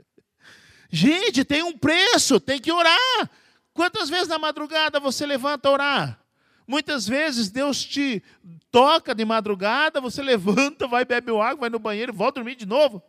gente, 0.90 1.44
tem 1.44 1.62
um 1.62 1.76
preço, 1.76 2.40
tem 2.40 2.60
que 2.60 2.72
orar. 2.72 3.30
Quantas 3.72 4.08
vezes 4.08 4.28
na 4.28 4.38
madrugada 4.38 4.98
você 4.98 5.24
levanta 5.24 5.68
a 5.68 5.72
orar? 5.72 6.20
Muitas 6.66 7.06
vezes 7.06 7.50
Deus 7.50 7.84
te 7.84 8.22
toca 8.70 9.14
de 9.14 9.24
madrugada, 9.24 10.00
você 10.00 10.20
levanta, 10.22 10.88
vai 10.88 11.04
beber 11.04 11.36
água, 11.36 11.60
vai 11.60 11.70
no 11.70 11.78
banheiro, 11.78 12.12
volta 12.12 12.40
a 12.40 12.42
dormir 12.42 12.56
de 12.56 12.66
novo. 12.66 13.02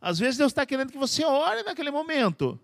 Às 0.00 0.18
vezes 0.18 0.36
Deus 0.36 0.50
está 0.50 0.66
querendo 0.66 0.92
que 0.92 0.98
você 0.98 1.24
ore 1.24 1.62
naquele 1.62 1.90
momento. 1.90 2.58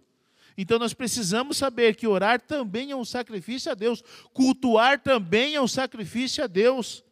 Então 0.56 0.78
nós 0.78 0.92
precisamos 0.92 1.56
saber 1.56 1.94
que 1.96 2.06
orar 2.06 2.40
também 2.40 2.90
é 2.90 2.96
um 2.96 3.04
sacrifício 3.04 3.72
a 3.72 3.74
Deus, 3.74 4.02
cultuar 4.32 5.00
também 5.00 5.54
é 5.54 5.60
um 5.60 5.68
sacrifício 5.68 6.44
a 6.44 6.46
Deus, 6.46 7.02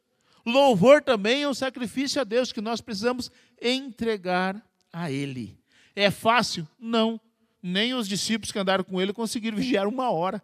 louvor 0.51 1.03
também 1.03 1.42
é 1.42 1.48
um 1.48 1.55
sacrifício 1.55 2.20
a 2.20 2.24
Deus 2.24 2.53
que 2.53 2.61
nós 2.61 2.80
precisamos 2.80 3.30
entregar 3.61 4.61
a 4.92 5.11
Ele. 5.11 5.59
É 5.94 6.11
fácil? 6.11 6.66
Não. 6.78 7.20
Nem 7.62 7.94
os 7.94 8.09
discípulos 8.09 8.53
que 8.53 8.59
andaram 8.59 8.82
com 8.82 9.01
ele 9.01 9.12
conseguiram 9.12 9.57
vigiar 9.57 9.86
uma 9.86 10.11
hora 10.11 10.42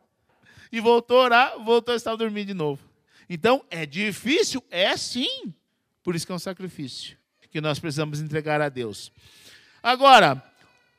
e 0.70 0.80
voltou 0.80 1.18
a 1.20 1.24
orar, 1.24 1.64
voltou 1.64 1.92
a 1.94 1.96
estar 1.96 2.14
dormindo 2.14 2.48
de 2.48 2.54
novo. 2.54 2.82
Então, 3.28 3.64
é 3.70 3.86
difícil? 3.86 4.62
É 4.70 4.96
sim. 4.96 5.54
Por 6.02 6.14
isso 6.14 6.26
que 6.26 6.32
é 6.32 6.34
um 6.34 6.38
sacrifício 6.38 7.16
que 7.50 7.60
nós 7.60 7.78
precisamos 7.78 8.20
entregar 8.20 8.60
a 8.60 8.68
Deus. 8.68 9.10
Agora, 9.82 10.42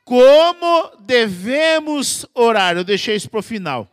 como 0.07 0.89
devemos 1.01 2.25
orar. 2.33 2.77
Eu 2.77 2.83
deixei 2.85 3.17
isso 3.17 3.29
para 3.29 3.41
o 3.41 3.43
final. 3.43 3.85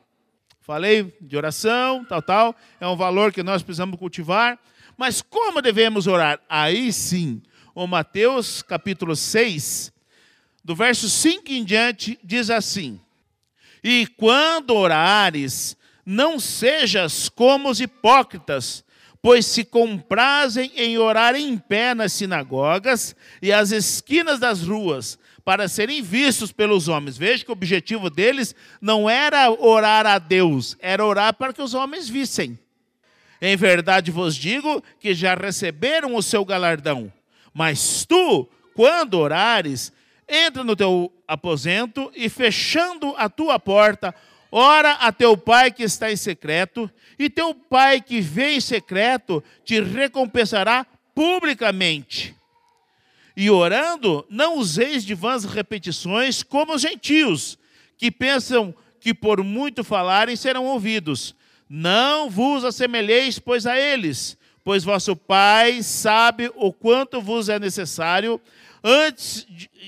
Falei 0.60 1.12
de 1.20 1.36
oração, 1.36 2.04
tal, 2.04 2.22
tal. 2.22 2.56
É 2.78 2.86
um 2.86 2.96
valor 2.96 3.32
que 3.32 3.42
nós 3.42 3.64
precisamos 3.64 3.98
cultivar. 3.98 4.56
Mas 4.96 5.20
como 5.22 5.60
devemos 5.60 6.06
orar? 6.06 6.40
Aí 6.48 6.92
sim, 6.92 7.42
o 7.74 7.86
Mateus 7.86 8.62
capítulo 8.62 9.16
6, 9.16 9.92
do 10.64 10.74
verso 10.74 11.10
5 11.10 11.50
em 11.50 11.64
diante, 11.64 12.18
diz 12.22 12.50
assim: 12.50 13.00
E 13.82 14.06
quando 14.16 14.74
orares, 14.74 15.76
não 16.06 16.38
sejas 16.38 17.28
como 17.28 17.68
os 17.68 17.80
hipócritas, 17.80 18.84
pois 19.20 19.46
se 19.46 19.64
comprazem 19.64 20.70
em 20.76 20.98
orar 20.98 21.34
em 21.34 21.56
pé 21.56 21.94
nas 21.94 22.12
sinagogas 22.12 23.16
e 23.40 23.52
às 23.52 23.72
esquinas 23.72 24.38
das 24.38 24.62
ruas, 24.62 25.18
para 25.44 25.68
serem 25.68 26.02
vistos 26.02 26.52
pelos 26.52 26.88
homens. 26.88 27.18
Veja 27.18 27.44
que 27.44 27.50
o 27.50 27.52
objetivo 27.52 28.08
deles 28.08 28.54
não 28.80 29.08
era 29.08 29.50
orar 29.50 30.06
a 30.06 30.18
Deus, 30.18 30.76
era 30.78 31.04
orar 31.04 31.34
para 31.34 31.52
que 31.52 31.62
os 31.62 31.74
homens 31.74 32.08
vissem. 32.08 32.58
Em 33.46 33.56
verdade 33.56 34.10
vos 34.10 34.34
digo 34.34 34.82
que 34.98 35.14
já 35.14 35.34
receberam 35.34 36.14
o 36.14 36.22
seu 36.22 36.46
galardão. 36.46 37.12
Mas 37.52 38.06
tu, 38.06 38.48
quando 38.74 39.18
orares, 39.18 39.92
entra 40.26 40.64
no 40.64 40.74
teu 40.74 41.12
aposento 41.28 42.10
e 42.16 42.30
fechando 42.30 43.14
a 43.18 43.28
tua 43.28 43.58
porta, 43.58 44.14
ora 44.50 44.92
a 44.92 45.12
teu 45.12 45.36
pai 45.36 45.70
que 45.70 45.82
está 45.82 46.10
em 46.10 46.16
secreto, 46.16 46.90
e 47.18 47.28
teu 47.28 47.54
pai 47.54 48.00
que 48.00 48.18
vê 48.18 48.54
em 48.54 48.60
secreto 48.62 49.44
te 49.62 49.78
recompensará 49.78 50.86
publicamente. 51.14 52.34
E 53.36 53.50
orando, 53.50 54.24
não 54.30 54.56
useis 54.56 55.04
de 55.04 55.12
vãs 55.12 55.44
repetições 55.44 56.42
como 56.42 56.72
os 56.72 56.80
gentios, 56.80 57.58
que 57.98 58.10
pensam 58.10 58.74
que 58.98 59.12
por 59.12 59.44
muito 59.44 59.84
falarem 59.84 60.34
serão 60.34 60.64
ouvidos. 60.64 61.36
Não 61.68 62.28
vos 62.28 62.64
assemelheis, 62.64 63.38
pois, 63.38 63.66
a 63.66 63.78
eles, 63.78 64.36
pois 64.62 64.84
vosso 64.84 65.16
Pai 65.16 65.82
sabe 65.82 66.50
o 66.54 66.72
quanto 66.72 67.20
vos 67.20 67.48
é 67.48 67.58
necessário 67.58 68.40
antes 68.82 69.46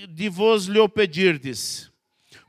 de 0.09 0.29
vos 0.29 0.67
lhe 0.67 0.89
pedirdes. 0.89 1.91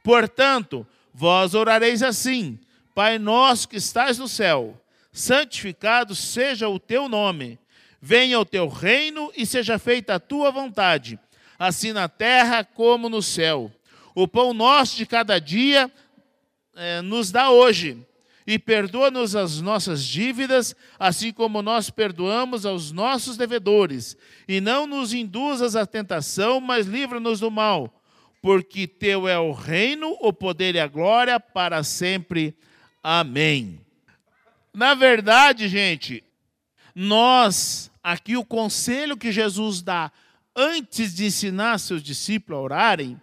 Portanto, 0.03 0.85
vós 1.13 1.53
orareis 1.53 2.01
assim: 2.01 2.59
Pai 2.95 3.19
nosso 3.19 3.67
que 3.67 3.77
estás 3.77 4.17
no 4.17 4.27
céu, 4.27 4.81
santificado 5.11 6.15
seja 6.15 6.69
o 6.69 6.79
teu 6.79 7.09
nome 7.09 7.59
Venha 8.01 8.39
o 8.39 8.45
teu 8.45 8.67
reino 8.67 9.31
e 9.35 9.45
seja 9.45 9.79
feita 9.79 10.15
a 10.15 10.19
tua 10.19 10.51
vontade, 10.51 11.19
assim 11.57 11.91
na 11.91 12.07
terra 12.07 12.63
como 12.63 13.09
no 13.09 13.21
céu. 13.21 13.71
O 14.13 14.27
pão 14.27 14.53
nosso 14.53 14.95
de 14.95 15.05
cada 15.05 15.39
dia 15.39 15.91
é, 16.75 17.01
nos 17.01 17.31
dá 17.31 17.49
hoje. 17.49 17.97
E 18.47 18.57
perdoa-nos 18.57 19.35
as 19.35 19.59
nossas 19.59 20.01
dívidas, 20.01 20.73
assim 20.97 21.33
como 21.33 21.61
nós 21.61 21.89
perdoamos 21.89 22.65
aos 22.65 22.93
nossos 22.93 23.35
devedores. 23.35 24.15
E 24.47 24.61
não 24.61 24.87
nos 24.87 25.11
induzas 25.13 25.75
à 25.75 25.85
tentação, 25.85 26.61
mas 26.61 26.87
livra-nos 26.87 27.41
do 27.41 27.51
mal. 27.51 28.01
Porque 28.41 28.87
teu 28.87 29.27
é 29.27 29.37
o 29.37 29.51
reino, 29.51 30.17
o 30.21 30.31
poder 30.31 30.75
e 30.75 30.79
a 30.79 30.87
glória 30.87 31.37
para 31.41 31.83
sempre. 31.83 32.57
Amém. 33.03 33.81
Na 34.73 34.93
verdade, 34.93 35.67
gente, 35.67 36.23
nós, 36.95 37.91
aqui 38.01 38.37
o 38.37 38.45
conselho 38.45 39.17
que 39.17 39.31
Jesus 39.31 39.81
dá 39.81 40.09
antes 40.55 41.13
de 41.13 41.25
ensinar 41.25 41.79
seus 41.79 42.01
discípulos 42.01 42.59
a 42.59 42.61
orarem, 42.61 43.21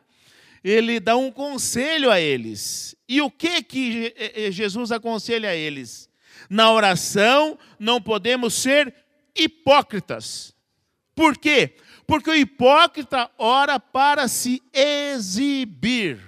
ele 0.65 0.99
dá 0.99 1.15
um 1.17 1.31
conselho 1.31 2.11
a 2.11 2.19
eles. 2.19 2.97
E 3.07 3.21
o 3.21 3.31
que 3.31 3.62
que 3.62 4.15
Jesus 4.51 4.91
aconselha 4.91 5.51
a 5.51 5.55
eles? 5.55 6.09
Na 6.49 6.73
oração 6.73 7.59
não 7.79 8.01
podemos 8.01 8.55
ser 8.55 8.93
hipócritas. 9.37 10.55
Por 11.15 11.37
quê? 11.37 11.77
Porque 12.07 12.31
o 12.31 12.35
hipócrita 12.35 13.31
ora 13.37 13.79
para 13.79 14.27
se 14.27 14.62
exibir. 14.73 16.19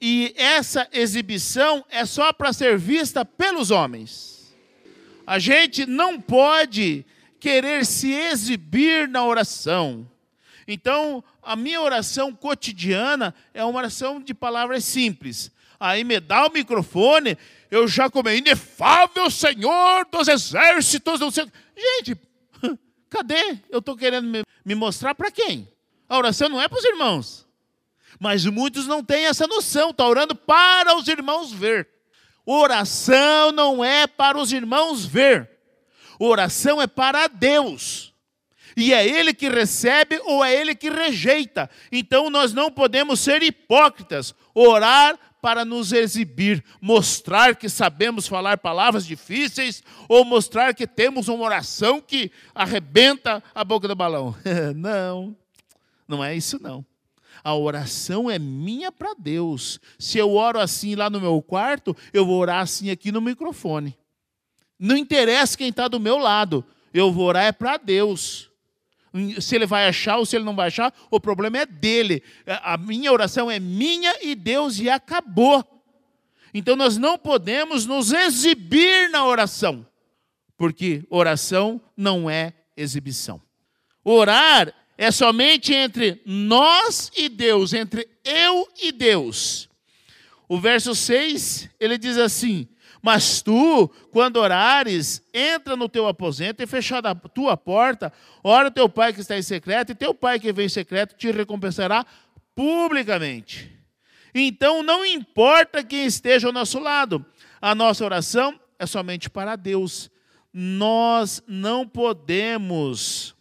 E 0.00 0.34
essa 0.36 0.88
exibição 0.92 1.84
é 1.88 2.04
só 2.04 2.32
para 2.32 2.52
ser 2.52 2.76
vista 2.76 3.24
pelos 3.24 3.70
homens. 3.70 4.54
A 5.26 5.38
gente 5.38 5.86
não 5.86 6.20
pode 6.20 7.06
querer 7.38 7.86
se 7.86 8.12
exibir 8.12 9.08
na 9.08 9.24
oração. 9.24 10.08
Então, 10.66 11.22
a 11.42 11.56
minha 11.56 11.80
oração 11.80 12.32
cotidiana 12.32 13.34
é 13.52 13.64
uma 13.64 13.78
oração 13.78 14.20
de 14.20 14.32
palavras 14.32 14.84
simples. 14.84 15.50
Aí 15.78 16.04
me 16.04 16.20
dá 16.20 16.46
o 16.46 16.52
microfone, 16.52 17.36
eu 17.68 17.88
já 17.88 18.08
comei, 18.08 18.38
inefável 18.38 19.28
Senhor 19.28 20.06
dos 20.10 20.28
exércitos. 20.28 21.18
Não 21.18 21.30
sei. 21.32 21.50
Gente, 21.76 22.16
cadê? 23.10 23.58
Eu 23.68 23.80
estou 23.80 23.96
querendo 23.96 24.44
me, 24.64 24.74
mostrar 24.76 25.14
para 25.14 25.30
quem? 25.32 25.68
A 26.08 26.16
oração 26.16 26.48
não 26.48 26.60
é 26.60 26.68
para 26.68 26.78
os 26.78 26.84
irmãos. 26.84 27.48
Mas 28.20 28.44
muitos 28.44 28.86
não 28.86 29.02
têm 29.02 29.24
essa 29.24 29.48
noção, 29.48 29.90
está 29.90 30.06
orando 30.06 30.36
para 30.36 30.96
os 30.96 31.08
irmãos 31.08 31.50
ver. 31.50 31.88
Oração 32.46 33.50
não 33.50 33.84
é 33.84 34.06
para 34.06 34.38
os 34.38 34.52
irmãos 34.52 35.04
ver. 35.04 35.50
Oração 36.20 36.80
é 36.80 36.86
para 36.86 37.26
Deus. 37.26 38.11
E 38.76 38.92
é 38.92 39.06
Ele 39.06 39.34
que 39.34 39.48
recebe 39.48 40.20
ou 40.24 40.44
é 40.44 40.54
Ele 40.54 40.74
que 40.74 40.90
rejeita. 40.90 41.68
Então 41.90 42.30
nós 42.30 42.52
não 42.52 42.70
podemos 42.70 43.20
ser 43.20 43.42
hipócritas. 43.42 44.34
Orar 44.54 45.18
para 45.42 45.64
nos 45.64 45.92
exibir, 45.92 46.64
mostrar 46.80 47.56
que 47.56 47.68
sabemos 47.68 48.28
falar 48.28 48.58
palavras 48.58 49.04
difíceis 49.04 49.82
ou 50.08 50.24
mostrar 50.24 50.72
que 50.72 50.86
temos 50.86 51.26
uma 51.26 51.44
oração 51.44 52.00
que 52.00 52.30
arrebenta 52.54 53.42
a 53.52 53.64
boca 53.64 53.88
do 53.88 53.96
balão. 53.96 54.36
não, 54.76 55.36
não 56.06 56.22
é 56.22 56.36
isso 56.36 56.62
não. 56.62 56.86
A 57.42 57.56
oração 57.56 58.30
é 58.30 58.38
minha 58.38 58.92
para 58.92 59.14
Deus. 59.18 59.80
Se 59.98 60.16
eu 60.16 60.32
oro 60.32 60.60
assim 60.60 60.94
lá 60.94 61.10
no 61.10 61.20
meu 61.20 61.42
quarto, 61.42 61.96
eu 62.12 62.24
vou 62.24 62.38
orar 62.38 62.60
assim 62.60 62.88
aqui 62.88 63.10
no 63.10 63.20
microfone. 63.20 63.98
Não 64.78 64.96
interessa 64.96 65.58
quem 65.58 65.70
está 65.70 65.88
do 65.88 65.98
meu 65.98 66.18
lado, 66.18 66.64
eu 66.94 67.10
vou 67.10 67.26
orar 67.26 67.44
é 67.44 67.52
para 67.52 67.76
Deus. 67.78 68.51
Se 69.40 69.54
ele 69.54 69.66
vai 69.66 69.88
achar 69.88 70.16
ou 70.16 70.24
se 70.24 70.36
ele 70.36 70.44
não 70.44 70.56
vai 70.56 70.68
achar, 70.68 70.92
o 71.10 71.20
problema 71.20 71.58
é 71.58 71.66
dele. 71.66 72.22
A 72.46 72.76
minha 72.76 73.12
oração 73.12 73.50
é 73.50 73.60
minha 73.60 74.14
e 74.22 74.34
Deus 74.34 74.78
e 74.78 74.88
acabou. 74.88 75.64
Então 76.54 76.76
nós 76.76 76.96
não 76.96 77.18
podemos 77.18 77.86
nos 77.86 78.12
exibir 78.12 79.10
na 79.10 79.26
oração, 79.26 79.86
porque 80.56 81.04
oração 81.10 81.80
não 81.96 82.28
é 82.28 82.52
exibição. 82.76 83.40
Orar 84.04 84.72
é 84.98 85.10
somente 85.10 85.72
entre 85.72 86.20
nós 86.24 87.10
e 87.16 87.28
Deus, 87.28 87.72
entre 87.72 88.08
eu 88.24 88.68
e 88.80 88.92
Deus. 88.92 89.68
O 90.48 90.58
verso 90.58 90.94
6, 90.94 91.70
ele 91.80 91.96
diz 91.96 92.18
assim: 92.18 92.68
Mas 93.02 93.42
tu, 93.42 93.88
quando 94.12 94.36
orares, 94.36 95.20
entra 95.34 95.74
no 95.76 95.88
teu 95.88 96.06
aposento 96.06 96.62
e 96.62 96.66
fechada 96.68 97.10
a 97.10 97.14
tua 97.14 97.56
porta, 97.56 98.12
ora 98.44 98.70
teu 98.70 98.88
pai 98.88 99.12
que 99.12 99.20
está 99.20 99.36
em 99.36 99.42
secreto, 99.42 99.90
e 99.90 99.94
teu 99.94 100.14
pai 100.14 100.38
que 100.38 100.52
vem 100.52 100.66
em 100.66 100.68
secreto 100.68 101.16
te 101.16 101.32
recompensará 101.32 102.06
publicamente. 102.54 103.76
Então 104.32 104.84
não 104.84 105.04
importa 105.04 105.82
quem 105.82 106.06
esteja 106.06 106.46
ao 106.46 106.52
nosso 106.52 106.78
lado, 106.78 107.26
a 107.60 107.74
nossa 107.74 108.04
oração 108.04 108.58
é 108.78 108.86
somente 108.86 109.28
para 109.28 109.56
Deus. 109.56 110.08
Nós 110.52 111.42
não 111.48 111.86
podemos 111.86 113.34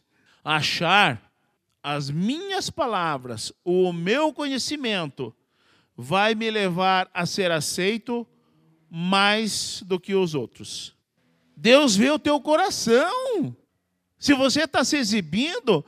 achar 0.43 1.31
as 1.83 2.09
minhas 2.09 2.69
palavras, 2.69 3.53
o 3.63 3.93
meu 3.93 4.33
conhecimento, 4.33 5.35
vai 5.95 6.33
me 6.33 6.49
levar 6.49 7.09
a 7.13 7.25
ser 7.25 7.51
aceito 7.51 8.25
mais 8.93 9.81
do 9.85 9.97
que 9.97 10.13
os 10.13 10.35
outros. 10.35 10.93
Deus 11.55 11.95
vê 11.95 12.11
o 12.11 12.19
teu 12.19 12.41
coração. 12.41 13.55
Se 14.19 14.33
você 14.33 14.63
está 14.63 14.83
se 14.83 14.97
exibindo, 14.97 15.85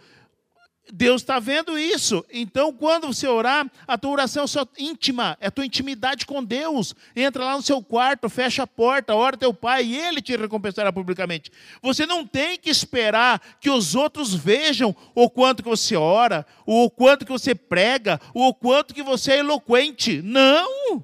Deus 0.90 1.22
está 1.22 1.38
vendo 1.38 1.78
isso. 1.78 2.24
Então, 2.32 2.72
quando 2.72 3.08
você 3.08 3.28
orar, 3.28 3.70
a 3.86 3.98
tua 3.98 4.12
oração 4.12 4.46
é 4.46 4.48
só 4.48 4.66
íntima, 4.78 5.38
é 5.42 5.48
a 5.48 5.52
tua 5.52 5.66
intimidade 5.66 6.26
com 6.26 6.42
Deus. 6.42 6.96
Entra 7.14 7.44
lá 7.44 7.58
no 7.58 7.62
seu 7.62 7.84
quarto, 7.84 8.30
fecha 8.30 8.64
a 8.64 8.68
porta, 8.68 9.14
ora 9.14 9.36
teu 9.36 9.54
pai 9.54 9.84
e 9.84 9.98
ele 9.98 10.22
te 10.22 10.38
recompensará 10.38 10.94
publicamente. 10.94 11.52
Você 11.82 12.06
não 12.06 12.26
tem 12.26 12.58
que 12.58 12.70
esperar 12.70 13.42
que 13.60 13.70
os 13.70 13.96
outros 13.96 14.34
vejam 14.34 14.96
o 15.14 15.30
quanto 15.30 15.62
que 15.62 15.70
você 15.70 15.98
ora, 15.98 16.46
o 16.66 16.90
quanto 16.90 17.26
que 17.26 17.32
você 17.32 17.54
prega, 17.54 18.22
o 18.34 18.54
quanto 18.54 18.94
que 18.94 19.04
você 19.04 19.34
é 19.34 19.40
eloquente. 19.40 20.22
Não! 20.22 21.04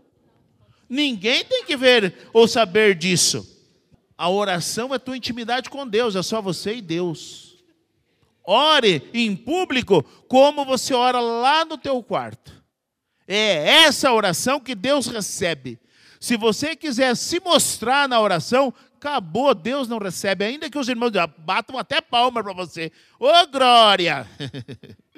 Ninguém 0.90 1.46
tem 1.46 1.64
que 1.64 1.78
ver 1.78 2.30
ou 2.34 2.48
saber 2.48 2.96
disso. 2.96 3.58
A 4.18 4.30
oração 4.30 4.94
é 4.94 5.00
tua 5.00 5.16
intimidade 5.16 5.70
com 5.70 5.88
Deus, 5.88 6.16
é 6.16 6.24
só 6.24 6.42
você 6.42 6.76
e 6.76 6.82
Deus. 6.82 7.58
Ore 8.44 9.08
em 9.14 9.36
público 9.36 10.04
como 10.28 10.66
você 10.66 10.94
ora 10.94 11.20
lá 11.20 11.64
no 11.64 11.78
teu 11.78 12.02
quarto. 12.02 12.52
É 13.28 13.84
essa 13.84 14.12
oração 14.12 14.60
que 14.60 14.74
Deus 14.74 15.06
recebe. 15.06 15.80
Se 16.20 16.36
você 16.36 16.76
quiser 16.76 17.16
se 17.16 17.40
mostrar 17.40 18.10
na 18.10 18.20
oração, 18.20 18.74
acabou, 18.96 19.56
Deus 19.56 19.88
não 19.88 20.00
recebe, 20.00 20.44
ainda 20.44 20.70
que 20.70 20.78
os 20.78 20.90
irmãos 20.90 21.12
batam 21.38 21.78
até 21.78 22.02
palma 22.02 22.44
para 22.44 22.54
você. 22.54 22.92
Ô 23.20 23.28
oh, 23.28 23.48
glória! 23.48 24.28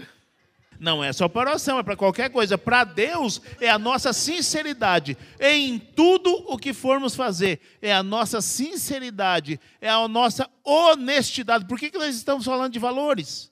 Não 0.82 1.04
é 1.04 1.14
só 1.14 1.30
para 1.30 1.52
oração, 1.52 1.78
é 1.78 1.84
para 1.84 1.96
qualquer 1.96 2.32
coisa. 2.32 2.58
Para 2.58 2.84
Deus 2.84 3.40
é 3.60 3.70
a 3.70 3.78
nossa 3.78 4.12
sinceridade 4.12 5.16
em 5.40 5.78
tudo 5.78 6.34
o 6.48 6.58
que 6.58 6.74
formos 6.74 7.14
fazer. 7.14 7.62
É 7.80 7.94
a 7.94 8.02
nossa 8.02 8.42
sinceridade, 8.42 9.60
é 9.80 9.88
a 9.88 10.08
nossa 10.08 10.50
honestidade. 10.64 11.66
Por 11.66 11.78
que, 11.78 11.92
que 11.92 12.00
nós 12.00 12.16
estamos 12.16 12.46
falando 12.46 12.74
de 12.74 12.80
valores? 12.80 13.52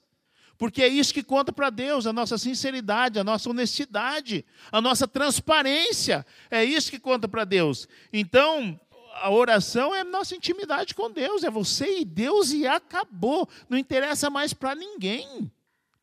Porque 0.58 0.82
é 0.82 0.88
isso 0.88 1.14
que 1.14 1.22
conta 1.22 1.54
para 1.54 1.70
Deus, 1.70 2.08
a 2.08 2.12
nossa 2.12 2.36
sinceridade, 2.36 3.20
a 3.20 3.24
nossa 3.24 3.48
honestidade, 3.48 4.44
a 4.72 4.82
nossa 4.82 5.08
transparência. 5.08 6.26
É 6.50 6.64
isso 6.64 6.90
que 6.90 6.98
conta 6.98 7.28
para 7.28 7.46
Deus. 7.46 7.88
Então, 8.12 8.80
a 9.22 9.30
oração 9.30 9.94
é 9.94 10.04
nossa 10.04 10.36
intimidade 10.36 10.96
com 10.96 11.12
Deus, 11.12 11.44
é 11.44 11.52
você 11.52 12.00
e 12.00 12.06
Deus 12.06 12.52
e 12.52 12.66
acabou. 12.66 13.48
Não 13.70 13.78
interessa 13.78 14.32
mais 14.32 14.52
para 14.52 14.74
ninguém. 14.74 15.52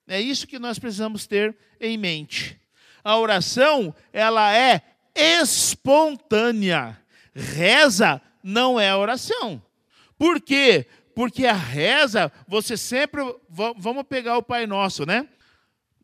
É 0.07 0.21
isso 0.21 0.47
que 0.47 0.59
nós 0.59 0.79
precisamos 0.79 1.27
ter 1.27 1.57
em 1.81 1.97
mente. 1.97 2.61
A 3.03 3.17
oração, 3.19 3.95
ela 4.13 4.55
é 4.55 4.83
espontânea. 5.15 7.01
Reza 7.35 8.21
não 8.43 8.79
é 8.79 8.95
oração. 8.95 9.63
Por 10.19 10.41
quê? 10.41 10.87
Porque 11.15 11.47
a 11.47 11.53
reza, 11.53 12.31
você 12.47 12.77
sempre. 12.77 13.23
Vamos 13.49 14.05
pegar 14.05 14.39
o 14.39 14.43
Pai 14.43 14.67
Nosso, 14.67 15.05
né? 15.07 15.29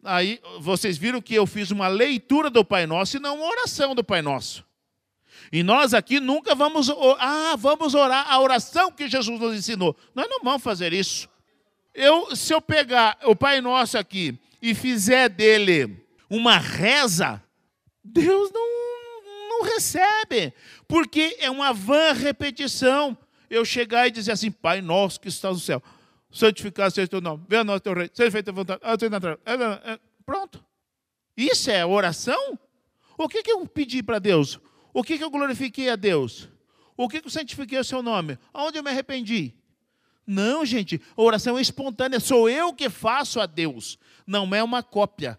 Aí 0.04 0.40
vocês 0.60 0.98
viram 0.98 1.20
que 1.20 1.34
eu 1.34 1.46
fiz 1.46 1.70
uma 1.70 1.86
leitura 1.86 2.50
do 2.50 2.64
Pai 2.64 2.86
Nosso 2.86 3.16
e 3.16 3.20
não 3.20 3.36
uma 3.36 3.46
oração 3.46 3.94
do 3.94 4.02
Pai 4.02 4.20
Nosso. 4.20 4.64
E 5.52 5.62
nós 5.62 5.94
aqui 5.94 6.18
nunca 6.18 6.54
vamos, 6.54 6.90
ah, 7.18 7.54
vamos 7.58 7.94
orar 7.94 8.26
a 8.28 8.40
oração 8.40 8.90
que 8.90 9.08
Jesus 9.08 9.38
nos 9.38 9.54
ensinou. 9.54 9.96
Nós 10.14 10.28
não 10.28 10.40
vamos 10.42 10.62
fazer 10.62 10.92
isso. 10.92 11.28
Eu, 11.94 12.34
se 12.34 12.54
eu 12.54 12.60
pegar 12.60 13.18
o 13.24 13.36
Pai 13.36 13.60
Nosso 13.60 13.98
aqui 13.98 14.38
e 14.60 14.74
fizer 14.74 15.28
dele 15.28 16.02
uma 16.30 16.56
reza, 16.56 17.42
Deus 18.02 18.50
não, 18.50 19.48
não 19.48 19.62
recebe, 19.64 20.52
porque 20.88 21.36
é 21.38 21.50
uma 21.50 21.72
vã 21.72 22.12
repetição. 22.12 23.16
Eu 23.50 23.64
chegar 23.64 24.08
e 24.08 24.10
dizer 24.10 24.32
assim, 24.32 24.50
Pai 24.50 24.80
Nosso 24.80 25.20
que 25.20 25.28
está 25.28 25.50
no 25.50 25.58
céu, 25.58 25.82
santificado 26.30 26.94
seja 26.94 27.06
o 27.06 27.10
teu 27.10 27.20
nome, 27.20 27.44
venha 27.46 27.62
nós 27.62 27.82
teu 27.82 27.92
rei, 27.92 28.10
seja 28.14 28.30
feita 28.30 28.50
a 28.50 28.54
vontade, 28.54 28.80
pronto. 30.24 30.64
Isso 31.36 31.70
é 31.70 31.84
oração? 31.84 32.58
O 33.18 33.28
que, 33.28 33.42
que 33.42 33.52
eu 33.52 33.66
pedi 33.66 34.02
para 34.02 34.18
Deus? 34.18 34.58
O 34.94 35.02
que, 35.02 35.18
que 35.18 35.24
eu 35.24 35.30
glorifiquei 35.30 35.90
a 35.90 35.96
Deus? 35.96 36.48
O 36.96 37.08
que, 37.08 37.20
que 37.20 37.26
eu 37.26 37.30
santifiquei 37.30 37.78
o 37.78 37.84
seu 37.84 38.02
nome? 38.02 38.38
Aonde 38.52 38.78
eu 38.78 38.82
me 38.82 38.90
arrependi? 38.90 39.54
Não, 40.26 40.64
gente, 40.64 41.00
oração 41.16 41.58
é 41.58 41.62
espontânea, 41.62 42.20
sou 42.20 42.48
eu 42.48 42.72
que 42.72 42.88
faço 42.88 43.40
a 43.40 43.46
Deus, 43.46 43.98
não 44.26 44.54
é 44.54 44.62
uma 44.62 44.82
cópia. 44.82 45.38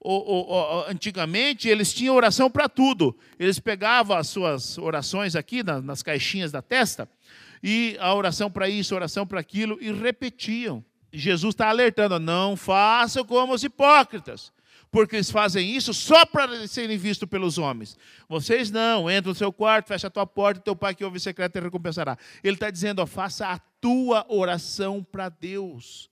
O, 0.00 0.12
o, 0.12 0.52
o, 0.52 0.84
antigamente 0.88 1.68
eles 1.68 1.92
tinham 1.92 2.14
oração 2.14 2.48
para 2.50 2.68
tudo. 2.68 3.16
Eles 3.38 3.58
pegavam 3.58 4.16
as 4.16 4.28
suas 4.28 4.78
orações 4.78 5.34
aqui 5.34 5.62
nas, 5.62 5.82
nas 5.82 6.02
caixinhas 6.02 6.52
da 6.52 6.62
testa 6.62 7.08
e 7.62 7.96
a 7.98 8.14
oração 8.14 8.48
para 8.48 8.68
isso, 8.68 8.94
a 8.94 8.96
oração 8.96 9.26
para 9.26 9.40
aquilo 9.40 9.76
e 9.80 9.90
repetiam. 9.90 10.84
Jesus 11.12 11.54
está 11.54 11.68
alertando: 11.68 12.20
não 12.20 12.56
façam 12.56 13.24
como 13.24 13.54
os 13.54 13.64
hipócritas 13.64 14.52
porque 14.90 15.16
eles 15.16 15.30
fazem 15.30 15.70
isso 15.70 15.92
só 15.92 16.24
para 16.24 16.66
serem 16.66 16.96
vistos 16.96 17.28
pelos 17.28 17.58
homens. 17.58 17.96
Vocês 18.28 18.70
não, 18.70 19.10
entra 19.10 19.30
no 19.30 19.34
seu 19.34 19.52
quarto, 19.52 19.88
fecha 19.88 20.06
a 20.06 20.10
tua 20.10 20.26
porta, 20.26 20.60
teu 20.60 20.74
pai 20.74 20.94
que 20.94 21.04
ouve 21.04 21.20
secreto 21.20 21.52
te 21.52 21.60
recompensará. 21.60 22.16
Ele 22.42 22.54
está 22.54 22.70
dizendo, 22.70 23.02
ó, 23.02 23.06
faça 23.06 23.48
a 23.48 23.58
tua 23.80 24.24
oração 24.28 25.04
para 25.04 25.28
Deus. 25.28 26.10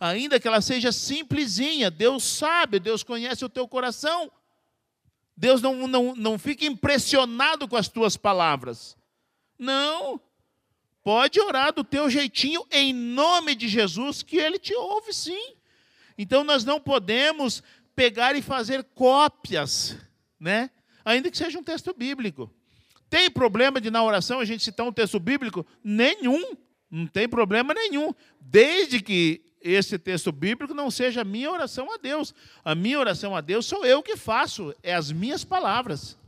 Ainda 0.00 0.40
que 0.40 0.48
ela 0.48 0.60
seja 0.60 0.90
simplesinha, 0.90 1.90
Deus 1.90 2.24
sabe, 2.24 2.80
Deus 2.80 3.02
conhece 3.02 3.44
o 3.44 3.48
teu 3.48 3.66
coração. 3.68 4.30
Deus 5.36 5.62
não, 5.62 5.86
não, 5.86 6.14
não 6.16 6.38
fica 6.38 6.64
impressionado 6.64 7.68
com 7.68 7.76
as 7.76 7.88
tuas 7.88 8.16
palavras. 8.16 8.96
Não. 9.58 10.20
Pode 11.02 11.40
orar 11.40 11.72
do 11.72 11.84
teu 11.84 12.10
jeitinho, 12.10 12.66
em 12.70 12.92
nome 12.92 13.54
de 13.54 13.68
Jesus, 13.68 14.22
que 14.22 14.38
Ele 14.38 14.58
te 14.58 14.74
ouve 14.74 15.12
sim. 15.12 15.54
Então 16.18 16.42
nós 16.42 16.64
não 16.64 16.80
podemos 16.80 17.62
pegar 17.96 18.36
e 18.36 18.42
fazer 18.42 18.84
cópias, 18.94 19.96
né? 20.38 20.70
Ainda 21.04 21.30
que 21.30 21.38
seja 21.38 21.58
um 21.58 21.64
texto 21.64 21.94
bíblico. 21.94 22.52
Tem 23.08 23.30
problema 23.30 23.80
de 23.80 23.90
na 23.90 24.04
oração 24.04 24.38
a 24.38 24.44
gente 24.44 24.62
citar 24.62 24.86
um 24.86 24.92
texto 24.92 25.18
bíblico? 25.18 25.66
Nenhum. 25.82 26.54
Não 26.90 27.06
tem 27.06 27.28
problema 27.28 27.72
nenhum. 27.72 28.14
Desde 28.40 29.00
que 29.00 29.42
esse 29.60 29.98
texto 29.98 30.30
bíblico 30.30 30.74
não 30.74 30.90
seja 30.90 31.22
a 31.22 31.24
minha 31.24 31.50
oração 31.50 31.92
a 31.92 31.96
Deus. 31.96 32.34
A 32.64 32.74
minha 32.74 32.98
oração 32.98 33.34
a 33.34 33.40
Deus 33.40 33.66
sou 33.66 33.84
eu 33.84 34.02
que 34.02 34.16
faço, 34.16 34.74
é 34.82 34.94
as 34.94 35.10
minhas 35.10 35.44
palavras. 35.44 36.18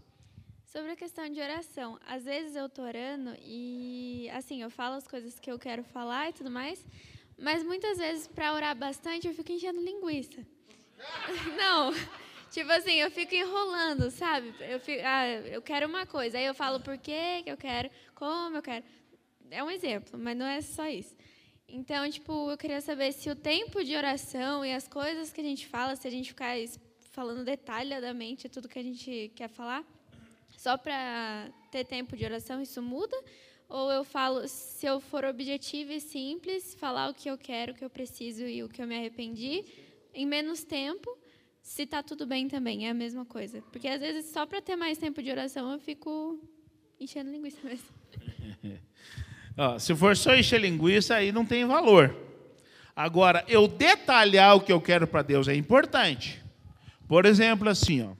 Sobre 0.64 0.92
a 0.92 0.96
questão 0.96 1.28
de 1.28 1.40
oração, 1.40 1.98
às 2.06 2.24
vezes 2.24 2.54
eu 2.54 2.66
estou 2.66 2.84
orando 2.84 3.34
e, 3.42 4.28
assim, 4.30 4.62
eu 4.62 4.70
falo 4.70 4.96
as 4.96 5.08
coisas 5.08 5.38
que 5.38 5.50
eu 5.50 5.58
quero 5.58 5.82
falar 5.82 6.30
e 6.30 6.32
tudo 6.32 6.50
mais, 6.50 6.84
mas 7.38 7.62
muitas 7.62 7.98
vezes, 7.98 8.26
para 8.26 8.52
orar 8.52 8.76
bastante, 8.76 9.26
eu 9.26 9.34
fico 9.34 9.50
enchendo 9.50 9.80
linguiça. 9.80 10.44
Não. 11.56 11.92
Tipo 12.50 12.72
assim, 12.72 12.94
eu 12.94 13.10
fico 13.10 13.34
enrolando, 13.34 14.10
sabe? 14.10 14.54
Eu, 14.60 14.80
fico, 14.80 15.02
ah, 15.04 15.26
eu 15.26 15.60
quero 15.60 15.86
uma 15.86 16.06
coisa, 16.06 16.38
aí 16.38 16.46
eu 16.46 16.54
falo 16.54 16.80
por 16.80 16.96
que 16.96 17.42
eu 17.46 17.56
quero, 17.56 17.90
como 18.14 18.56
eu 18.56 18.62
quero. 18.62 18.84
É 19.50 19.62
um 19.62 19.70
exemplo, 19.70 20.18
mas 20.18 20.36
não 20.36 20.46
é 20.46 20.60
só 20.60 20.86
isso. 20.88 21.14
Então, 21.68 22.08
tipo, 22.10 22.50
eu 22.50 22.56
queria 22.56 22.80
saber 22.80 23.12
se 23.12 23.28
o 23.28 23.36
tempo 23.36 23.84
de 23.84 23.94
oração 23.94 24.64
e 24.64 24.72
as 24.72 24.88
coisas 24.88 25.30
que 25.30 25.40
a 25.40 25.44
gente 25.44 25.66
fala, 25.66 25.94
se 25.94 26.08
a 26.08 26.10
gente 26.10 26.30
ficar 26.30 26.54
falando 27.12 27.44
detalhadamente 27.44 28.48
tudo 28.48 28.68
que 28.68 28.78
a 28.78 28.82
gente 28.82 29.30
quer 29.34 29.48
falar, 29.48 29.84
só 30.56 30.78
para 30.78 31.50
ter 31.70 31.84
tempo 31.84 32.16
de 32.16 32.24
oração, 32.24 32.62
isso 32.62 32.80
muda? 32.80 33.16
Ou 33.68 33.92
eu 33.92 34.02
falo, 34.02 34.48
se 34.48 34.86
eu 34.86 34.98
for 34.98 35.26
objetivo 35.26 35.92
e 35.92 36.00
simples, 36.00 36.74
falar 36.74 37.10
o 37.10 37.14
que 37.14 37.28
eu 37.28 37.36
quero, 37.36 37.72
o 37.72 37.74
que 37.74 37.84
eu 37.84 37.90
preciso 37.90 38.46
e 38.46 38.62
o 38.62 38.68
que 38.68 38.80
eu 38.80 38.86
me 38.86 38.96
arrependi, 38.96 39.64
em 40.18 40.26
menos 40.26 40.64
tempo, 40.64 41.16
se 41.62 41.82
está 41.82 42.02
tudo 42.02 42.26
bem 42.26 42.48
também, 42.48 42.88
é 42.88 42.90
a 42.90 42.94
mesma 42.94 43.24
coisa. 43.24 43.62
Porque 43.70 43.86
às 43.86 44.00
vezes 44.00 44.32
só 44.32 44.44
para 44.44 44.60
ter 44.60 44.74
mais 44.74 44.98
tempo 44.98 45.22
de 45.22 45.30
oração 45.30 45.70
eu 45.70 45.78
fico 45.78 46.40
enchendo 46.98 47.30
linguiça 47.30 47.58
mesmo. 47.62 47.86
se 49.78 49.94
for 49.94 50.16
só 50.16 50.34
encher 50.34 50.60
linguiça, 50.60 51.14
aí 51.14 51.30
não 51.30 51.46
tem 51.46 51.64
valor. 51.64 52.16
Agora, 52.96 53.44
eu 53.46 53.68
detalhar 53.68 54.56
o 54.56 54.60
que 54.60 54.72
eu 54.72 54.80
quero 54.80 55.06
para 55.06 55.22
Deus 55.22 55.46
é 55.46 55.54
importante. 55.54 56.42
Por 57.06 57.24
exemplo, 57.24 57.68
assim, 57.68 58.02
ó, 58.02 58.14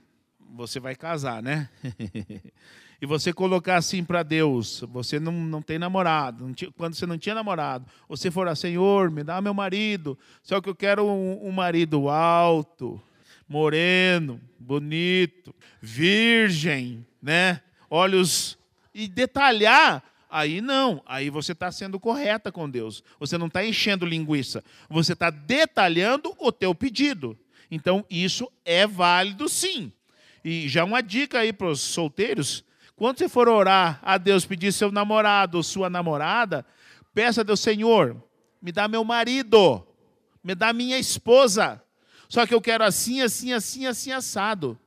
você 0.55 0.79
vai 0.79 0.95
casar, 0.95 1.43
né? 1.43 1.69
e 3.01 3.05
você 3.05 3.31
colocar 3.31 3.77
assim 3.77 4.03
para 4.03 4.23
Deus, 4.23 4.83
você 4.89 5.19
não, 5.19 5.31
não 5.31 5.61
tem 5.61 5.79
namorado, 5.79 6.45
não 6.45 6.53
tinha, 6.53 6.71
quando 6.71 6.95
você 6.95 7.05
não 7.05 7.17
tinha 7.17 7.33
namorado, 7.33 7.85
você 8.07 8.29
for 8.29 8.47
a 8.47 8.55
Senhor, 8.55 9.09
me 9.09 9.23
dá 9.23 9.41
meu 9.41 9.53
marido, 9.53 10.17
só 10.43 10.59
que 10.59 10.69
eu 10.69 10.75
quero 10.75 11.05
um, 11.05 11.47
um 11.47 11.51
marido 11.51 12.09
alto, 12.09 13.01
moreno, 13.47 14.39
bonito, 14.59 15.55
virgem, 15.81 17.05
né? 17.21 17.61
Olhos 17.89 18.57
e 18.93 19.07
detalhar, 19.07 20.03
aí 20.29 20.61
não, 20.61 21.01
aí 21.05 21.29
você 21.29 21.53
está 21.53 21.71
sendo 21.71 21.99
correta 21.99 22.51
com 22.51 22.69
Deus. 22.69 23.03
Você 23.19 23.37
não 23.37 23.47
está 23.47 23.65
enchendo 23.65 24.05
linguiça, 24.05 24.63
você 24.89 25.13
está 25.13 25.29
detalhando 25.29 26.35
o 26.37 26.51
teu 26.51 26.75
pedido. 26.75 27.37
Então 27.71 28.05
isso 28.09 28.51
é 28.65 28.85
válido 28.85 29.47
sim. 29.47 29.91
E 30.43 30.67
já 30.67 30.83
uma 30.83 31.01
dica 31.01 31.39
aí 31.39 31.51
para 31.51 31.67
os 31.67 31.81
solteiros: 31.81 32.63
quando 32.99 33.17
você 33.17 33.29
for 33.29 33.47
orar 33.47 33.97
a 34.03 34.17
Deus, 34.17 34.45
pedir 34.45 34.73
seu 34.73 34.91
namorado 34.91 35.55
ou 35.55 35.63
sua 35.63 35.89
namorada, 35.89 36.65
peça 37.13 37.39
a 37.39 37.43
Deus, 37.45 37.61
Senhor, 37.61 38.21
me 38.61 38.73
dá 38.73 38.89
meu 38.89 39.05
marido, 39.05 39.87
me 40.43 40.53
dá 40.53 40.73
minha 40.73 40.99
esposa. 40.99 41.81
Só 42.27 42.45
que 42.45 42.53
eu 42.53 42.59
quero 42.59 42.83
assim, 42.83 43.21
assim, 43.21 43.53
assim, 43.53 43.85
assim, 43.85 44.11
assado. 44.11 44.77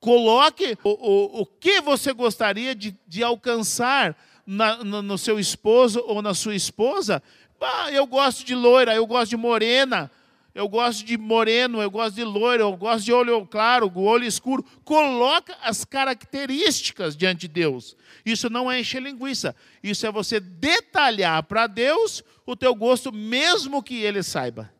Coloque 0.00 0.76
o, 0.82 0.90
o, 0.90 1.42
o 1.42 1.46
que 1.46 1.80
você 1.80 2.12
gostaria 2.12 2.74
de, 2.74 2.98
de 3.06 3.22
alcançar 3.22 4.16
na, 4.44 4.82
no, 4.82 5.00
no 5.00 5.16
seu 5.16 5.38
esposo 5.38 6.02
ou 6.08 6.20
na 6.20 6.34
sua 6.34 6.56
esposa. 6.56 7.22
Ah, 7.60 7.92
eu 7.92 8.04
gosto 8.04 8.44
de 8.44 8.52
loira, 8.52 8.96
eu 8.96 9.06
gosto 9.06 9.30
de 9.30 9.36
morena, 9.36 10.10
eu 10.54 10.68
gosto 10.68 11.04
de 11.04 11.16
moreno, 11.16 11.80
eu 11.80 11.90
gosto 11.90 12.16
de 12.16 12.24
loiro, 12.24 12.62
eu 12.64 12.76
gosto 12.76 13.04
de 13.04 13.12
olho 13.12 13.46
claro, 13.46 13.90
olho 13.96 14.24
escuro. 14.24 14.64
Coloca 14.84 15.56
as 15.62 15.84
características 15.84 17.16
diante 17.16 17.42
de 17.42 17.48
Deus. 17.48 17.96
Isso 18.26 18.50
não 18.50 18.70
é 18.70 18.80
encher 18.80 19.00
linguiça. 19.00 19.54
Isso 19.82 20.06
é 20.06 20.10
você 20.10 20.40
detalhar 20.40 21.42
para 21.44 21.66
Deus 21.68 22.24
o 22.44 22.56
teu 22.56 22.74
gosto, 22.74 23.12
mesmo 23.12 23.82
que 23.82 24.02
Ele 24.02 24.22
saiba. 24.22 24.72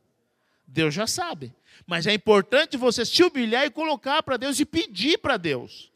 Deus 0.66 0.92
já 0.92 1.06
sabe. 1.06 1.54
Mas 1.86 2.06
é 2.06 2.12
importante 2.12 2.76
você 2.76 3.04
se 3.04 3.22
humilhar 3.22 3.64
e 3.64 3.70
colocar 3.70 4.22
para 4.22 4.36
Deus 4.36 4.58
e 4.58 4.64
pedir 4.64 5.18
para 5.18 5.36
Deus. 5.36 5.90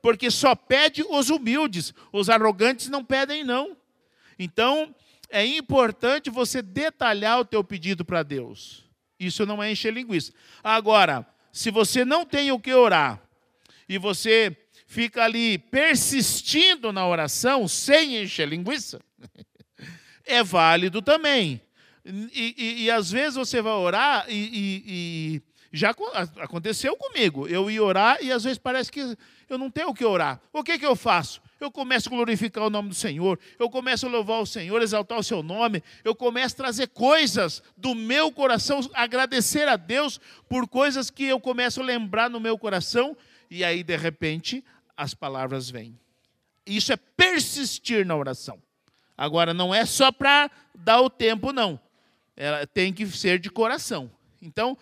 Porque 0.00 0.30
só 0.30 0.54
pede 0.54 1.02
os 1.02 1.28
humildes, 1.28 1.92
os 2.12 2.30
arrogantes 2.30 2.88
não 2.88 3.04
pedem 3.04 3.44
não. 3.44 3.76
Então, 4.38 4.94
é 5.28 5.44
importante 5.44 6.30
você 6.30 6.62
detalhar 6.62 7.40
o 7.40 7.44
teu 7.44 7.62
pedido 7.62 8.04
para 8.04 8.22
Deus. 8.22 8.87
Isso 9.18 9.44
não 9.44 9.62
é 9.62 9.72
encher 9.72 9.92
linguiça. 9.92 10.32
Agora, 10.62 11.26
se 11.52 11.70
você 11.70 12.04
não 12.04 12.24
tem 12.24 12.52
o 12.52 12.60
que 12.60 12.72
orar 12.72 13.20
e 13.88 13.98
você 13.98 14.56
fica 14.86 15.24
ali 15.24 15.58
persistindo 15.58 16.92
na 16.92 17.06
oração 17.06 17.66
sem 17.66 18.22
encher 18.22 18.48
linguiça, 18.48 19.00
é 20.24 20.42
válido 20.42 21.02
também. 21.02 21.60
E, 22.04 22.54
e, 22.56 22.84
e, 22.84 22.90
às 22.90 23.10
vezes 23.10 23.34
você 23.34 23.60
vai 23.60 23.72
orar 23.72 24.24
e, 24.28 24.82
e, 24.86 25.42
já 25.70 25.94
aconteceu 26.38 26.96
comigo. 26.96 27.46
Eu 27.46 27.70
ia 27.70 27.82
orar 27.82 28.18
e 28.22 28.32
às 28.32 28.44
vezes 28.44 28.58
parece 28.58 28.90
que 28.90 29.16
eu 29.48 29.58
não 29.58 29.70
tenho 29.70 29.90
o 29.90 29.94
que 29.94 30.04
orar. 30.04 30.40
O 30.52 30.64
que, 30.64 30.78
que 30.78 30.86
eu 30.86 30.96
faço? 30.96 31.42
Eu 31.60 31.72
começo 31.72 32.08
a 32.08 32.12
glorificar 32.12 32.64
o 32.64 32.70
nome 32.70 32.90
do 32.90 32.94
Senhor, 32.94 33.38
eu 33.58 33.68
começo 33.68 34.06
a 34.06 34.08
louvar 34.08 34.40
o 34.40 34.46
Senhor, 34.46 34.80
exaltar 34.80 35.18
o 35.18 35.24
seu 35.24 35.42
nome, 35.42 35.82
eu 36.04 36.14
começo 36.14 36.54
a 36.54 36.56
trazer 36.56 36.88
coisas 36.88 37.62
do 37.76 37.94
meu 37.96 38.30
coração, 38.30 38.80
agradecer 38.94 39.66
a 39.66 39.76
Deus 39.76 40.20
por 40.48 40.68
coisas 40.68 41.10
que 41.10 41.24
eu 41.24 41.40
começo 41.40 41.80
a 41.80 41.84
lembrar 41.84 42.30
no 42.30 42.38
meu 42.38 42.56
coração, 42.56 43.16
e 43.50 43.64
aí 43.64 43.82
de 43.82 43.96
repente 43.96 44.64
as 44.96 45.14
palavras 45.14 45.68
vêm. 45.68 45.98
Isso 46.64 46.92
é 46.92 46.96
persistir 46.96 48.06
na 48.06 48.14
oração. 48.14 48.62
Agora, 49.16 49.52
não 49.52 49.74
é 49.74 49.84
só 49.84 50.12
para 50.12 50.48
dar 50.72 51.00
o 51.00 51.10
tempo, 51.10 51.52
não. 51.52 51.80
Ela 52.36 52.64
tem 52.66 52.92
que 52.92 53.04
ser 53.06 53.40
de 53.40 53.50
coração. 53.50 54.08
Então, 54.40 54.78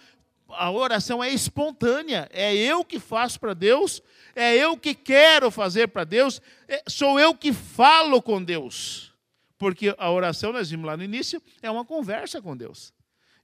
a 0.50 0.70
oração 0.70 1.22
é 1.24 1.30
espontânea, 1.30 2.28
é 2.32 2.54
eu 2.54 2.84
que 2.84 2.98
faço 2.98 3.40
para 3.40 3.54
Deus, 3.54 4.02
é 4.36 4.54
eu 4.54 4.76
que 4.76 4.94
quero 4.94 5.50
fazer 5.50 5.88
para 5.88 6.04
Deus, 6.04 6.40
é, 6.68 6.82
sou 6.86 7.18
eu 7.18 7.34
que 7.34 7.52
falo 7.52 8.22
com 8.22 8.40
Deus. 8.42 9.12
Porque 9.58 9.94
a 9.96 10.10
oração, 10.10 10.52
nós 10.52 10.68
vimos 10.70 10.86
lá 10.86 10.96
no 10.96 11.02
início, 11.02 11.42
é 11.62 11.70
uma 11.70 11.84
conversa 11.84 12.42
com 12.42 12.56
Deus. 12.56 12.92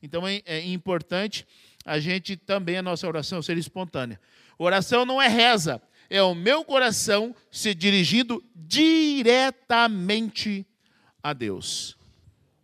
Então 0.03 0.28
é, 0.28 0.43
é 0.45 0.66
importante 0.66 1.47
a 1.84 1.99
gente 1.99 2.36
também, 2.36 2.76
a 2.76 2.82
nossa 2.82 3.07
oração 3.07 3.40
ser 3.40 3.57
espontânea. 3.57 4.20
Oração 4.59 5.07
não 5.07 5.20
é 5.20 5.26
reza, 5.28 5.82
é 6.11 6.22
o 6.22 6.34
meu 6.34 6.64
coração 6.64 7.34
se 7.51 7.74
dirigindo 7.74 8.45
diretamente 8.55 10.66
a 11.22 11.32
Deus. 11.32 11.97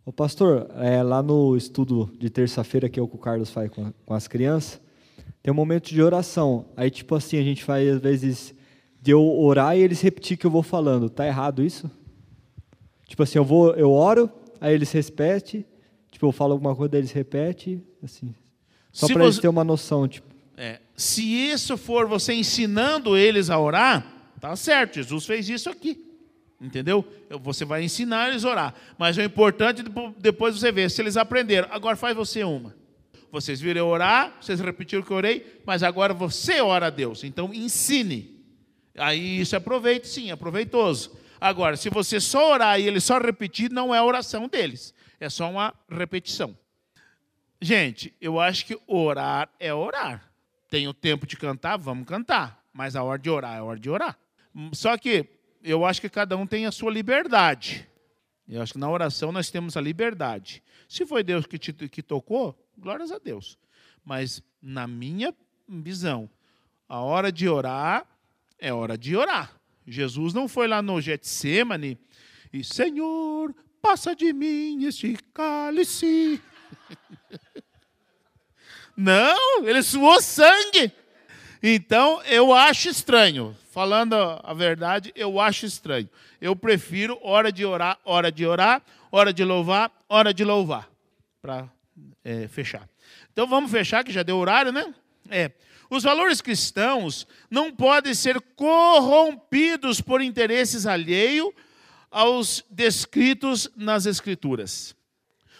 O 0.05 0.13
pastor, 0.13 0.69
é, 0.77 1.03
lá 1.03 1.23
no 1.23 1.57
estudo 1.57 2.11
de 2.17 2.29
terça-feira 2.29 2.87
que, 2.89 3.01
o 3.01 3.07
que 3.07 3.15
o 3.15 3.19
Carlos 3.19 3.49
faz 3.49 3.71
com, 3.71 3.91
com 4.05 4.13
as 4.13 4.27
crianças, 4.27 4.79
tem 5.41 5.51
um 5.51 5.55
momento 5.55 5.89
de 5.89 6.01
oração. 6.01 6.65
Aí, 6.75 6.89
tipo 6.91 7.15
assim, 7.15 7.37
a 7.37 7.43
gente 7.43 7.63
faz, 7.63 7.87
às 7.87 8.01
vezes, 8.01 8.55
de 9.01 9.11
eu 9.11 9.21
orar 9.21 9.77
e 9.77 9.81
eles 9.81 10.01
repetir 10.01 10.35
o 10.35 10.39
que 10.39 10.45
eu 10.45 10.51
vou 10.51 10.63
falando. 10.63 11.09
Tá 11.09 11.25
errado 11.25 11.63
isso? 11.63 11.89
Tipo 13.07 13.23
assim, 13.23 13.37
eu 13.37 13.45
vou, 13.45 13.73
eu 13.75 13.91
oro, 13.91 14.29
aí 14.61 14.73
eles 14.73 14.91
repetem, 14.91 15.65
tipo, 16.11 16.27
eu 16.27 16.31
falo 16.31 16.53
alguma 16.53 16.75
coisa, 16.75 16.97
eles 16.97 17.11
repetem, 17.11 17.83
assim. 18.03 18.35
Só 18.91 19.07
para 19.07 19.23
eles 19.23 19.37
terem 19.37 19.49
uma 19.49 19.63
noção, 19.63 20.07
tipo. 20.07 20.27
É, 20.57 20.79
se 20.95 21.23
isso 21.23 21.77
for 21.77 22.05
você 22.05 22.33
ensinando 22.33 23.15
eles 23.15 23.49
a 23.49 23.57
orar, 23.57 24.05
tá 24.41 24.55
certo, 24.55 24.95
Jesus 24.95 25.25
fez 25.25 25.47
isso 25.47 25.69
aqui. 25.69 26.05
Entendeu? 26.61 27.05
Você 27.41 27.63
vai 27.63 27.83
ensinar 27.83 28.27
eles 28.29 28.43
a 28.43 28.49
orar. 28.49 28.75
Mas 28.97 29.17
o 29.17 29.21
importante 29.21 29.81
depois 30.17 30.59
você 30.59 30.71
ver 30.73 30.91
se 30.91 31.01
eles 31.01 31.15
aprenderam. 31.15 31.69
Agora 31.71 31.95
faz 31.95 32.13
você 32.13 32.43
uma. 32.43 32.75
Vocês 33.31 33.61
viram 33.61 33.79
eu 33.79 33.87
orar, 33.87 34.37
vocês 34.41 34.59
repetiram 34.59 35.03
que 35.03 35.11
eu 35.11 35.17
orei, 35.17 35.61
mas 35.65 35.83
agora 35.83 36.13
você 36.13 36.61
ora 36.61 36.87
a 36.87 36.89
Deus. 36.89 37.23
Então 37.23 37.53
ensine. 37.53 38.43
Aí 38.97 39.39
isso 39.39 39.55
aproveite, 39.55 40.07
sim, 40.07 40.31
é 40.31 40.35
proveitoso. 40.35 41.17
Agora, 41.39 41.77
se 41.77 41.89
você 41.89 42.19
só 42.19 42.53
orar 42.53 42.79
e 42.79 42.87
ele 42.87 42.99
só 42.99 43.17
repetir, 43.17 43.71
não 43.71 43.93
é 43.93 44.01
oração 44.01 44.47
deles. 44.47 44.93
É 45.19 45.29
só 45.29 45.49
uma 45.49 45.73
repetição. 45.89 46.57
Gente, 47.61 48.13
eu 48.19 48.39
acho 48.39 48.65
que 48.65 48.77
orar 48.87 49.49
é 49.59 49.73
orar. 49.73 50.31
Tem 50.69 50.87
o 50.87 50.93
tempo 50.93 51.25
de 51.25 51.37
cantar, 51.37 51.77
vamos 51.77 52.07
cantar. 52.07 52.63
Mas 52.73 52.95
a 52.95 53.03
hora 53.03 53.19
de 53.19 53.29
orar 53.29 53.55
é 53.55 53.59
a 53.59 53.63
hora 53.63 53.79
de 53.79 53.89
orar. 53.89 54.17
Só 54.73 54.97
que 54.97 55.25
eu 55.63 55.85
acho 55.85 56.01
que 56.01 56.09
cada 56.09 56.35
um 56.35 56.45
tem 56.45 56.65
a 56.65 56.71
sua 56.71 56.91
liberdade. 56.91 57.87
Eu 58.47 58.61
acho 58.61 58.73
que 58.73 58.79
na 58.79 58.89
oração 58.89 59.31
nós 59.31 59.51
temos 59.51 59.77
a 59.77 59.81
liberdade. 59.81 60.63
Se 60.87 61.05
foi 61.05 61.23
Deus 61.23 61.45
que 61.45 61.57
te 61.57 61.71
que 61.71 62.01
tocou, 62.01 62.57
glórias 62.79 63.11
a 63.11 63.19
Deus. 63.19 63.57
Mas 64.03 64.41
na 64.61 64.87
minha 64.87 65.33
visão, 65.67 66.29
a 66.87 66.99
hora 66.99 67.31
de 67.31 67.47
orar 67.47 68.05
é 68.57 68.73
hora 68.73 68.97
de 68.97 69.15
orar. 69.15 69.55
Jesus 69.85 70.33
não 70.33 70.47
foi 70.47 70.67
lá 70.67 70.81
no 70.81 70.99
Getsemane 70.99 71.97
e 72.51 72.63
Senhor, 72.63 73.53
passa 73.81 74.15
de 74.15 74.33
mim 74.33 74.83
este 74.85 75.17
cálice. 75.33 76.41
Não, 78.97 79.65
ele 79.65 79.81
suou 79.81 80.21
sangue. 80.21 80.91
Então, 81.63 82.21
eu 82.23 82.53
acho 82.53 82.89
estranho. 82.89 83.55
Falando 83.71 84.13
a 84.13 84.53
verdade, 84.53 85.13
eu 85.15 85.39
acho 85.39 85.65
estranho. 85.65 86.09
Eu 86.41 86.53
prefiro 86.53 87.17
hora 87.21 87.49
de 87.49 87.63
orar, 87.63 87.97
hora 88.03 88.29
de 88.29 88.45
orar, 88.45 88.81
hora 89.09 89.31
de 89.31 89.45
louvar, 89.45 89.89
hora 90.09 90.33
de 90.33 90.43
louvar. 90.43 90.89
Para 91.41 91.69
é, 92.23 92.47
fechar. 92.47 92.87
Então 93.31 93.47
vamos 93.47 93.71
fechar, 93.71 94.03
que 94.03 94.11
já 94.11 94.23
deu 94.23 94.37
horário, 94.37 94.71
né? 94.71 94.93
É. 95.29 95.51
Os 95.89 96.03
valores 96.03 96.41
cristãos 96.41 97.27
não 97.49 97.71
podem 97.71 98.13
ser 98.13 98.39
corrompidos 98.55 99.99
por 100.01 100.21
interesses 100.21 100.85
alheios 100.85 101.51
aos 102.11 102.63
descritos 102.69 103.69
nas 103.75 104.05
Escrituras. 104.05 104.95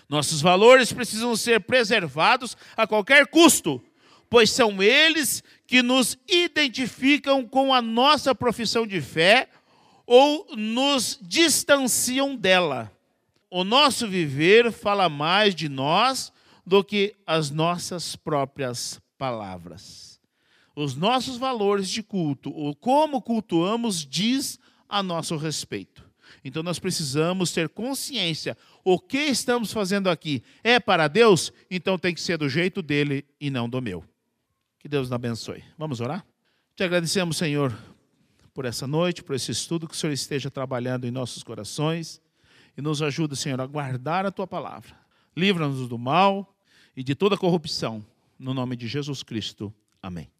Nossos 0.07 0.41
valores 0.41 0.91
precisam 0.91 1.35
ser 1.35 1.61
preservados 1.61 2.57
a 2.75 2.87
qualquer 2.87 3.27
custo, 3.27 3.83
pois 4.29 4.49
são 4.51 4.81
eles 4.81 5.43
que 5.67 5.83
nos 5.83 6.17
identificam 6.27 7.45
com 7.45 7.73
a 7.73 7.81
nossa 7.81 8.33
profissão 8.33 8.87
de 8.87 9.01
fé 9.01 9.49
ou 10.05 10.47
nos 10.55 11.19
distanciam 11.21 12.35
dela. 12.35 12.91
O 13.51 13.63
nosso 13.63 14.07
viver 14.07 14.71
fala 14.71 15.09
mais 15.09 15.55
de 15.55 15.67
nós 15.67 16.31
do 16.65 16.83
que 16.83 17.15
as 17.25 17.49
nossas 17.49 18.15
próprias 18.15 19.01
palavras. 19.17 20.21
Os 20.75 20.95
nossos 20.95 21.35
valores 21.35 21.89
de 21.89 22.03
culto, 22.03 22.51
ou 22.51 22.75
como 22.75 23.21
cultuamos, 23.21 24.05
diz 24.05 24.59
a 24.87 25.01
nosso 25.01 25.35
respeito. 25.35 26.07
Então 26.43 26.61
nós 26.61 26.77
precisamos 26.77 27.51
ter 27.51 27.67
consciência: 27.69 28.55
o 28.83 28.99
que 28.99 29.17
estamos 29.17 29.73
fazendo 29.73 30.11
aqui 30.11 30.43
é 30.63 30.79
para 30.79 31.07
Deus, 31.07 31.51
então 31.71 31.97
tem 31.97 32.13
que 32.13 32.21
ser 32.21 32.37
do 32.37 32.47
jeito 32.47 32.83
dele 32.83 33.25
e 33.41 33.49
não 33.49 33.67
do 33.67 33.81
meu. 33.81 34.05
Que 34.77 34.87
Deus 34.87 35.09
nos 35.09 35.11
abençoe. 35.11 35.63
Vamos 35.75 35.99
orar? 35.99 36.23
Te 36.75 36.83
agradecemos, 36.83 37.35
Senhor, 37.35 37.75
por 38.53 38.63
essa 38.63 38.85
noite, 38.85 39.23
por 39.23 39.35
esse 39.35 39.51
estudo, 39.51 39.87
que 39.87 39.95
o 39.95 39.97
Senhor 39.97 40.13
esteja 40.13 40.51
trabalhando 40.51 41.05
em 41.05 41.11
nossos 41.11 41.41
corações 41.43 42.21
e 42.79 42.81
nos 42.81 43.01
ajude, 43.01 43.35
Senhor, 43.35 43.59
a 43.59 43.65
guardar 43.65 44.25
a 44.25 44.31
tua 44.31 44.47
palavra. 44.47 44.95
Livra-nos 45.35 45.89
do 45.89 45.97
mal 45.97 46.55
e 46.95 47.03
de 47.03 47.13
toda 47.13 47.35
corrupção. 47.35 48.05
No 48.39 48.53
nome 48.53 48.77
de 48.77 48.87
Jesus 48.87 49.21
Cristo. 49.21 49.73
Amém. 50.01 50.31